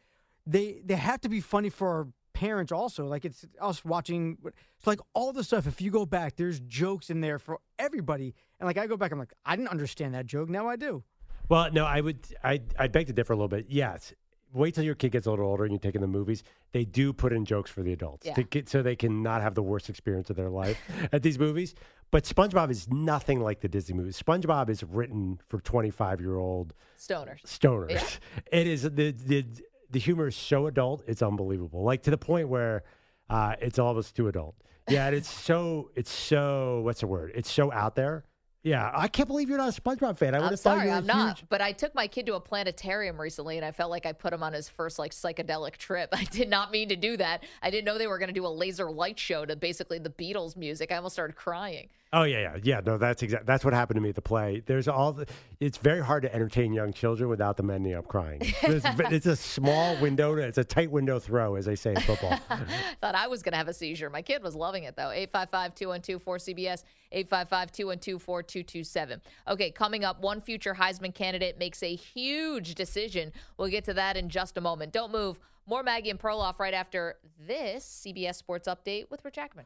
they 0.47 0.81
they 0.83 0.95
have 0.95 1.21
to 1.21 1.29
be 1.29 1.39
funny 1.39 1.69
for 1.69 1.87
our 1.87 2.07
parents 2.33 2.71
also. 2.71 3.05
Like 3.05 3.25
it's 3.25 3.45
us 3.61 3.83
watching. 3.85 4.37
It's 4.45 4.87
like 4.87 4.99
all 5.13 5.33
the 5.33 5.43
stuff. 5.43 5.67
If 5.67 5.81
you 5.81 5.91
go 5.91 6.05
back, 6.05 6.35
there's 6.35 6.59
jokes 6.61 7.09
in 7.09 7.21
there 7.21 7.39
for 7.39 7.59
everybody. 7.77 8.33
And 8.59 8.67
like 8.67 8.77
I 8.77 8.87
go 8.87 8.97
back, 8.97 9.11
I'm 9.11 9.19
like 9.19 9.33
I 9.45 9.55
didn't 9.55 9.69
understand 9.69 10.13
that 10.15 10.25
joke. 10.25 10.49
Now 10.49 10.67
I 10.67 10.75
do. 10.75 11.03
Well, 11.49 11.71
no, 11.71 11.85
I 11.85 12.01
would. 12.01 12.19
I 12.43 12.61
I 12.77 12.87
beg 12.87 13.07
to 13.07 13.13
differ 13.13 13.33
a 13.33 13.35
little 13.35 13.47
bit. 13.47 13.65
Yes, 13.69 14.13
wait 14.53 14.75
till 14.75 14.83
your 14.83 14.95
kid 14.95 15.11
gets 15.11 15.25
a 15.27 15.29
little 15.31 15.45
older 15.47 15.63
and 15.63 15.73
you 15.73 15.79
take 15.79 15.95
in 15.95 16.01
the 16.01 16.07
movies. 16.07 16.43
They 16.71 16.85
do 16.85 17.11
put 17.13 17.33
in 17.33 17.45
jokes 17.45 17.71
for 17.71 17.81
the 17.81 17.91
adults 17.93 18.25
Yeah. 18.27 18.35
to 18.35 18.43
get, 18.43 18.69
so 18.69 18.81
they 18.83 18.95
can 18.95 19.23
not 19.23 19.41
have 19.41 19.55
the 19.55 19.63
worst 19.63 19.89
experience 19.89 20.29
of 20.29 20.35
their 20.35 20.49
life 20.49 20.79
at 21.11 21.23
these 21.23 21.39
movies. 21.39 21.73
But 22.11 22.23
SpongeBob 22.23 22.71
is 22.71 22.87
nothing 22.89 23.39
like 23.41 23.59
the 23.61 23.67
Disney 23.67 23.95
movies. 23.95 24.19
SpongeBob 24.21 24.69
is 24.69 24.83
written 24.83 25.39
for 25.47 25.59
25 25.59 26.19
year 26.21 26.37
old 26.37 26.73
Stoners. 26.97 27.41
stoners. 27.43 27.91
Yeah. 27.91 28.59
It 28.59 28.67
is 28.67 28.83
the 28.83 28.89
the 29.11 29.45
the 29.89 29.99
humor 29.99 30.27
is 30.27 30.35
so 30.35 30.67
adult, 30.67 31.03
it's 31.07 31.21
unbelievable. 31.21 31.83
Like 31.83 32.03
to 32.03 32.11
the 32.11 32.17
point 32.17 32.49
where 32.49 32.83
uh, 33.29 33.55
it's 33.61 33.79
almost 33.79 34.15
too 34.15 34.27
adult. 34.27 34.55
Yeah, 34.87 35.07
and 35.07 35.15
it's 35.15 35.29
so 35.29 35.91
it's 35.95 36.11
so 36.11 36.81
what's 36.83 37.01
the 37.01 37.07
word? 37.07 37.31
It's 37.35 37.51
so 37.51 37.71
out 37.71 37.95
there. 37.95 38.25
Yeah, 38.61 38.91
I 38.93 39.07
can't 39.07 39.27
believe 39.29 39.47
you're 39.47 39.57
not 39.57 39.75
a 39.77 39.81
SpongeBob 39.81 40.17
fan. 40.17 40.35
I 40.35 40.39
would 40.39 40.45
I'm 40.47 40.51
have 40.51 40.59
thought 40.59 40.75
sorry, 40.77 40.85
you 40.87 40.91
were 40.91 40.97
I'm 40.97 41.03
a 41.03 41.07
not. 41.07 41.37
huge- 41.39 41.45
But 41.49 41.61
I 41.61 41.71
took 41.71 41.95
my 41.95 42.07
kid 42.07 42.25
to 42.25 42.35
a 42.35 42.41
planetarium 42.41 43.19
recently, 43.19 43.55
and 43.55 43.65
I 43.65 43.71
felt 43.71 43.89
like 43.89 44.05
I 44.05 44.11
put 44.11 44.33
him 44.33 44.43
on 44.43 44.51
his 44.51 44.67
first 44.67 44.99
like 44.99 45.11
psychedelic 45.13 45.77
trip. 45.77 46.09
I 46.13 46.25
did 46.25 46.49
not 46.49 46.69
mean 46.71 46.89
to 46.89 46.95
do 46.97 47.15
that. 47.17 47.45
I 47.61 47.69
didn't 47.69 47.85
know 47.85 47.97
they 47.97 48.07
were 48.07 48.17
going 48.19 48.27
to 48.27 48.33
do 48.33 48.45
a 48.45 48.49
laser 48.49 48.91
light 48.91 49.17
show 49.17 49.45
to 49.45 49.55
basically 49.55 49.97
the 49.99 50.09
Beatles 50.09 50.57
music. 50.57 50.91
I 50.91 50.97
almost 50.97 51.13
started 51.15 51.35
crying. 51.37 51.87
Oh 52.11 52.23
yeah, 52.23 52.39
yeah, 52.39 52.57
yeah. 52.63 52.81
No, 52.83 52.97
that's 52.97 53.21
exact. 53.21 53.45
That's 53.45 53.63
what 53.63 53.75
happened 53.75 53.97
to 53.97 54.01
me 54.01 54.09
at 54.09 54.15
the 54.15 54.21
play. 54.21 54.63
There's 54.65 54.87
all. 54.87 55.13
The, 55.13 55.27
it's 55.59 55.77
very 55.77 56.03
hard 56.03 56.23
to 56.23 56.33
entertain 56.33 56.73
young 56.73 56.91
children 56.91 57.29
without 57.29 57.55
them 57.55 57.69
ending 57.69 57.93
up 57.93 58.07
crying. 58.07 58.41
It's, 58.63 58.83
it's 59.11 59.27
a 59.27 59.35
small 59.35 59.95
window. 60.01 60.35
It's 60.35 60.57
a 60.57 60.63
tight 60.63 60.89
window 60.89 61.19
throw, 61.19 61.53
as 61.55 61.65
they 61.65 61.75
say 61.75 61.91
in 61.91 62.01
football. 62.01 62.39
Thought 63.01 63.15
I 63.15 63.27
was 63.27 63.43
going 63.43 63.51
to 63.51 63.57
have 63.57 63.67
a 63.67 63.73
seizure. 63.73 64.09
My 64.09 64.23
kid 64.23 64.41
was 64.41 64.55
loving 64.55 64.85
it 64.85 64.95
though. 64.95 65.11
855-212-4CBS, 65.33 66.83
855-212-4227. 67.13 69.21
Okay, 69.47 69.69
coming 69.69 70.03
up, 70.03 70.19
one 70.21 70.41
future 70.41 70.73
Heisman 70.73 71.13
candidate 71.13 71.59
makes 71.59 71.83
a 71.83 71.95
huge 71.95 72.73
decision. 72.73 73.31
We'll 73.57 73.69
get 73.69 73.83
to 73.85 73.93
that 73.93 74.17
in 74.17 74.29
just 74.29 74.57
a 74.57 74.61
moment. 74.61 74.93
Don't 74.93 75.11
move. 75.11 75.39
More 75.67 75.83
Maggie 75.83 76.09
and 76.09 76.19
Perloff 76.19 76.57
right 76.57 76.73
after 76.73 77.17
this 77.45 78.03
CBS 78.05 78.35
Sports 78.35 78.67
Update 78.67 79.11
with 79.11 79.23
Rich 79.23 79.35
Ackman. 79.35 79.65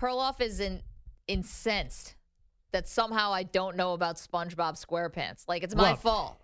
Perloff 0.00 0.40
is 0.40 0.60
in, 0.60 0.80
incensed 1.28 2.14
that 2.72 2.88
somehow 2.88 3.32
I 3.32 3.42
don't 3.42 3.76
know 3.76 3.92
about 3.94 4.16
SpongeBob 4.16 4.82
SquarePants. 4.84 5.44
Like 5.48 5.62
it's 5.62 5.74
my 5.74 5.82
Well, 5.92 5.96
fault. 5.96 6.36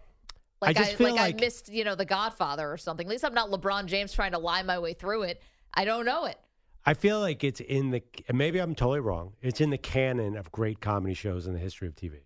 Like 0.61 0.77
I, 0.77 0.81
just 0.83 0.95
feel 0.97 1.15
like, 1.15 1.37
I 1.37 1.39
missed, 1.39 1.71
you 1.73 1.85
know, 1.85 1.95
The 1.95 2.05
Godfather 2.05 2.71
or 2.71 2.77
something. 2.77 3.07
At 3.07 3.11
least 3.11 3.25
I'm 3.25 3.35
not 3.35 3.51
LeBron 3.51 3.87
James 3.87 4.13
trying 4.13 4.33
to 4.33 4.39
lie 4.39 4.63
my 4.63 4.79
way 4.79 4.95
through 4.95 5.23
it. 5.23 5.43
I 5.75 5.85
don't 5.85 6.05
know 6.07 6.25
it. 6.25 6.39
I 6.85 6.95
feel 6.95 7.21
like 7.21 7.43
it's 7.45 7.61
in 7.61 7.91
the. 7.91 8.03
and 8.29 8.39
Maybe 8.39 8.59
I'm 8.59 8.75
totally 8.75 9.01
wrong. 9.01 9.33
It's 9.43 9.61
in 9.61 9.71
the 9.71 9.79
canon 9.79 10.37
of 10.37 10.51
great 10.53 10.81
comedy 10.81 11.15
shows 11.15 11.47
in 11.47 11.53
the 11.53 11.59
history 11.59 11.89
of 11.89 11.95
TV. 11.97 12.21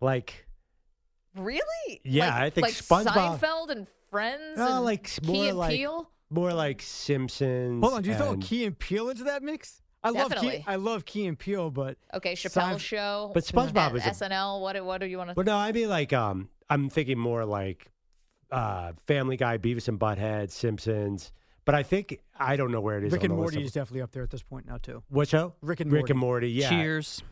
Like, 0.00 0.46
Really? 1.34 2.00
Yeah, 2.04 2.26
Like- 2.30 2.34
I 2.42 2.50
think 2.50 2.66
like 2.66 2.74
SpongeBob- 2.74 3.40
Seinfeld 3.40 3.70
and 3.70 3.86
Friends. 4.10 4.58
uh, 4.58 4.68
and 4.76 4.84
like 4.84 5.04
Key 5.04 5.26
more 5.32 5.48
and 5.48 5.58
like 5.58 5.70
Peele? 5.76 6.10
more 6.30 6.52
like 6.52 6.80
Simpsons. 6.82 7.82
Hold 7.82 7.94
on, 7.94 8.02
do 8.02 8.10
you 8.10 8.16
throw 8.16 8.36
Key 8.38 8.64
and 8.64 8.78
Peele 8.78 9.10
into 9.10 9.24
that 9.24 9.42
mix? 9.42 9.82
I 10.06 10.10
love 10.10 10.34
Key, 10.36 10.64
I 10.66 10.76
love 10.76 11.04
Key 11.04 11.26
and 11.26 11.38
Peele, 11.38 11.70
but 11.70 11.96
Okay, 12.14 12.34
Chappelle 12.34 12.74
Seinf- 12.74 12.80
Show. 12.80 13.30
But 13.34 13.44
SpongeBob 13.44 13.96
is 13.96 14.06
a- 14.06 14.10
SNL. 14.10 14.60
What? 14.60 14.82
What 14.84 15.00
do 15.00 15.06
you 15.06 15.18
want 15.18 15.30
to? 15.30 15.34
Well, 15.36 15.44
no, 15.44 15.56
I 15.56 15.72
mean 15.72 15.88
like 15.88 16.12
um, 16.12 16.48
I'm 16.70 16.88
thinking 16.88 17.18
more 17.18 17.44
like 17.44 17.90
uh, 18.50 18.92
Family 19.06 19.36
Guy, 19.36 19.58
Beavis 19.58 19.88
and 19.88 19.98
Butthead, 19.98 20.50
Simpsons. 20.50 21.32
But 21.64 21.74
I 21.74 21.82
think 21.82 22.20
I 22.38 22.54
don't 22.54 22.70
know 22.70 22.80
where 22.80 22.98
it 22.98 23.04
is. 23.04 23.12
Rick 23.12 23.22
on 23.22 23.30
and 23.30 23.32
the 23.32 23.42
Morty 23.42 23.62
is 23.64 23.72
definitely 23.72 24.02
up 24.02 24.12
there 24.12 24.22
at 24.22 24.30
this 24.30 24.42
point 24.42 24.66
now 24.66 24.78
too. 24.78 25.02
What 25.08 25.28
show? 25.28 25.54
Rick 25.60 25.80
and 25.80 25.90
Rick 25.90 26.02
Morty. 26.02 26.12
and 26.12 26.20
Morty. 26.20 26.50
Yeah. 26.50 26.68
Cheers. 26.70 27.22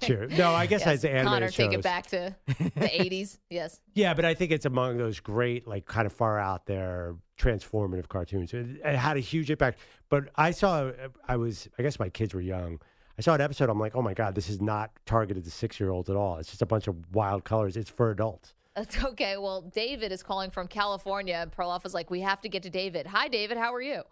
Cheers. 0.00 0.36
No, 0.38 0.52
I 0.52 0.66
guess 0.66 0.82
Yes, 0.86 0.96
it's 0.96 1.04
animated 1.04 1.26
Connor, 1.28 1.46
shows. 1.46 1.56
take 1.56 1.72
it 1.72 1.82
back 1.82 2.06
to 2.08 2.34
the 2.46 2.54
'80s. 2.88 3.38
Yes. 3.50 3.80
Yeah, 3.94 4.14
but 4.14 4.24
I 4.24 4.34
think 4.34 4.52
it's 4.52 4.66
among 4.66 4.96
those 4.98 5.18
great, 5.20 5.66
like, 5.66 5.86
kind 5.86 6.06
of 6.06 6.12
far 6.12 6.38
out 6.38 6.66
there, 6.66 7.16
transformative 7.38 8.08
cartoons. 8.08 8.52
It, 8.54 8.80
it 8.84 8.96
had 8.96 9.16
a 9.16 9.20
huge 9.20 9.50
impact. 9.50 9.80
But 10.08 10.28
I 10.36 10.50
saw, 10.52 10.92
I 11.26 11.36
was, 11.36 11.68
I 11.78 11.82
guess 11.82 11.98
my 11.98 12.08
kids 12.08 12.34
were 12.34 12.40
young. 12.40 12.80
I 13.18 13.22
saw 13.22 13.34
an 13.34 13.40
episode. 13.40 13.68
I'm 13.68 13.78
like, 13.80 13.94
oh 13.96 14.02
my 14.02 14.14
god, 14.14 14.34
this 14.34 14.48
is 14.48 14.60
not 14.60 14.92
targeted 15.04 15.44
to 15.44 15.50
six 15.50 15.78
year 15.80 15.90
olds 15.90 16.08
at 16.08 16.16
all. 16.16 16.36
It's 16.38 16.48
just 16.48 16.62
a 16.62 16.66
bunch 16.66 16.86
of 16.88 16.96
wild 17.14 17.44
colors. 17.44 17.76
It's 17.76 17.90
for 17.90 18.10
adults. 18.10 18.54
That's 18.76 19.02
okay. 19.04 19.36
Well, 19.36 19.62
David 19.62 20.12
is 20.12 20.22
calling 20.22 20.50
from 20.50 20.68
California, 20.68 21.34
and 21.34 21.50
Perloff 21.50 21.84
is 21.84 21.92
like, 21.92 22.08
we 22.10 22.20
have 22.20 22.40
to 22.42 22.48
get 22.48 22.62
to 22.62 22.70
David. 22.70 23.06
Hi, 23.08 23.26
David. 23.28 23.58
How 23.58 23.74
are 23.74 23.82
you? 23.82 24.02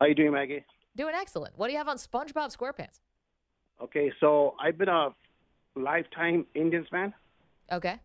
How 0.00 0.06
you 0.06 0.14
doing, 0.14 0.32
Maggie? 0.32 0.64
Doing 0.96 1.14
excellent. 1.14 1.56
What 1.58 1.66
do 1.68 1.72
you 1.72 1.78
have 1.78 1.88
on 1.88 1.96
SpongeBob 1.96 2.56
SquarePants? 2.56 3.00
Okay, 3.82 4.12
so 4.20 4.54
I've 4.62 4.78
been 4.78 4.88
a 4.88 5.08
lifetime 5.74 6.46
Indians 6.54 6.86
fan, 6.90 7.12
Okay. 7.70 7.96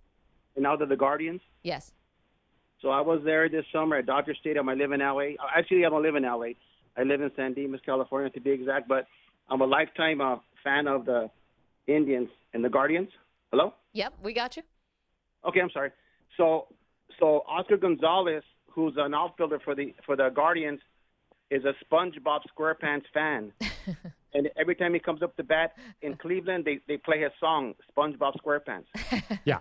and 0.55 0.63
now 0.63 0.75
they're 0.75 0.87
the 0.87 0.95
Guardians. 0.95 1.41
Yes. 1.63 1.93
So 2.81 2.89
I 2.89 3.01
was 3.01 3.21
there 3.23 3.47
this 3.49 3.65
summer 3.71 3.97
at 3.97 4.05
Dodger 4.05 4.35
Stadium. 4.39 4.69
I 4.69 4.73
live 4.73 4.91
in 4.91 4.99
LA. 5.01 5.35
Actually, 5.55 5.85
I 5.85 5.89
don't 5.89 6.01
live 6.03 6.15
in 6.15 6.23
LA. 6.23 6.49
I 6.95 7.03
live 7.03 7.21
in 7.21 7.31
San 7.35 7.53
Dimas, 7.53 7.81
California, 7.85 8.29
to 8.31 8.39
be 8.39 8.51
exact. 8.51 8.87
But 8.87 9.07
I'm 9.49 9.61
a 9.61 9.65
lifetime 9.65 10.21
uh, 10.21 10.37
fan 10.63 10.87
of 10.87 11.05
the 11.05 11.29
Indians 11.87 12.29
and 12.53 12.63
the 12.63 12.69
Guardians. 12.69 13.09
Hello. 13.51 13.73
Yep, 13.93 14.13
we 14.23 14.33
got 14.33 14.57
you. 14.57 14.63
Okay, 15.47 15.59
I'm 15.61 15.69
sorry. 15.71 15.91
So, 16.37 16.67
so 17.19 17.43
Oscar 17.47 17.77
Gonzalez, 17.77 18.43
who's 18.71 18.93
an 18.97 19.13
outfielder 19.13 19.59
for 19.63 19.73
the 19.75 19.93
for 20.05 20.15
the 20.15 20.29
Guardians, 20.29 20.79
is 21.49 21.63
a 21.65 21.73
SpongeBob 21.85 22.41
SquarePants 22.57 23.05
fan. 23.13 23.51
and 24.33 24.49
every 24.57 24.75
time 24.75 24.93
he 24.93 24.99
comes 24.99 25.21
up 25.23 25.35
to 25.37 25.43
bat 25.43 25.73
in 26.01 26.15
Cleveland, 26.15 26.65
they 26.65 26.79
they 26.87 26.97
play 26.97 27.21
his 27.21 27.31
song 27.39 27.73
SpongeBob 27.95 28.33
SquarePants. 28.43 28.85
Yeah. 29.45 29.59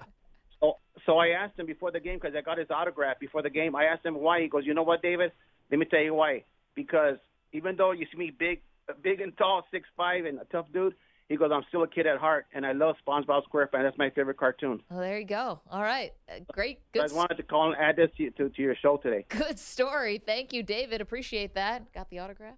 So, 0.60 0.78
so 1.04 1.18
I 1.18 1.28
asked 1.28 1.58
him 1.58 1.66
before 1.66 1.90
the 1.90 2.00
game 2.00 2.18
because 2.20 2.34
I 2.34 2.40
got 2.40 2.56
his 2.58 2.70
autograph 2.70 3.18
before 3.20 3.42
the 3.42 3.50
game. 3.50 3.76
I 3.76 3.84
asked 3.84 4.06
him 4.06 4.14
why. 4.14 4.40
He 4.40 4.48
goes, 4.48 4.64
"You 4.64 4.74
know 4.74 4.82
what, 4.82 5.02
David? 5.02 5.32
Let 5.70 5.78
me 5.78 5.86
tell 5.86 6.00
you 6.00 6.14
why. 6.14 6.44
Because 6.74 7.18
even 7.52 7.76
though 7.76 7.92
you 7.92 8.06
see 8.10 8.18
me 8.18 8.32
big, 8.36 8.62
big 9.02 9.20
and 9.20 9.36
tall, 9.36 9.64
six 9.70 9.88
five, 9.96 10.24
and 10.24 10.38
a 10.38 10.44
tough 10.46 10.66
dude, 10.72 10.94
he 11.28 11.36
goes, 11.36 11.50
I'm 11.52 11.64
still 11.68 11.82
a 11.82 11.88
kid 11.88 12.06
at 12.06 12.18
heart, 12.18 12.46
and 12.54 12.64
I 12.64 12.72
love 12.72 12.96
SpongeBob 13.06 13.42
SquarePants. 13.52 13.82
That's 13.82 13.98
my 13.98 14.10
favorite 14.10 14.36
cartoon. 14.36 14.80
Well, 14.88 15.00
there 15.00 15.18
you 15.18 15.26
go. 15.26 15.60
All 15.70 15.82
right. 15.82 16.12
Uh, 16.28 16.40
great. 16.52 16.78
So 16.94 17.00
I 17.02 17.04
just 17.04 17.16
wanted 17.16 17.36
to 17.36 17.42
call 17.42 17.72
and 17.72 17.76
add 17.80 17.96
this 17.96 18.10
to, 18.18 18.30
to, 18.30 18.48
to 18.48 18.62
your 18.62 18.76
show 18.76 18.96
today. 18.98 19.24
Good 19.28 19.58
story. 19.58 20.22
Thank 20.24 20.52
you, 20.52 20.62
David. 20.62 21.00
Appreciate 21.00 21.54
that. 21.54 21.92
Got 21.92 22.10
the 22.10 22.20
autograph. 22.20 22.54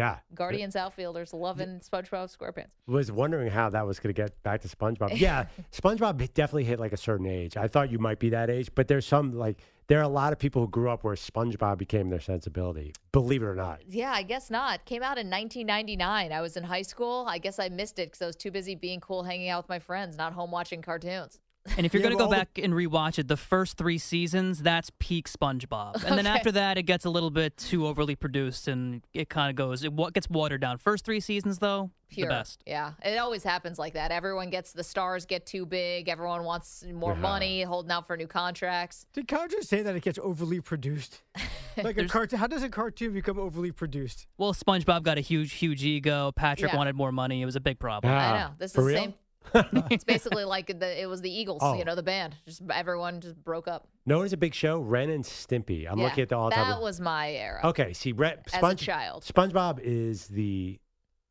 Yeah. 0.00 0.16
Guardians 0.34 0.76
outfielders 0.76 1.34
loving 1.34 1.80
SpongeBob 1.80 2.34
SquarePants. 2.34 2.70
Was 2.86 3.12
wondering 3.12 3.50
how 3.50 3.68
that 3.68 3.86
was 3.86 4.00
going 4.00 4.14
to 4.14 4.22
get 4.22 4.42
back 4.42 4.62
to 4.62 4.68
SpongeBob. 4.68 5.20
Yeah, 5.20 5.44
SpongeBob 5.72 6.16
definitely 6.32 6.64
hit 6.64 6.80
like 6.80 6.94
a 6.94 6.96
certain 6.96 7.26
age. 7.26 7.58
I 7.58 7.68
thought 7.68 7.90
you 7.90 7.98
might 7.98 8.18
be 8.18 8.30
that 8.30 8.48
age, 8.48 8.70
but 8.74 8.88
there's 8.88 9.04
some 9.04 9.34
like 9.34 9.58
there 9.88 9.98
are 9.98 10.04
a 10.04 10.08
lot 10.08 10.32
of 10.32 10.38
people 10.38 10.62
who 10.62 10.68
grew 10.68 10.88
up 10.88 11.04
where 11.04 11.14
SpongeBob 11.14 11.76
became 11.76 12.08
their 12.08 12.20
sensibility. 12.20 12.94
Believe 13.12 13.42
it 13.42 13.46
or 13.46 13.54
not. 13.54 13.80
Yeah, 13.86 14.12
I 14.12 14.22
guess 14.22 14.48
not. 14.48 14.86
Came 14.86 15.02
out 15.02 15.18
in 15.18 15.28
1999. 15.28 16.32
I 16.32 16.40
was 16.40 16.56
in 16.56 16.64
high 16.64 16.82
school. 16.82 17.26
I 17.28 17.36
guess 17.36 17.58
I 17.58 17.68
missed 17.68 17.98
it 17.98 18.06
because 18.06 18.22
I 18.22 18.26
was 18.26 18.36
too 18.36 18.50
busy 18.50 18.74
being 18.74 19.00
cool, 19.00 19.22
hanging 19.22 19.50
out 19.50 19.64
with 19.64 19.68
my 19.68 19.80
friends, 19.80 20.16
not 20.16 20.32
home 20.32 20.50
watching 20.50 20.80
cartoons. 20.80 21.40
And 21.76 21.84
if 21.84 21.92
you're 21.92 22.00
Yeah, 22.02 22.08
going 22.08 22.16
to 22.16 22.18
go 22.18 22.24
all 22.24 22.30
back 22.30 22.58
and 22.62 22.72
rewatch 22.72 23.18
it, 23.18 23.28
the 23.28 23.36
first 23.36 23.76
three 23.76 23.98
seasons, 23.98 24.62
that's 24.62 24.90
peak 24.98 25.28
SpongeBob. 25.28 26.02
And 26.04 26.16
then 26.16 26.26
after 26.26 26.50
that, 26.52 26.78
it 26.78 26.84
gets 26.84 27.04
a 27.04 27.10
little 27.10 27.30
bit 27.30 27.56
too 27.58 27.86
overly 27.86 28.16
produced 28.16 28.66
and 28.66 29.02
it 29.12 29.28
kind 29.28 29.50
of 29.50 29.56
goes, 29.56 29.84
it 29.84 29.92
wa- 29.92 30.08
gets 30.10 30.28
watered 30.30 30.62
down. 30.62 30.78
First 30.78 31.04
three 31.04 31.20
seasons, 31.20 31.58
though, 31.58 31.90
Pure. 32.08 32.28
the 32.28 32.34
best. 32.34 32.62
Yeah, 32.66 32.92
it 33.04 33.18
always 33.18 33.44
happens 33.44 33.78
like 33.78 33.92
that. 33.92 34.10
Everyone 34.10 34.48
gets 34.48 34.72
the 34.72 34.82
stars 34.82 35.26
get 35.26 35.44
too 35.44 35.66
big. 35.66 36.08
Everyone 36.08 36.44
wants 36.44 36.82
more 36.94 37.12
Yeah. 37.12 37.20
money, 37.20 37.62
holding 37.62 37.90
out 37.92 38.06
for 38.06 38.16
new 38.16 38.26
contracts. 38.26 39.04
Did 39.12 39.28
Kyle 39.28 39.46
just 39.46 39.68
say 39.68 39.82
that 39.82 39.94
it 39.94 40.02
gets 40.02 40.18
overly 40.22 40.60
produced? 40.60 41.22
Like 41.76 41.96
a 41.98 42.06
cartoon. 42.06 42.38
How 42.38 42.46
does 42.48 42.62
a 42.64 42.68
cartoon 42.68 43.12
become 43.14 43.38
overly 43.38 43.70
produced? 43.70 44.26
Well, 44.36 44.52
SpongeBob 44.52 45.02
got 45.04 45.18
a 45.18 45.20
huge, 45.22 45.52
huge 45.52 45.82
ego. 45.84 46.32
Patrick 46.34 46.72
Yeah. 46.72 46.76
wanted 46.76 46.94
more 46.96 47.12
money. 47.12 47.40
It 47.40 47.44
was 47.46 47.54
a 47.56 47.60
big 47.60 47.78
problem. 47.78 48.12
Ah, 48.12 48.18
I 48.34 48.38
know. 48.40 48.50
This 48.58 48.72
is 48.72 48.74
for 48.74 48.80
the 48.82 48.86
real? 48.88 48.98
same. 48.98 49.14
it's 49.90 50.04
basically 50.04 50.44
like 50.44 50.78
the, 50.78 51.00
it 51.00 51.06
was 51.06 51.20
the 51.20 51.30
Eagles, 51.30 51.60
Oh. 51.62 51.74
you 51.74 51.84
know, 51.84 51.94
the 51.94 52.02
band. 52.02 52.36
Just 52.46 52.62
everyone 52.70 53.20
just 53.20 53.42
broke 53.44 53.68
up. 53.68 53.88
No, 54.06 54.22
it's 54.22 54.32
a 54.32 54.36
big 54.36 54.54
show. 54.54 54.80
Ren 54.80 55.10
and 55.10 55.24
Stimpy. 55.24 55.86
I'm 55.90 55.98
Yeah, 55.98 56.04
looking 56.04 56.22
at 56.22 56.28
the 56.28 56.36
all 56.36 56.50
time. 56.50 56.68
That 56.70 56.80
was 56.82 57.00
my 57.00 57.32
era. 57.32 57.60
Okay, 57.64 57.92
see, 57.92 58.12
Ren, 58.12 58.38
As 58.52 58.62
a 58.62 58.74
child. 58.74 59.24
SpongeBob 59.24 59.80
is 59.82 60.26
the 60.28 60.78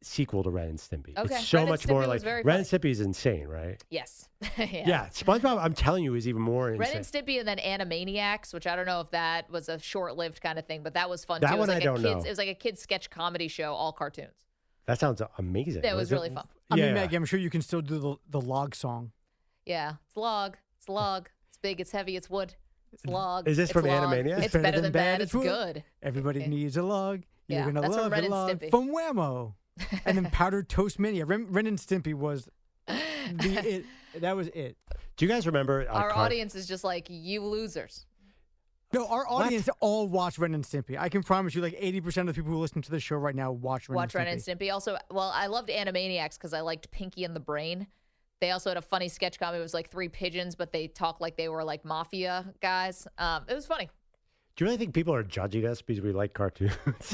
sequel 0.02 0.44
to 0.44 0.50
Ren 0.50 0.70
and 0.70 0.78
Stimpy. 0.80 1.18
Okay, 1.18 1.36
It's 1.36 1.48
so 1.48 1.58
Ren 1.60 1.70
much 1.70 1.86
more 1.88 2.08
like 2.08 2.24
Ren 2.24 2.42
and 2.46 2.66
Stimpy 2.66 2.90
is 2.92 3.02
insane, 3.02 3.48
right? 3.48 3.84
Yes. 3.90 4.28
Yeah. 4.58 5.08
SpongeBob, 5.10 5.60
I'm 5.62 5.74
telling 5.74 6.04
you, 6.06 6.16
is 6.16 6.28
even 6.28 6.42
more 6.42 6.68
Ren 6.72 6.82
and 6.96 7.06
Stimpy 7.06 7.40
and 7.40 7.48
then 7.48 7.58
Animaniacs, 7.58 8.54
which 8.54 8.66
I 8.68 8.76
don't 8.78 8.86
know 8.86 9.02
if 9.02 9.12
that 9.12 9.50
was 9.50 9.68
a 9.68 9.78
short-lived 9.80 10.42
kind 10.42 10.58
of 10.58 10.66
thing, 10.66 10.84
but 10.84 10.94
that 10.94 11.10
was 11.10 11.26
fun 11.26 11.42
That 11.42 11.50
too. 11.50 11.56
It 11.56 11.60
was 11.60 11.68
one 11.68 11.76
like 11.76 11.82
I 11.82 11.82
a 11.82 11.84
don't 11.94 11.96
kids, 12.02 12.24
know. 12.24 12.26
It 12.26 12.30
was 12.30 12.38
like 12.38 12.48
a 12.50 12.54
kids 12.54 12.82
sketch 12.82 13.10
comedy 13.10 13.48
show, 13.50 13.74
all 13.74 13.92
cartoons. 13.92 14.30
that 14.86 15.00
sounds 15.00 15.22
amazing. 15.38 15.82
That 15.82 15.96
was 15.98 16.12
really 16.12 16.30
fun. 16.30 16.48
I 16.72 16.76
Yeah. 16.76 16.86
mean, 16.86 16.94
Maggie, 16.96 17.16
I'm 17.16 17.26
sure 17.26 17.40
you 17.40 17.50
can 17.50 17.62
still 17.62 17.82
do 17.82 18.00
the 18.00 18.16
the 18.30 18.42
log 18.42 18.76
song. 18.76 19.12
Yeah, 19.66 19.94
it's 20.08 20.18
log, 20.18 20.58
it's 20.78 20.90
log, 20.90 21.30
it's 21.50 21.58
big, 21.58 21.80
it's 21.82 21.92
heavy, 21.92 22.16
it's 22.16 22.30
wood, 22.30 22.56
it's 22.92 23.06
log. 23.06 23.48
Is 23.48 23.58
this 23.58 23.70
it's 23.70 23.74
from 23.74 23.86
log. 23.86 24.10
Animaniacs? 24.14 24.44
It's 24.44 24.54
better, 24.54 24.82
than 24.82 24.92
bad. 24.92 25.22
It's 25.22 25.34
wood. 25.34 25.44
good. 25.44 25.84
Everybody 26.02 26.46
needs 26.48 26.78
a 26.78 26.84
log. 26.84 27.24
You're 27.48 27.60
Yeah, 27.60 27.66
gonna 27.66 27.82
that's 27.82 27.94
from 27.96 28.04
love 28.04 28.12
Ren 28.12 28.26
a 28.26 28.30
log 28.30 28.60
Stimpy. 28.60 28.70
from 28.70 28.90
Blammo. 28.90 29.54
and 30.06 30.18
then 30.18 30.26
powdered 30.32 30.70
toast 30.70 31.00
mania. 31.00 31.26
Ren, 31.26 31.48
Ren 31.50 31.66
and 31.68 31.78
Stimpy 31.78 32.14
was 32.14 32.48
the 32.88 32.96
it. 33.68 33.86
That 34.22 34.36
was 34.36 34.48
it. 34.50 34.78
Do 35.18 35.26
you 35.26 35.30
guys 35.30 35.46
remember 35.46 35.88
uh, 35.90 35.94
Our 35.94 36.10
Car- 36.10 36.24
audience 36.26 36.56
is 36.56 36.68
just 36.68 36.84
like 36.84 37.08
you 37.10 37.44
losers. 37.44 38.06
No, 38.92 39.08
our 39.08 39.28
audience 39.28 39.70
all 39.80 40.08
watch 40.08 40.40
Ren 40.40 40.56
and 40.56 40.64
Stimpy. 40.64 40.98
I 40.98 41.10
can 41.10 41.22
promise 41.22 41.54
you, 41.54 41.62
like 41.62 41.80
80% 41.80 42.22
of 42.22 42.28
the 42.28 42.34
people 42.34 42.52
who 42.52 42.58
listen 42.58 42.82
to 42.82 42.92
the 42.92 43.00
show 43.00 43.18
right 43.18 43.36
now 43.36 43.52
watch 43.52 43.88
Ren 43.88 43.96
Watch 43.96 44.16
and 44.16 44.26
Ren 44.26 44.38
Stimpy. 44.38 44.50
and 44.50 44.60
Stimpy. 44.60 44.74
Also, 44.74 44.98
well, 45.12 45.32
I 45.34 45.48
loved 45.48 45.70
Animaniacs 45.70 46.34
because 46.34 46.54
I 46.54 46.62
liked 46.62 46.90
Pinky 46.92 47.24
and 47.24 47.36
the 47.36 47.40
Brain. 47.40 47.88
They 48.42 48.52
also 48.52 48.70
had 48.70 48.78
a 48.78 48.82
funny 48.82 49.10
sketch 49.10 49.38
comedy. 49.40 49.60
It 49.60 49.64
was 49.64 49.74
like 49.74 49.92
three 49.92 50.08
pigeons, 50.10 50.56
but 50.56 50.72
they 50.72 50.88
talked 50.88 51.22
like 51.22 51.36
they 51.38 51.50
were 51.50 51.64
like 51.64 51.84
mafia 51.86 52.54
guys. 52.62 53.06
Um, 53.18 53.44
it 53.48 53.54
was 53.54 53.66
funny. 53.66 53.90
Do 54.60 54.66
you 54.66 54.68
really 54.72 54.78
think 54.78 54.94
people 54.94 55.14
are 55.16 55.24
judging 55.24 55.66
us 55.66 55.82
because 55.82 56.04
we 56.04 56.12
like 56.12 56.34
cartoons? 56.34 56.74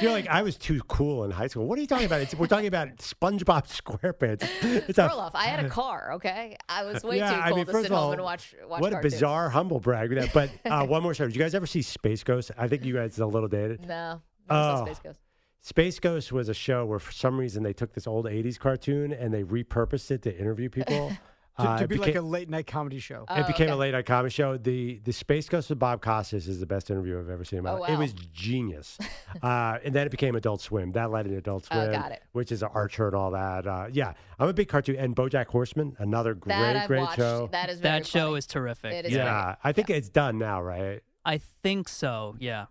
You're 0.00 0.12
like, 0.12 0.28
I 0.28 0.40
was 0.40 0.56
too 0.56 0.80
cool 0.88 1.24
in 1.24 1.30
high 1.30 1.46
school. 1.46 1.66
What 1.66 1.76
are 1.76 1.82
you 1.82 1.86
talking 1.86 2.06
about? 2.06 2.22
It's, 2.22 2.34
we're 2.34 2.46
talking 2.46 2.68
about 2.68 2.96
SpongeBob 2.96 3.66
SquarePants. 3.68 4.48
It's 4.88 4.98
a- 4.98 5.30
I 5.34 5.44
had 5.44 5.66
a 5.66 5.68
car. 5.68 6.12
Okay, 6.14 6.56
I 6.66 6.84
was 6.86 7.04
way 7.04 7.18
yeah, 7.18 7.34
too 7.34 7.38
I 7.38 7.48
cool 7.48 7.56
mean, 7.58 7.66
to 7.66 7.72
sit 7.72 7.84
of 7.84 7.90
home 7.90 7.98
all, 7.98 8.12
and 8.12 8.22
watch 8.22 8.54
watch 8.66 8.80
what 8.80 8.92
cartoons. 8.92 9.12
a 9.12 9.16
bizarre 9.16 9.50
humble 9.50 9.78
brag. 9.78 10.08
That, 10.14 10.32
but 10.32 10.48
uh, 10.64 10.86
one 10.86 11.02
more 11.02 11.12
show. 11.12 11.26
Did 11.26 11.36
you 11.36 11.42
guys 11.42 11.54
ever 11.54 11.66
see 11.66 11.82
Space 11.82 12.24
Ghost? 12.24 12.50
I 12.56 12.66
think 12.66 12.82
you 12.82 12.94
guys 12.94 13.20
are 13.20 13.24
a 13.24 13.26
little 13.26 13.50
dated. 13.50 13.86
No, 13.86 14.22
Oh. 14.48 14.86
Space 14.86 15.00
Ghost. 15.04 15.20
Space 15.60 15.98
Ghost 16.00 16.32
was 16.32 16.48
a 16.48 16.54
show 16.54 16.86
where, 16.86 16.98
for 16.98 17.12
some 17.12 17.38
reason, 17.38 17.62
they 17.62 17.74
took 17.74 17.92
this 17.92 18.06
old 18.06 18.24
'80s 18.24 18.58
cartoon 18.58 19.12
and 19.12 19.34
they 19.34 19.42
repurposed 19.42 20.10
it 20.10 20.22
to 20.22 20.34
interview 20.34 20.70
people. 20.70 21.12
To, 21.58 21.62
Uh, 21.68 21.78
to 21.78 21.84
it 21.84 21.88
be 21.88 21.96
like 21.96 22.14
a 22.14 22.20
late 22.20 22.48
night 22.48 22.66
comedy 22.66 22.98
show. 23.00 23.24
Oh, 23.28 23.34
it 23.40 23.46
became 23.46 23.68
a 23.70 23.76
late 23.76 23.92
night 23.92 24.06
comedy 24.06 24.30
show. 24.30 24.56
The 24.56 25.00
the 25.04 25.12
Space 25.12 25.48
Ghost 25.48 25.70
with 25.70 25.78
Bob 25.78 26.00
Costas 26.00 26.46
is 26.46 26.60
the 26.60 26.66
best 26.66 26.88
interview 26.90 27.18
I've 27.18 27.28
ever 27.28 27.44
seen 27.44 27.58
in 27.58 27.64
my 27.64 27.72
Oh, 27.72 27.80
life. 27.80 27.90
It 27.90 27.98
was 27.98 28.12
genius. 28.12 28.96
uh, 29.42 29.78
and 29.84 29.94
then 29.94 30.06
it 30.06 30.10
became 30.10 30.36
Adult 30.36 30.60
Swim. 30.60 30.92
That 30.92 31.10
led 31.10 31.26
into 31.26 31.38
Adult 31.38 31.66
Oh, 31.70 31.74
Swim, 31.74 31.92
got 31.92 32.12
it. 32.12 32.22
which 32.32 32.52
is 32.52 32.62
Archer 32.62 33.06
and 33.08 33.16
all 33.16 33.32
that. 33.32 33.66
Uh, 33.66 33.86
yeah, 33.92 34.12
I'm 34.38 34.48
a 34.48 34.52
big 34.52 34.68
cartoon. 34.68 34.96
And 34.96 35.16
BoJack 35.16 35.46
Horseman, 35.46 35.96
another 35.98 36.34
great, 36.34 36.54
That 36.54 36.76
I've 36.76 36.86
great 36.88 37.00
watched. 37.00 37.16
show. 37.16 37.48
That 37.50 37.70
is 37.70 37.80
very 37.80 37.98
That 38.00 38.06
show 38.06 38.34
is 38.36 38.46
terrific. 38.46 38.92
It 38.92 39.06
is 39.06 39.12
yeah, 39.12 39.56
I 39.64 39.72
think 39.72 39.90
it's 39.90 40.08
done 40.08 40.38
now, 40.38 40.62
right? 40.62 41.02
I 41.24 41.38
think 41.62 41.88
so, 41.88 42.36
yeah. 42.38 42.66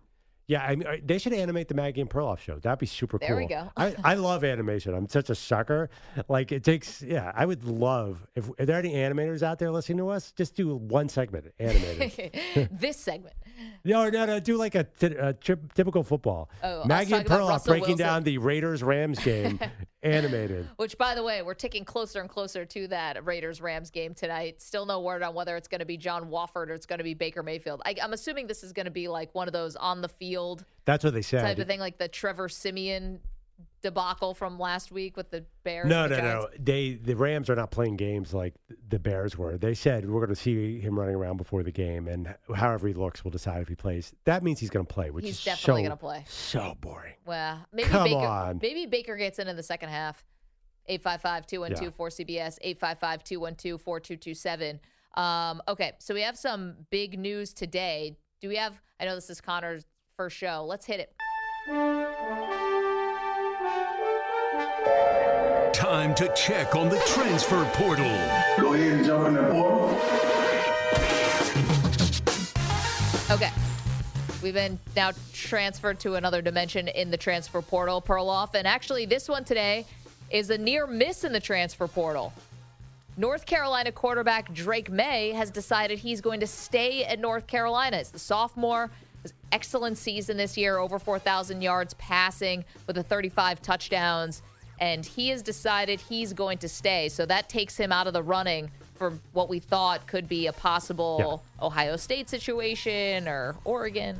Yeah, 0.48 0.64
I 0.64 0.76
mean, 0.76 1.02
they 1.04 1.18
should 1.18 1.34
animate 1.34 1.68
the 1.68 1.74
Maggie 1.74 2.00
and 2.00 2.08
Perloff 2.08 2.38
show. 2.38 2.58
That'd 2.58 2.78
be 2.78 2.86
super 2.86 3.18
There 3.18 3.28
cool. 3.28 3.36
we 3.36 3.46
go. 3.46 3.70
I, 3.76 3.94
I 4.02 4.14
love 4.28 4.44
animation. 4.44 4.94
I'm 4.94 5.06
such 5.06 5.28
a 5.28 5.34
sucker. 5.34 5.90
Like 6.26 6.52
it 6.52 6.64
takes. 6.64 7.02
Yeah, 7.02 7.30
I 7.34 7.44
would 7.44 7.64
love 7.64 8.26
if, 8.34 8.48
if 8.58 8.66
there 8.66 8.76
are 8.76 8.78
any 8.78 8.94
animators 8.94 9.42
out 9.42 9.58
there 9.58 9.70
listening 9.70 9.98
to 9.98 10.08
us, 10.08 10.32
just 10.32 10.54
do 10.54 10.74
one 10.74 11.10
segment 11.10 11.52
animated. 11.58 12.68
this 12.80 12.96
segment. 12.96 13.34
No, 13.84 14.08
no, 14.08 14.24
no. 14.24 14.40
Do 14.40 14.56
like 14.56 14.74
a, 14.74 14.84
t- 14.84 15.06
a 15.08 15.34
trip, 15.34 15.74
typical 15.74 16.02
football. 16.02 16.48
Oh, 16.62 16.82
Maggie 16.86 17.12
and 17.12 17.26
Perloff 17.26 17.66
breaking 17.66 17.88
Wilson. 17.88 18.06
down 18.06 18.22
the 18.22 18.38
Raiders 18.38 18.82
Rams 18.82 19.18
game, 19.24 19.60
animated. 20.02 20.68
Which, 20.76 20.96
by 20.98 21.14
the 21.14 21.22
way, 21.22 21.42
we're 21.42 21.54
ticking 21.54 21.84
closer 21.84 22.20
and 22.20 22.28
closer 22.28 22.64
to 22.64 22.88
that 22.88 23.24
Raiders 23.24 23.60
Rams 23.60 23.90
game 23.90 24.14
tonight. 24.14 24.60
Still 24.60 24.86
no 24.86 25.00
word 25.00 25.22
on 25.22 25.34
whether 25.34 25.56
it's 25.56 25.68
going 25.68 25.80
to 25.80 25.86
be 25.86 25.96
John 25.96 26.30
Wolford 26.30 26.70
or 26.70 26.74
it's 26.74 26.86
going 26.86 26.98
to 26.98 27.04
be 27.04 27.14
Baker 27.14 27.42
Mayfield. 27.42 27.82
I, 27.84 27.94
I'm 28.02 28.12
assuming 28.12 28.46
this 28.46 28.62
is 28.62 28.72
going 28.72 28.86
to 28.86 28.90
be 28.90 29.08
like 29.08 29.34
one 29.34 29.48
of 29.48 29.52
those 29.52 29.76
on 29.76 30.00
the 30.00 30.08
field 30.08 30.64
That's 30.84 31.04
what 31.04 31.14
they 31.14 31.22
said. 31.22 31.42
type 31.42 31.58
of 31.58 31.66
thing, 31.66 31.80
like 31.80 31.98
the 31.98 32.08
Trevor 32.08 32.48
Siemian 32.48 33.20
debacle 33.80 34.34
from 34.34 34.58
last 34.58 34.90
week 34.90 35.16
with 35.16 35.30
the 35.30 35.44
Bears. 35.62 35.86
No, 35.88 36.08
the 36.08 36.16
no, 36.16 36.20
Giants. 36.22 36.46
no. 36.58 36.64
They 36.64 36.94
the 36.94 37.14
Rams 37.14 37.48
are 37.48 37.54
not 37.54 37.70
playing 37.70 37.96
games 37.96 38.34
like 38.34 38.54
the 38.88 38.98
Bears 38.98 39.38
were. 39.38 39.56
They 39.56 39.74
said 39.74 40.08
we're 40.08 40.20
going 40.24 40.34
to 40.34 40.40
see 40.40 40.80
him 40.80 40.98
running 40.98 41.14
around 41.14 41.36
before 41.36 41.62
the 41.62 41.70
game, 41.72 42.08
and 42.08 42.34
however 42.54 42.88
he 42.88 42.94
looks, 42.94 43.24
we'll 43.24 43.30
decide 43.30 43.62
if 43.62 43.68
he 43.68 43.74
plays. 43.76 44.12
That 44.24 44.42
means 44.42 44.58
he's 44.60 44.70
going 44.70 44.86
to 44.86 44.92
play, 44.92 45.10
which 45.10 45.24
He's 45.24 45.38
is 45.38 45.44
definitely 45.44 45.82
so- 45.82 45.88
gonna 45.88 45.96
play. 45.96 46.24
So 46.28 46.76
boring. 46.80 47.14
Well, 47.24 47.64
maybe 47.72 47.88
Come 47.88 48.04
Baker. 48.04 48.16
on. 48.26 48.58
Maybe 48.60 48.86
Baker 48.86 49.16
gets 49.16 49.38
in 49.38 49.48
in 49.48 49.56
the 49.56 49.62
second 49.62 49.90
half. 49.90 50.24
855-212-4CBS, 50.90 52.58
855-212-4227. 52.80 54.80
Um, 55.20 55.60
okay, 55.68 55.92
so 55.98 56.14
we 56.14 56.22
have 56.22 56.36
some 56.38 56.74
big 56.90 57.18
news 57.18 57.52
today. 57.52 58.16
Do 58.40 58.48
we 58.48 58.56
have? 58.56 58.80
I 58.98 59.04
know 59.04 59.14
this 59.14 59.28
is 59.30 59.40
Connor's 59.40 59.84
first 60.16 60.36
show. 60.36 60.64
Let's 60.66 60.86
hit 60.86 61.00
it. 61.00 61.12
Time 65.72 66.14
to 66.16 66.32
check 66.34 66.74
on 66.74 66.88
the 66.88 66.98
transfer 67.06 67.64
portal. 67.74 68.04
Go 68.58 68.74
ahead 68.74 68.92
and 68.94 69.04
jump 69.04 69.28
in 69.28 69.34
the 69.34 69.42
portal. 69.44 69.90
Okay. 73.30 73.50
We've 74.42 74.54
been 74.54 74.78
now 74.96 75.12
transferred 75.32 76.00
to 76.00 76.14
another 76.14 76.40
dimension 76.42 76.88
in 76.88 77.10
the 77.10 77.16
transfer 77.16 77.60
portal, 77.60 78.00
Perloff. 78.00 78.54
And 78.54 78.66
actually, 78.66 79.04
this 79.04 79.28
one 79.28 79.44
today 79.44 79.84
is 80.30 80.50
a 80.50 80.58
near 80.58 80.86
miss 80.86 81.24
in 81.24 81.32
the 81.32 81.40
transfer 81.40 81.86
portal. 81.86 82.32
North 83.16 83.46
Carolina 83.46 83.90
quarterback 83.90 84.54
Drake 84.54 84.90
Maye 84.90 85.32
has 85.32 85.50
decided 85.50 85.98
he's 85.98 86.20
going 86.20 86.40
to 86.40 86.46
stay 86.46 87.04
at 87.04 87.18
North 87.18 87.46
Carolina. 87.46 87.96
It's 87.96 88.10
the 88.10 88.18
sophomore. 88.18 88.90
His 89.22 89.32
excellent 89.50 89.98
season 89.98 90.36
this 90.36 90.56
year, 90.56 90.78
over 90.78 90.98
4,000 91.00 91.60
yards 91.60 91.94
passing 91.94 92.64
with 92.86 92.94
the 92.94 93.02
35 93.02 93.60
touchdowns. 93.60 94.42
And 94.80 95.04
he 95.04 95.28
has 95.30 95.42
decided 95.42 96.00
he's 96.00 96.32
going 96.32 96.58
to 96.58 96.68
stay. 96.68 97.08
So 97.08 97.26
that 97.26 97.48
takes 97.48 97.76
him 97.76 97.92
out 97.92 98.06
of 98.06 98.12
the 98.12 98.22
running 98.22 98.70
for 98.94 99.12
what 99.32 99.48
we 99.48 99.58
thought 99.60 100.06
could 100.06 100.28
be 100.28 100.46
a 100.46 100.52
possible 100.52 101.42
Ohio 101.62 101.96
State 101.96 102.28
situation 102.28 103.28
or 103.28 103.56
Oregon. 103.64 104.18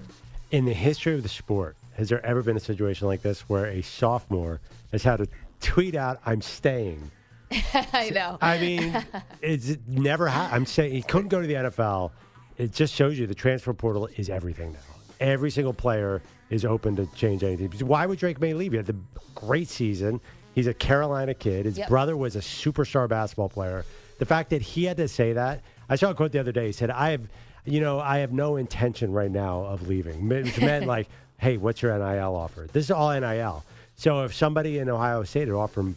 In 0.50 0.64
the 0.64 0.72
history 0.72 1.14
of 1.14 1.22
the 1.22 1.28
sport, 1.28 1.76
has 1.94 2.08
there 2.08 2.24
ever 2.24 2.42
been 2.42 2.56
a 2.56 2.60
situation 2.60 3.06
like 3.08 3.22
this 3.22 3.42
where 3.42 3.66
a 3.66 3.82
sophomore 3.82 4.60
has 4.92 5.02
had 5.02 5.16
to 5.18 5.28
tweet 5.60 5.94
out, 5.94 6.20
"I'm 6.24 6.40
staying"? 6.40 7.10
I 7.92 8.10
know. 8.10 8.38
I 8.40 8.58
mean, 8.58 9.04
it's 9.42 9.76
never. 9.86 10.28
Ha- 10.28 10.50
I'm 10.52 10.64
saying 10.64 10.92
he 10.92 11.02
couldn't 11.02 11.28
go 11.28 11.40
to 11.40 11.46
the 11.46 11.54
NFL. 11.54 12.12
It 12.56 12.72
just 12.72 12.94
shows 12.94 13.18
you 13.18 13.26
the 13.26 13.34
transfer 13.34 13.74
portal 13.74 14.08
is 14.16 14.30
everything 14.30 14.72
now. 14.72 14.78
Every 15.20 15.50
single 15.50 15.72
player 15.72 16.22
is 16.50 16.64
open 16.64 16.96
to 16.96 17.06
change 17.14 17.42
anything. 17.42 17.70
Why 17.86 18.06
would 18.06 18.18
Drake 18.18 18.40
Maye 18.40 18.54
leave? 18.54 18.72
He 18.72 18.76
had 18.76 18.86
the 18.86 18.96
great 19.34 19.68
season. 19.68 20.20
He's 20.58 20.66
a 20.66 20.74
Carolina 20.74 21.34
kid. 21.34 21.66
His 21.66 21.78
Yep. 21.78 21.88
brother 21.88 22.16
was 22.16 22.34
a 22.34 22.40
superstar 22.40 23.08
basketball 23.08 23.48
player. 23.48 23.84
The 24.18 24.26
fact 24.26 24.50
that 24.50 24.60
he 24.60 24.86
had 24.86 24.96
to 24.96 25.06
say 25.06 25.32
that, 25.34 25.60
I 25.88 25.94
saw 25.94 26.10
a 26.10 26.14
quote 26.14 26.32
the 26.32 26.40
other 26.40 26.50
day. 26.50 26.66
He 26.66 26.72
said, 26.72 26.90
"I 26.90 27.10
have, 27.10 27.20
you 27.64 27.80
know, 27.80 28.00
I 28.00 28.18
have 28.18 28.32
no 28.32 28.56
intention 28.56 29.12
right 29.12 29.30
now 29.30 29.60
of 29.62 29.86
leaving." 29.86 30.28
Which 30.28 30.60
meant 30.60 30.84
like, 30.96 31.06
"Hey, 31.36 31.58
what's 31.58 31.80
your 31.80 31.96
NIL 31.96 32.34
offer?" 32.34 32.66
This 32.72 32.86
is 32.86 32.90
all 32.90 33.12
NIL. 33.12 33.62
So 33.94 34.24
if 34.24 34.34
somebody 34.34 34.80
in 34.80 34.88
Ohio 34.88 35.22
State 35.22 35.46
had 35.46 35.54
offered 35.54 35.80
him 35.82 35.96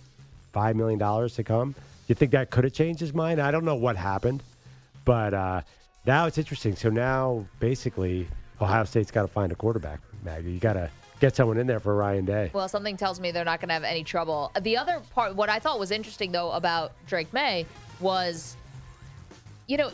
five 0.53 0.75
million 0.75 0.99
dollars 0.99 1.33
to 1.37 1.43
come, 1.43 1.73
you 2.07 2.13
think 2.13 2.29
that 2.33 2.51
could 2.51 2.63
have 2.63 2.73
changed 2.73 2.99
his 2.99 3.15
mind? 3.15 3.41
I 3.41 3.49
don't 3.49 3.65
know 3.65 3.73
what 3.73 3.95
happened, 3.95 4.43
but 5.05 5.33
uh, 5.33 5.61
now 6.05 6.27
it's 6.27 6.37
interesting. 6.37 6.75
So 6.75 6.89
now 6.91 7.47
basically, 7.59 8.27
Ohio 8.61 8.83
State's 8.83 9.09
got 9.09 9.23
to 9.23 9.27
find 9.27 9.51
a 9.51 9.55
quarterback. 9.55 10.01
Maggie, 10.23 10.51
you 10.51 10.59
got 10.59 10.73
to 10.73 10.91
get 11.21 11.35
someone 11.35 11.57
in 11.57 11.67
there 11.67 11.79
for 11.79 11.95
Ryan 11.95 12.25
Day. 12.25 12.49
Well, 12.51 12.67
something 12.67 12.97
tells 12.97 13.19
me 13.19 13.31
they're 13.31 13.45
not 13.45 13.61
going 13.61 13.69
to 13.69 13.75
have 13.75 13.83
any 13.83 14.03
trouble. 14.03 14.51
The 14.59 14.75
other 14.75 14.99
part, 15.13 15.35
what 15.35 15.49
I 15.49 15.59
thought 15.59 15.79
was 15.79 15.91
interesting 15.91 16.31
though 16.33 16.51
about 16.51 16.91
Drake 17.07 17.31
Maye 17.31 17.65
was, 18.01 18.57
you 19.67 19.77
know, 19.77 19.91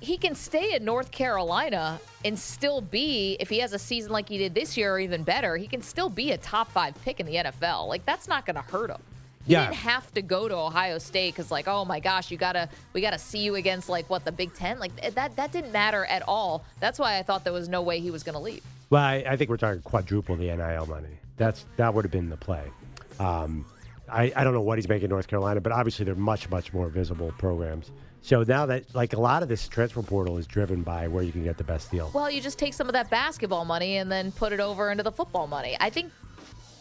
he 0.00 0.16
can 0.16 0.36
stay 0.36 0.74
in 0.76 0.84
North 0.84 1.10
Carolina 1.10 1.98
and 2.24 2.38
still 2.38 2.80
be, 2.80 3.36
if 3.40 3.48
he 3.48 3.58
has 3.58 3.72
a 3.72 3.78
season 3.78 4.12
like 4.12 4.28
he 4.28 4.38
did 4.38 4.54
this 4.54 4.76
year 4.76 4.94
or 4.94 5.00
even 5.00 5.24
better, 5.24 5.56
he 5.56 5.66
can 5.66 5.82
still 5.82 6.08
be 6.08 6.30
a 6.30 6.38
top 6.38 6.70
five 6.70 6.94
pick 7.02 7.18
in 7.18 7.26
the 7.26 7.34
NFL. 7.34 7.88
Like 7.88 8.06
that's 8.06 8.28
not 8.28 8.46
going 8.46 8.54
to 8.56 8.62
hurt 8.62 8.88
him. 8.90 9.02
He 9.44 9.54
Yeah. 9.54 9.64
didn't 9.64 9.76
have 9.76 10.12
to 10.14 10.22
go 10.22 10.46
to 10.46 10.54
Ohio 10.54 10.98
State 10.98 11.34
because, 11.34 11.50
like, 11.50 11.66
oh 11.66 11.84
my 11.84 11.98
gosh, 12.00 12.30
you 12.30 12.36
gotta, 12.36 12.68
we 12.92 13.00
gotta 13.00 13.18
see 13.18 13.38
you 13.40 13.56
against 13.56 13.88
like 13.88 14.08
what 14.08 14.24
the 14.24 14.30
Big 14.30 14.54
Ten. 14.54 14.78
Like 14.78 15.14
that, 15.14 15.34
that 15.34 15.50
didn't 15.52 15.72
matter 15.72 16.04
at 16.04 16.22
all. 16.28 16.64
That's 16.80 16.98
why 17.00 17.18
I 17.18 17.22
thought 17.24 17.42
there 17.44 17.52
was 17.52 17.68
no 17.68 17.82
way 17.82 17.98
he 17.98 18.10
was 18.12 18.22
going 18.22 18.34
to 18.34 18.40
leave. 18.40 18.62
Well, 18.90 19.02
I, 19.02 19.24
I 19.26 19.36
think 19.36 19.50
we're 19.50 19.56
talking 19.58 19.82
quadruple 19.82 20.36
the 20.36 20.46
NIL 20.54 20.86
money. 20.86 21.18
That's 21.36 21.66
that 21.76 21.92
would 21.94 22.04
have 22.04 22.12
been 22.12 22.30
the 22.30 22.36
play. 22.36 22.64
Um, 23.20 23.66
I, 24.10 24.32
I 24.34 24.44
don't 24.44 24.54
know 24.54 24.62
what 24.62 24.78
he's 24.78 24.88
making 24.88 25.04
in 25.04 25.10
North 25.10 25.28
Carolina, 25.28 25.60
but 25.60 25.72
obviously 25.72 26.04
they're 26.04 26.14
much 26.14 26.48
much 26.50 26.72
more 26.72 26.88
visible 26.88 27.32
programs. 27.38 27.90
So 28.22 28.42
now 28.42 28.66
that 28.66 28.94
like 28.94 29.12
a 29.12 29.20
lot 29.20 29.42
of 29.42 29.48
this 29.48 29.68
transfer 29.68 30.02
portal 30.02 30.38
is 30.38 30.46
driven 30.46 30.82
by 30.82 31.06
where 31.08 31.22
you 31.22 31.32
can 31.32 31.44
get 31.44 31.58
the 31.58 31.64
best 31.64 31.90
deal. 31.90 32.10
Well, 32.14 32.30
you 32.30 32.40
just 32.40 32.58
take 32.58 32.74
some 32.74 32.88
of 32.88 32.94
that 32.94 33.10
basketball 33.10 33.64
money 33.64 33.98
and 33.98 34.10
then 34.10 34.32
put 34.32 34.52
it 34.52 34.60
over 34.60 34.90
into 34.90 35.02
the 35.02 35.12
football 35.12 35.46
money. 35.46 35.76
I 35.80 35.90
think, 35.90 36.10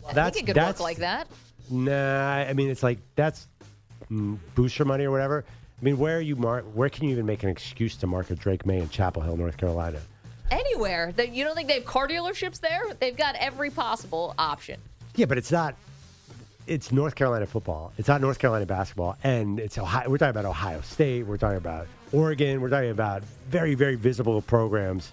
I 0.07 0.13
That's- 0.13 0.33
think 0.33 0.49
it 0.49 0.53
could 0.53 0.61
work 0.63 0.79
like 0.79 0.97
that. 0.97 1.27
Nah, 1.69 2.35
I 2.35 2.53
mean 2.53 2.69
it's 2.69 2.83
like 2.83 2.99
that's 3.15 3.47
mm, 4.09 4.37
booster 4.55 4.85
money 4.85 5.03
or 5.03 5.11
whatever. 5.11 5.43
I 5.79 5.85
mean, 5.85 5.97
where 5.99 6.17
are 6.17 6.21
you 6.21 6.35
mar- 6.35 6.61
Where 6.61 6.89
can 6.89 7.03
you 7.05 7.11
even 7.11 7.25
make 7.25 7.43
an 7.43 7.49
excuse 7.49 7.95
to 7.97 8.07
market 8.07 8.39
Drake 8.39 8.65
Maye 8.65 8.79
in 8.79 8.89
Chapel 8.89 9.21
Hill, 9.21 9.37
North 9.37 9.57
Carolina? 9.57 9.99
Anywhere. 10.51 11.11
That 11.15 11.29
you 11.29 11.43
don't 11.43 11.55
think 11.55 11.67
they 11.67 11.75
have 11.75 11.85
car 11.85 12.07
dealerships 12.07 12.59
there? 12.59 12.81
They've 12.99 13.17
got 13.17 13.35
every 13.35 13.69
possible 13.69 14.33
option. 14.37 14.79
Yeah, 15.15 15.25
but 15.25 15.37
it's 15.37 15.51
not. 15.51 15.75
It's 16.67 16.91
North 16.91 17.15
Carolina 17.15 17.45
football. 17.45 17.93
It's 17.97 18.07
not 18.09 18.19
North 18.19 18.39
Carolina 18.39 18.65
basketball, 18.65 19.17
and 19.23 19.59
it's 19.59 19.77
Ohio. 19.77 20.09
We're 20.09 20.17
talking 20.17 20.31
about 20.31 20.45
Ohio 20.45 20.81
State. 20.81 21.25
We're 21.25 21.37
talking 21.37 21.57
about 21.57 21.87
Oregon. 22.11 22.59
We're 22.61 22.69
talking 22.69 22.91
about 22.91 23.23
very, 23.49 23.73
very 23.73 23.95
visible 23.95 24.41
programs. 24.41 25.11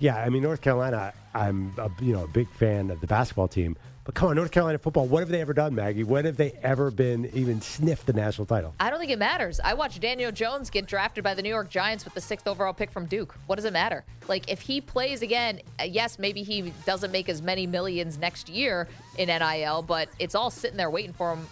Yeah, 0.00 0.16
I 0.16 0.28
mean 0.28 0.42
North 0.42 0.60
Carolina. 0.60 1.12
I'm 1.34 1.72
a, 1.78 1.90
you 2.02 2.12
know 2.12 2.24
a 2.24 2.28
big 2.28 2.48
fan 2.50 2.90
of 2.90 3.00
the 3.00 3.06
basketball 3.06 3.48
team, 3.48 3.76
but 4.08 4.14
come 4.14 4.30
on, 4.30 4.36
North 4.36 4.52
Carolina 4.52 4.78
football. 4.78 5.06
What 5.06 5.18
have 5.18 5.28
they 5.28 5.42
ever 5.42 5.52
done, 5.52 5.74
Maggie? 5.74 6.02
When 6.02 6.24
have 6.24 6.38
they 6.38 6.52
ever 6.62 6.90
been 6.90 7.26
even 7.34 7.60
sniffed 7.60 8.06
the 8.06 8.14
national 8.14 8.46
title? 8.46 8.74
I 8.80 8.88
don't 8.88 8.98
think 8.98 9.10
it 9.10 9.18
matters. 9.18 9.60
I 9.62 9.74
watched 9.74 10.00
Daniel 10.00 10.32
Jones 10.32 10.70
get 10.70 10.86
drafted 10.86 11.22
by 11.22 11.34
the 11.34 11.42
New 11.42 11.50
York 11.50 11.68
Giants 11.68 12.06
with 12.06 12.14
the 12.14 12.20
sixth 12.22 12.48
overall 12.48 12.72
pick 12.72 12.90
from 12.90 13.04
Duke. 13.04 13.34
What 13.48 13.56
does 13.56 13.66
it 13.66 13.74
matter? 13.74 14.06
Like, 14.26 14.50
if 14.50 14.62
he 14.62 14.80
plays 14.80 15.20
again, 15.20 15.60
uh, 15.78 15.82
yes, 15.82 16.18
maybe 16.18 16.42
he 16.42 16.72
doesn't 16.86 17.10
make 17.10 17.28
as 17.28 17.42
many 17.42 17.66
millions 17.66 18.16
next 18.16 18.48
year 18.48 18.88
in 19.18 19.28
NIL, 19.28 19.82
but 19.82 20.08
it's 20.18 20.34
all 20.34 20.50
sitting 20.50 20.78
there 20.78 20.88
waiting 20.88 21.12
for 21.12 21.34
him 21.34 21.46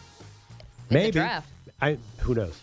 Maybe. 0.88 1.20
I 1.82 1.98
who 2.20 2.34
knows? 2.34 2.59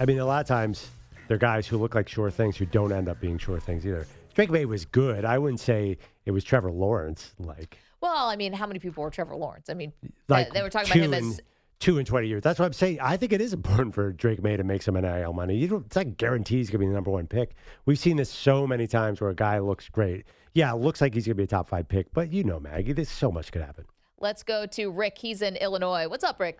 I 0.00 0.06
mean, 0.06 0.20
a 0.20 0.24
lot 0.24 0.40
of 0.40 0.46
times 0.46 0.88
they're 1.28 1.36
guys 1.36 1.66
who 1.66 1.76
look 1.76 1.94
like 1.94 2.08
sure 2.08 2.30
things 2.30 2.56
who 2.56 2.64
don't 2.64 2.92
end 2.92 3.10
up 3.10 3.20
being 3.20 3.36
sure 3.36 3.60
things 3.60 3.86
either. 3.86 4.06
Drake 4.34 4.50
Maye 4.50 4.64
was 4.64 4.86
good. 4.86 5.26
I 5.26 5.36
wouldn't 5.36 5.60
say 5.60 5.98
it 6.24 6.30
was 6.30 6.44
Trevor 6.44 6.72
Lawrence 6.72 7.34
like. 7.38 7.76
Well, 8.04 8.28
I 8.28 8.36
mean, 8.36 8.52
how 8.52 8.66
many 8.66 8.80
people 8.80 9.02
were 9.02 9.08
Trevor 9.08 9.34
Lawrence? 9.34 9.70
I 9.70 9.74
mean, 9.74 9.90
like 10.28 10.48
they, 10.48 10.58
they 10.58 10.62
were 10.62 10.68
talking 10.68 10.92
two 10.92 10.98
about 10.98 11.06
him 11.06 11.24
in, 11.24 11.30
as 11.30 11.40
two 11.80 11.96
in 11.96 12.04
twenty 12.04 12.28
years. 12.28 12.42
That's 12.42 12.58
what 12.58 12.66
I'm 12.66 12.74
saying. 12.74 13.00
I 13.00 13.16
think 13.16 13.32
it 13.32 13.40
is 13.40 13.54
important 13.54 13.94
for 13.94 14.12
Drake 14.12 14.42
Maye 14.42 14.58
to 14.58 14.62
make 14.62 14.82
some 14.82 14.94
NIL 14.94 15.32
money. 15.32 15.56
You 15.56 15.68
don't, 15.68 15.86
it's 15.86 15.96
not 15.96 16.18
guaranteed 16.18 16.58
he's 16.58 16.68
going 16.68 16.80
to 16.80 16.84
be 16.84 16.86
the 16.86 16.92
number 16.92 17.10
one 17.10 17.26
pick. 17.26 17.54
We've 17.86 17.98
seen 17.98 18.18
this 18.18 18.28
so 18.28 18.66
many 18.66 18.86
times 18.86 19.22
where 19.22 19.30
a 19.30 19.34
guy 19.34 19.58
looks 19.58 19.88
great. 19.88 20.26
Yeah, 20.52 20.70
it 20.74 20.76
looks 20.76 21.00
like 21.00 21.14
he's 21.14 21.24
going 21.24 21.32
to 21.32 21.38
be 21.38 21.44
a 21.44 21.46
top 21.46 21.70
five 21.70 21.88
pick, 21.88 22.12
but 22.12 22.30
you 22.30 22.44
know, 22.44 22.60
Maggie, 22.60 22.92
there's 22.92 23.08
so 23.08 23.32
much 23.32 23.50
could 23.50 23.62
happen. 23.62 23.86
Let's 24.20 24.42
go 24.42 24.66
to 24.66 24.90
Rick. 24.90 25.16
He's 25.16 25.40
in 25.40 25.56
Illinois. 25.56 26.06
What's 26.06 26.24
up, 26.24 26.38
Rick? 26.38 26.58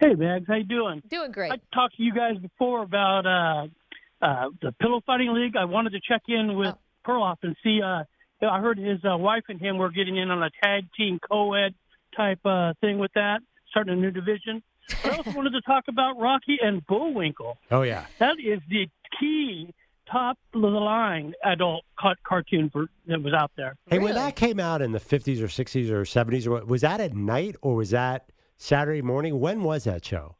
Hey, 0.00 0.14
Bags, 0.14 0.46
how 0.48 0.56
you 0.56 0.64
doing? 0.64 1.04
Doing 1.08 1.30
great. 1.30 1.52
I 1.52 1.60
talked 1.72 1.96
to 1.98 2.02
you 2.02 2.12
guys 2.12 2.36
before 2.38 2.82
about 2.82 3.26
uh, 3.26 4.26
uh, 4.26 4.48
the 4.60 4.72
pillow 4.72 5.02
fighting 5.06 5.32
league. 5.32 5.54
I 5.56 5.66
wanted 5.66 5.90
to 5.90 6.00
check 6.00 6.22
in 6.26 6.56
with 6.56 6.74
Perloff 7.06 7.36
and 7.44 7.54
see. 7.62 7.80
Uh, 7.80 8.02
I 8.42 8.60
heard 8.60 8.78
his 8.78 8.98
uh, 9.04 9.16
wife 9.16 9.44
and 9.48 9.60
him 9.60 9.78
were 9.78 9.90
getting 9.90 10.16
in 10.16 10.30
on 10.30 10.42
a 10.42 10.50
tag 10.62 10.84
team 10.96 11.18
co-ed 11.28 11.74
type 12.16 12.40
uh, 12.44 12.72
thing 12.80 12.98
with 12.98 13.12
that, 13.14 13.40
starting 13.70 13.94
a 13.94 13.96
new 13.96 14.10
division. 14.10 14.62
I 15.04 15.10
also 15.10 15.32
wanted 15.32 15.50
to 15.50 15.60
talk 15.62 15.84
about 15.88 16.18
Rocky 16.18 16.58
and 16.62 16.84
Bullwinkle. 16.86 17.58
Oh 17.70 17.82
yeah, 17.82 18.06
That 18.18 18.36
is 18.42 18.60
the 18.70 18.88
key 19.20 19.74
top 20.10 20.38
of 20.54 20.62
the 20.62 20.66
line 20.68 21.34
adult 21.44 21.84
ca- 22.00 22.14
cartoon 22.26 22.70
for, 22.70 22.86
that 23.06 23.22
was 23.22 23.34
out 23.34 23.50
there. 23.56 23.76
Hey, 23.90 23.98
when 23.98 24.14
that 24.14 24.36
came 24.36 24.58
out 24.58 24.80
in 24.80 24.92
the 24.92 25.00
50s 25.00 25.40
or 25.40 25.46
60s 25.48 25.90
or 25.90 26.02
70s, 26.04 26.46
or 26.46 26.64
was 26.64 26.80
that 26.80 27.00
at 27.00 27.14
night 27.14 27.56
or 27.60 27.74
was 27.76 27.90
that 27.90 28.30
Saturday 28.56 29.02
morning? 29.02 29.38
When 29.40 29.62
was 29.62 29.84
that 29.84 30.04
show? 30.04 30.36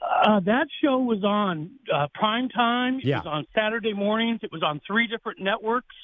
Uh, 0.00 0.40
that 0.40 0.66
show 0.82 0.98
was 0.98 1.22
on 1.24 1.70
uh, 1.92 2.06
prime 2.14 2.48
time. 2.48 2.96
It 3.00 3.04
Yeah. 3.04 3.18
was 3.18 3.26
on 3.26 3.46
Saturday 3.54 3.92
mornings. 3.92 4.40
It 4.42 4.50
was 4.52 4.62
on 4.62 4.80
three 4.86 5.06
different 5.06 5.40
networks. 5.40 5.94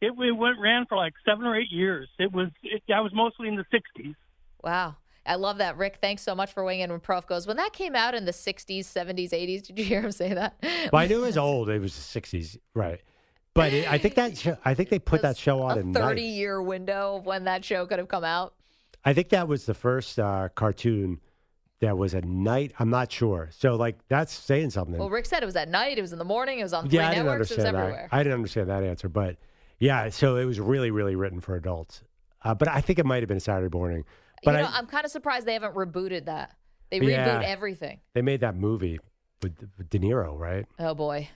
It, 0.00 0.12
it 0.18 0.32
went 0.32 0.58
ran 0.58 0.86
for 0.86 0.96
like 0.96 1.14
seven 1.24 1.46
or 1.46 1.56
eight 1.56 1.70
years. 1.70 2.08
It 2.18 2.32
was 2.32 2.48
it, 2.62 2.82
I 2.94 3.00
was 3.00 3.12
mostly 3.14 3.48
in 3.48 3.56
the 3.56 3.64
'60s. 3.72 4.14
Wow. 4.62 4.96
I 5.28 5.34
love 5.34 5.58
that. 5.58 5.76
Rick, 5.76 5.98
thanks 6.00 6.22
so 6.22 6.34
much 6.34 6.52
for 6.52 6.64
weighing 6.64 6.80
in 6.80 6.90
when 6.90 7.00
Perloff 7.00 7.26
goes. 7.26 7.46
When 7.46 7.56
that 7.56 7.72
came 7.72 7.96
out 7.96 8.14
in 8.14 8.26
the 8.26 8.32
60s, 8.32 8.84
70s, 8.84 9.30
80s, 9.30 9.66
did 9.66 9.76
you 9.76 9.84
hear 9.84 10.00
him 10.00 10.12
say 10.12 10.32
that? 10.34 10.54
Well, 10.92 11.02
I 11.02 11.06
knew 11.08 11.24
it 11.24 11.26
was 11.26 11.36
old. 11.36 11.68
It 11.68 11.80
was 11.80 11.96
the 11.96 12.20
60s, 12.20 12.56
right? 12.74 13.00
But 13.52 13.72
it, 13.72 13.90
I 13.90 13.98
think 13.98 14.14
that 14.14 14.38
show, 14.38 14.56
I 14.64 14.74
think 14.74 14.88
they 14.88 14.98
put 14.98 15.22
that 15.22 15.36
show 15.36 15.62
on 15.62 15.78
A 15.78 15.80
at 15.80 15.84
30 15.86 15.94
night. 15.94 16.18
year 16.20 16.62
window 16.62 17.16
of 17.16 17.26
when 17.26 17.44
that 17.44 17.64
show 17.64 17.86
could 17.86 17.98
have 17.98 18.08
come 18.08 18.22
out. 18.22 18.54
I 19.04 19.14
think 19.14 19.30
that 19.30 19.48
was 19.48 19.66
the 19.66 19.74
first 19.74 20.18
uh, 20.18 20.48
cartoon 20.54 21.20
that 21.80 21.96
was 21.96 22.14
at 22.14 22.24
night. 22.24 22.72
I'm 22.78 22.90
not 22.90 23.10
sure. 23.10 23.48
So, 23.52 23.74
like, 23.74 23.96
that's 24.08 24.32
saying 24.32 24.70
something. 24.70 24.98
Well, 24.98 25.10
Rick 25.10 25.26
said 25.26 25.42
it 25.42 25.46
was 25.46 25.56
at 25.56 25.68
night, 25.68 25.98
it 25.98 26.02
was 26.02 26.12
in 26.12 26.18
the 26.18 26.24
morning, 26.24 26.60
it 26.60 26.62
was 26.62 26.72
on 26.72 26.88
three 26.88 26.98
yeah, 26.98 27.10
networks, 27.10 27.50
it 27.50 27.56
was 27.56 27.64
everywhere. 27.64 28.08
that. 28.10 28.16
I 28.16 28.22
didn't 28.22 28.34
understand 28.34 28.68
that 28.68 28.82
answer, 28.82 29.08
but 29.08 29.36
yeah. 29.78 30.08
So 30.10 30.36
it 30.36 30.44
was 30.44 30.60
really, 30.60 30.90
really 30.90 31.16
written 31.16 31.40
for 31.40 31.56
adults. 31.56 32.02
Uh, 32.42 32.54
but 32.54 32.68
I 32.68 32.80
think 32.80 32.98
it 32.98 33.06
might 33.06 33.22
have 33.22 33.28
been 33.28 33.40
Saturday 33.40 33.74
morning. 33.76 34.04
But 34.44 34.52
you 34.52 34.62
know, 34.62 34.68
I, 34.68 34.78
I'm 34.78 34.86
kind 34.86 35.04
of 35.04 35.10
surprised 35.10 35.46
they 35.46 35.54
haven't 35.54 35.74
rebooted 35.74 36.26
that. 36.26 36.56
They 36.90 37.00
Yeah. 37.00 37.40
reboot 37.40 37.44
everything. 37.44 38.00
they 38.14 38.22
made 38.22 38.40
that 38.40 38.54
movie 38.54 39.00
with, 39.42 39.52
with 39.76 39.90
De 39.90 39.98
Niro, 39.98 40.38
right? 40.38 40.66
Oh 40.78 40.94
boy. 40.94 41.28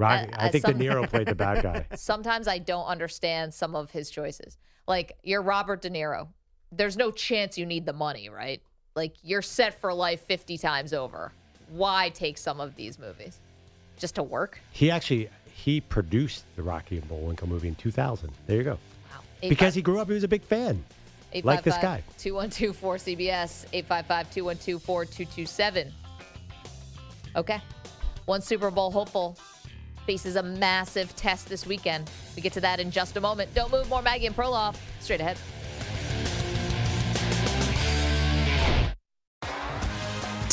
Uh, 0.00 0.04
I 0.04 0.24
uh, 0.32 0.50
think 0.50 0.66
some- 0.66 0.78
De 0.78 0.84
Niro 0.84 1.08
played 1.08 1.28
the 1.28 1.34
bad 1.34 1.62
guy. 1.62 1.86
Sometimes 1.94 2.48
I 2.48 2.58
don't 2.58 2.86
understand 2.86 3.54
some 3.54 3.76
of 3.76 3.90
his 3.90 4.10
choices. 4.10 4.56
Like 4.88 5.16
you're 5.22 5.42
Robert 5.42 5.82
De 5.82 5.90
Niro. 5.90 6.28
There's 6.72 6.96
no 6.96 7.10
chance 7.10 7.58
you 7.58 7.66
need 7.66 7.86
the 7.86 7.92
money, 7.92 8.28
right? 8.28 8.62
like 8.96 9.14
you're 9.22 9.42
set 9.42 9.80
for 9.80 9.92
life 9.94 10.20
50 10.22 10.58
times 10.58 10.92
over. 10.92 11.32
Why 11.68 12.08
take 12.10 12.36
some 12.36 12.60
of 12.60 12.74
these 12.74 12.98
movies? 12.98 13.38
Just 13.96 14.16
to 14.16 14.22
work? 14.22 14.58
He 14.72 14.90
actually 14.90 15.28
he 15.64 15.80
produced 15.80 16.44
the 16.56 16.62
Rocky 16.62 16.96
and 16.96 17.06
Bullwinkle 17.08 17.46
movie 17.46 17.68
in 17.68 17.74
2000. 17.74 18.30
There 18.46 18.56
you 18.56 18.62
go. 18.62 18.78
Wow. 19.12 19.20
Because 19.46 19.74
he 19.74 19.82
grew 19.82 20.00
up, 20.00 20.08
he 20.08 20.14
was 20.14 20.24
a 20.24 20.28
big 20.28 20.42
fan. 20.42 20.82
Like 21.44 21.62
this 21.62 21.76
guy. 21.76 22.02
212 22.18 22.76
4CBS, 22.76 23.66
855 23.72 24.30
212 24.32 24.82
4227. 24.82 25.92
Okay. 27.36 27.60
One 28.24 28.40
Super 28.40 28.70
Bowl 28.70 28.90
hopeful 28.90 29.36
faces 30.06 30.36
a 30.36 30.42
massive 30.42 31.14
test 31.14 31.48
this 31.48 31.66
weekend. 31.66 32.10
We 32.34 32.42
get 32.42 32.52
to 32.54 32.60
that 32.62 32.80
in 32.80 32.90
just 32.90 33.16
a 33.16 33.20
moment. 33.20 33.52
Don't 33.54 33.70
move 33.70 33.88
more 33.88 34.02
Maggie 34.02 34.26
and 34.26 34.34
Perloff. 34.34 34.76
Straight 35.00 35.20
ahead. 35.20 35.36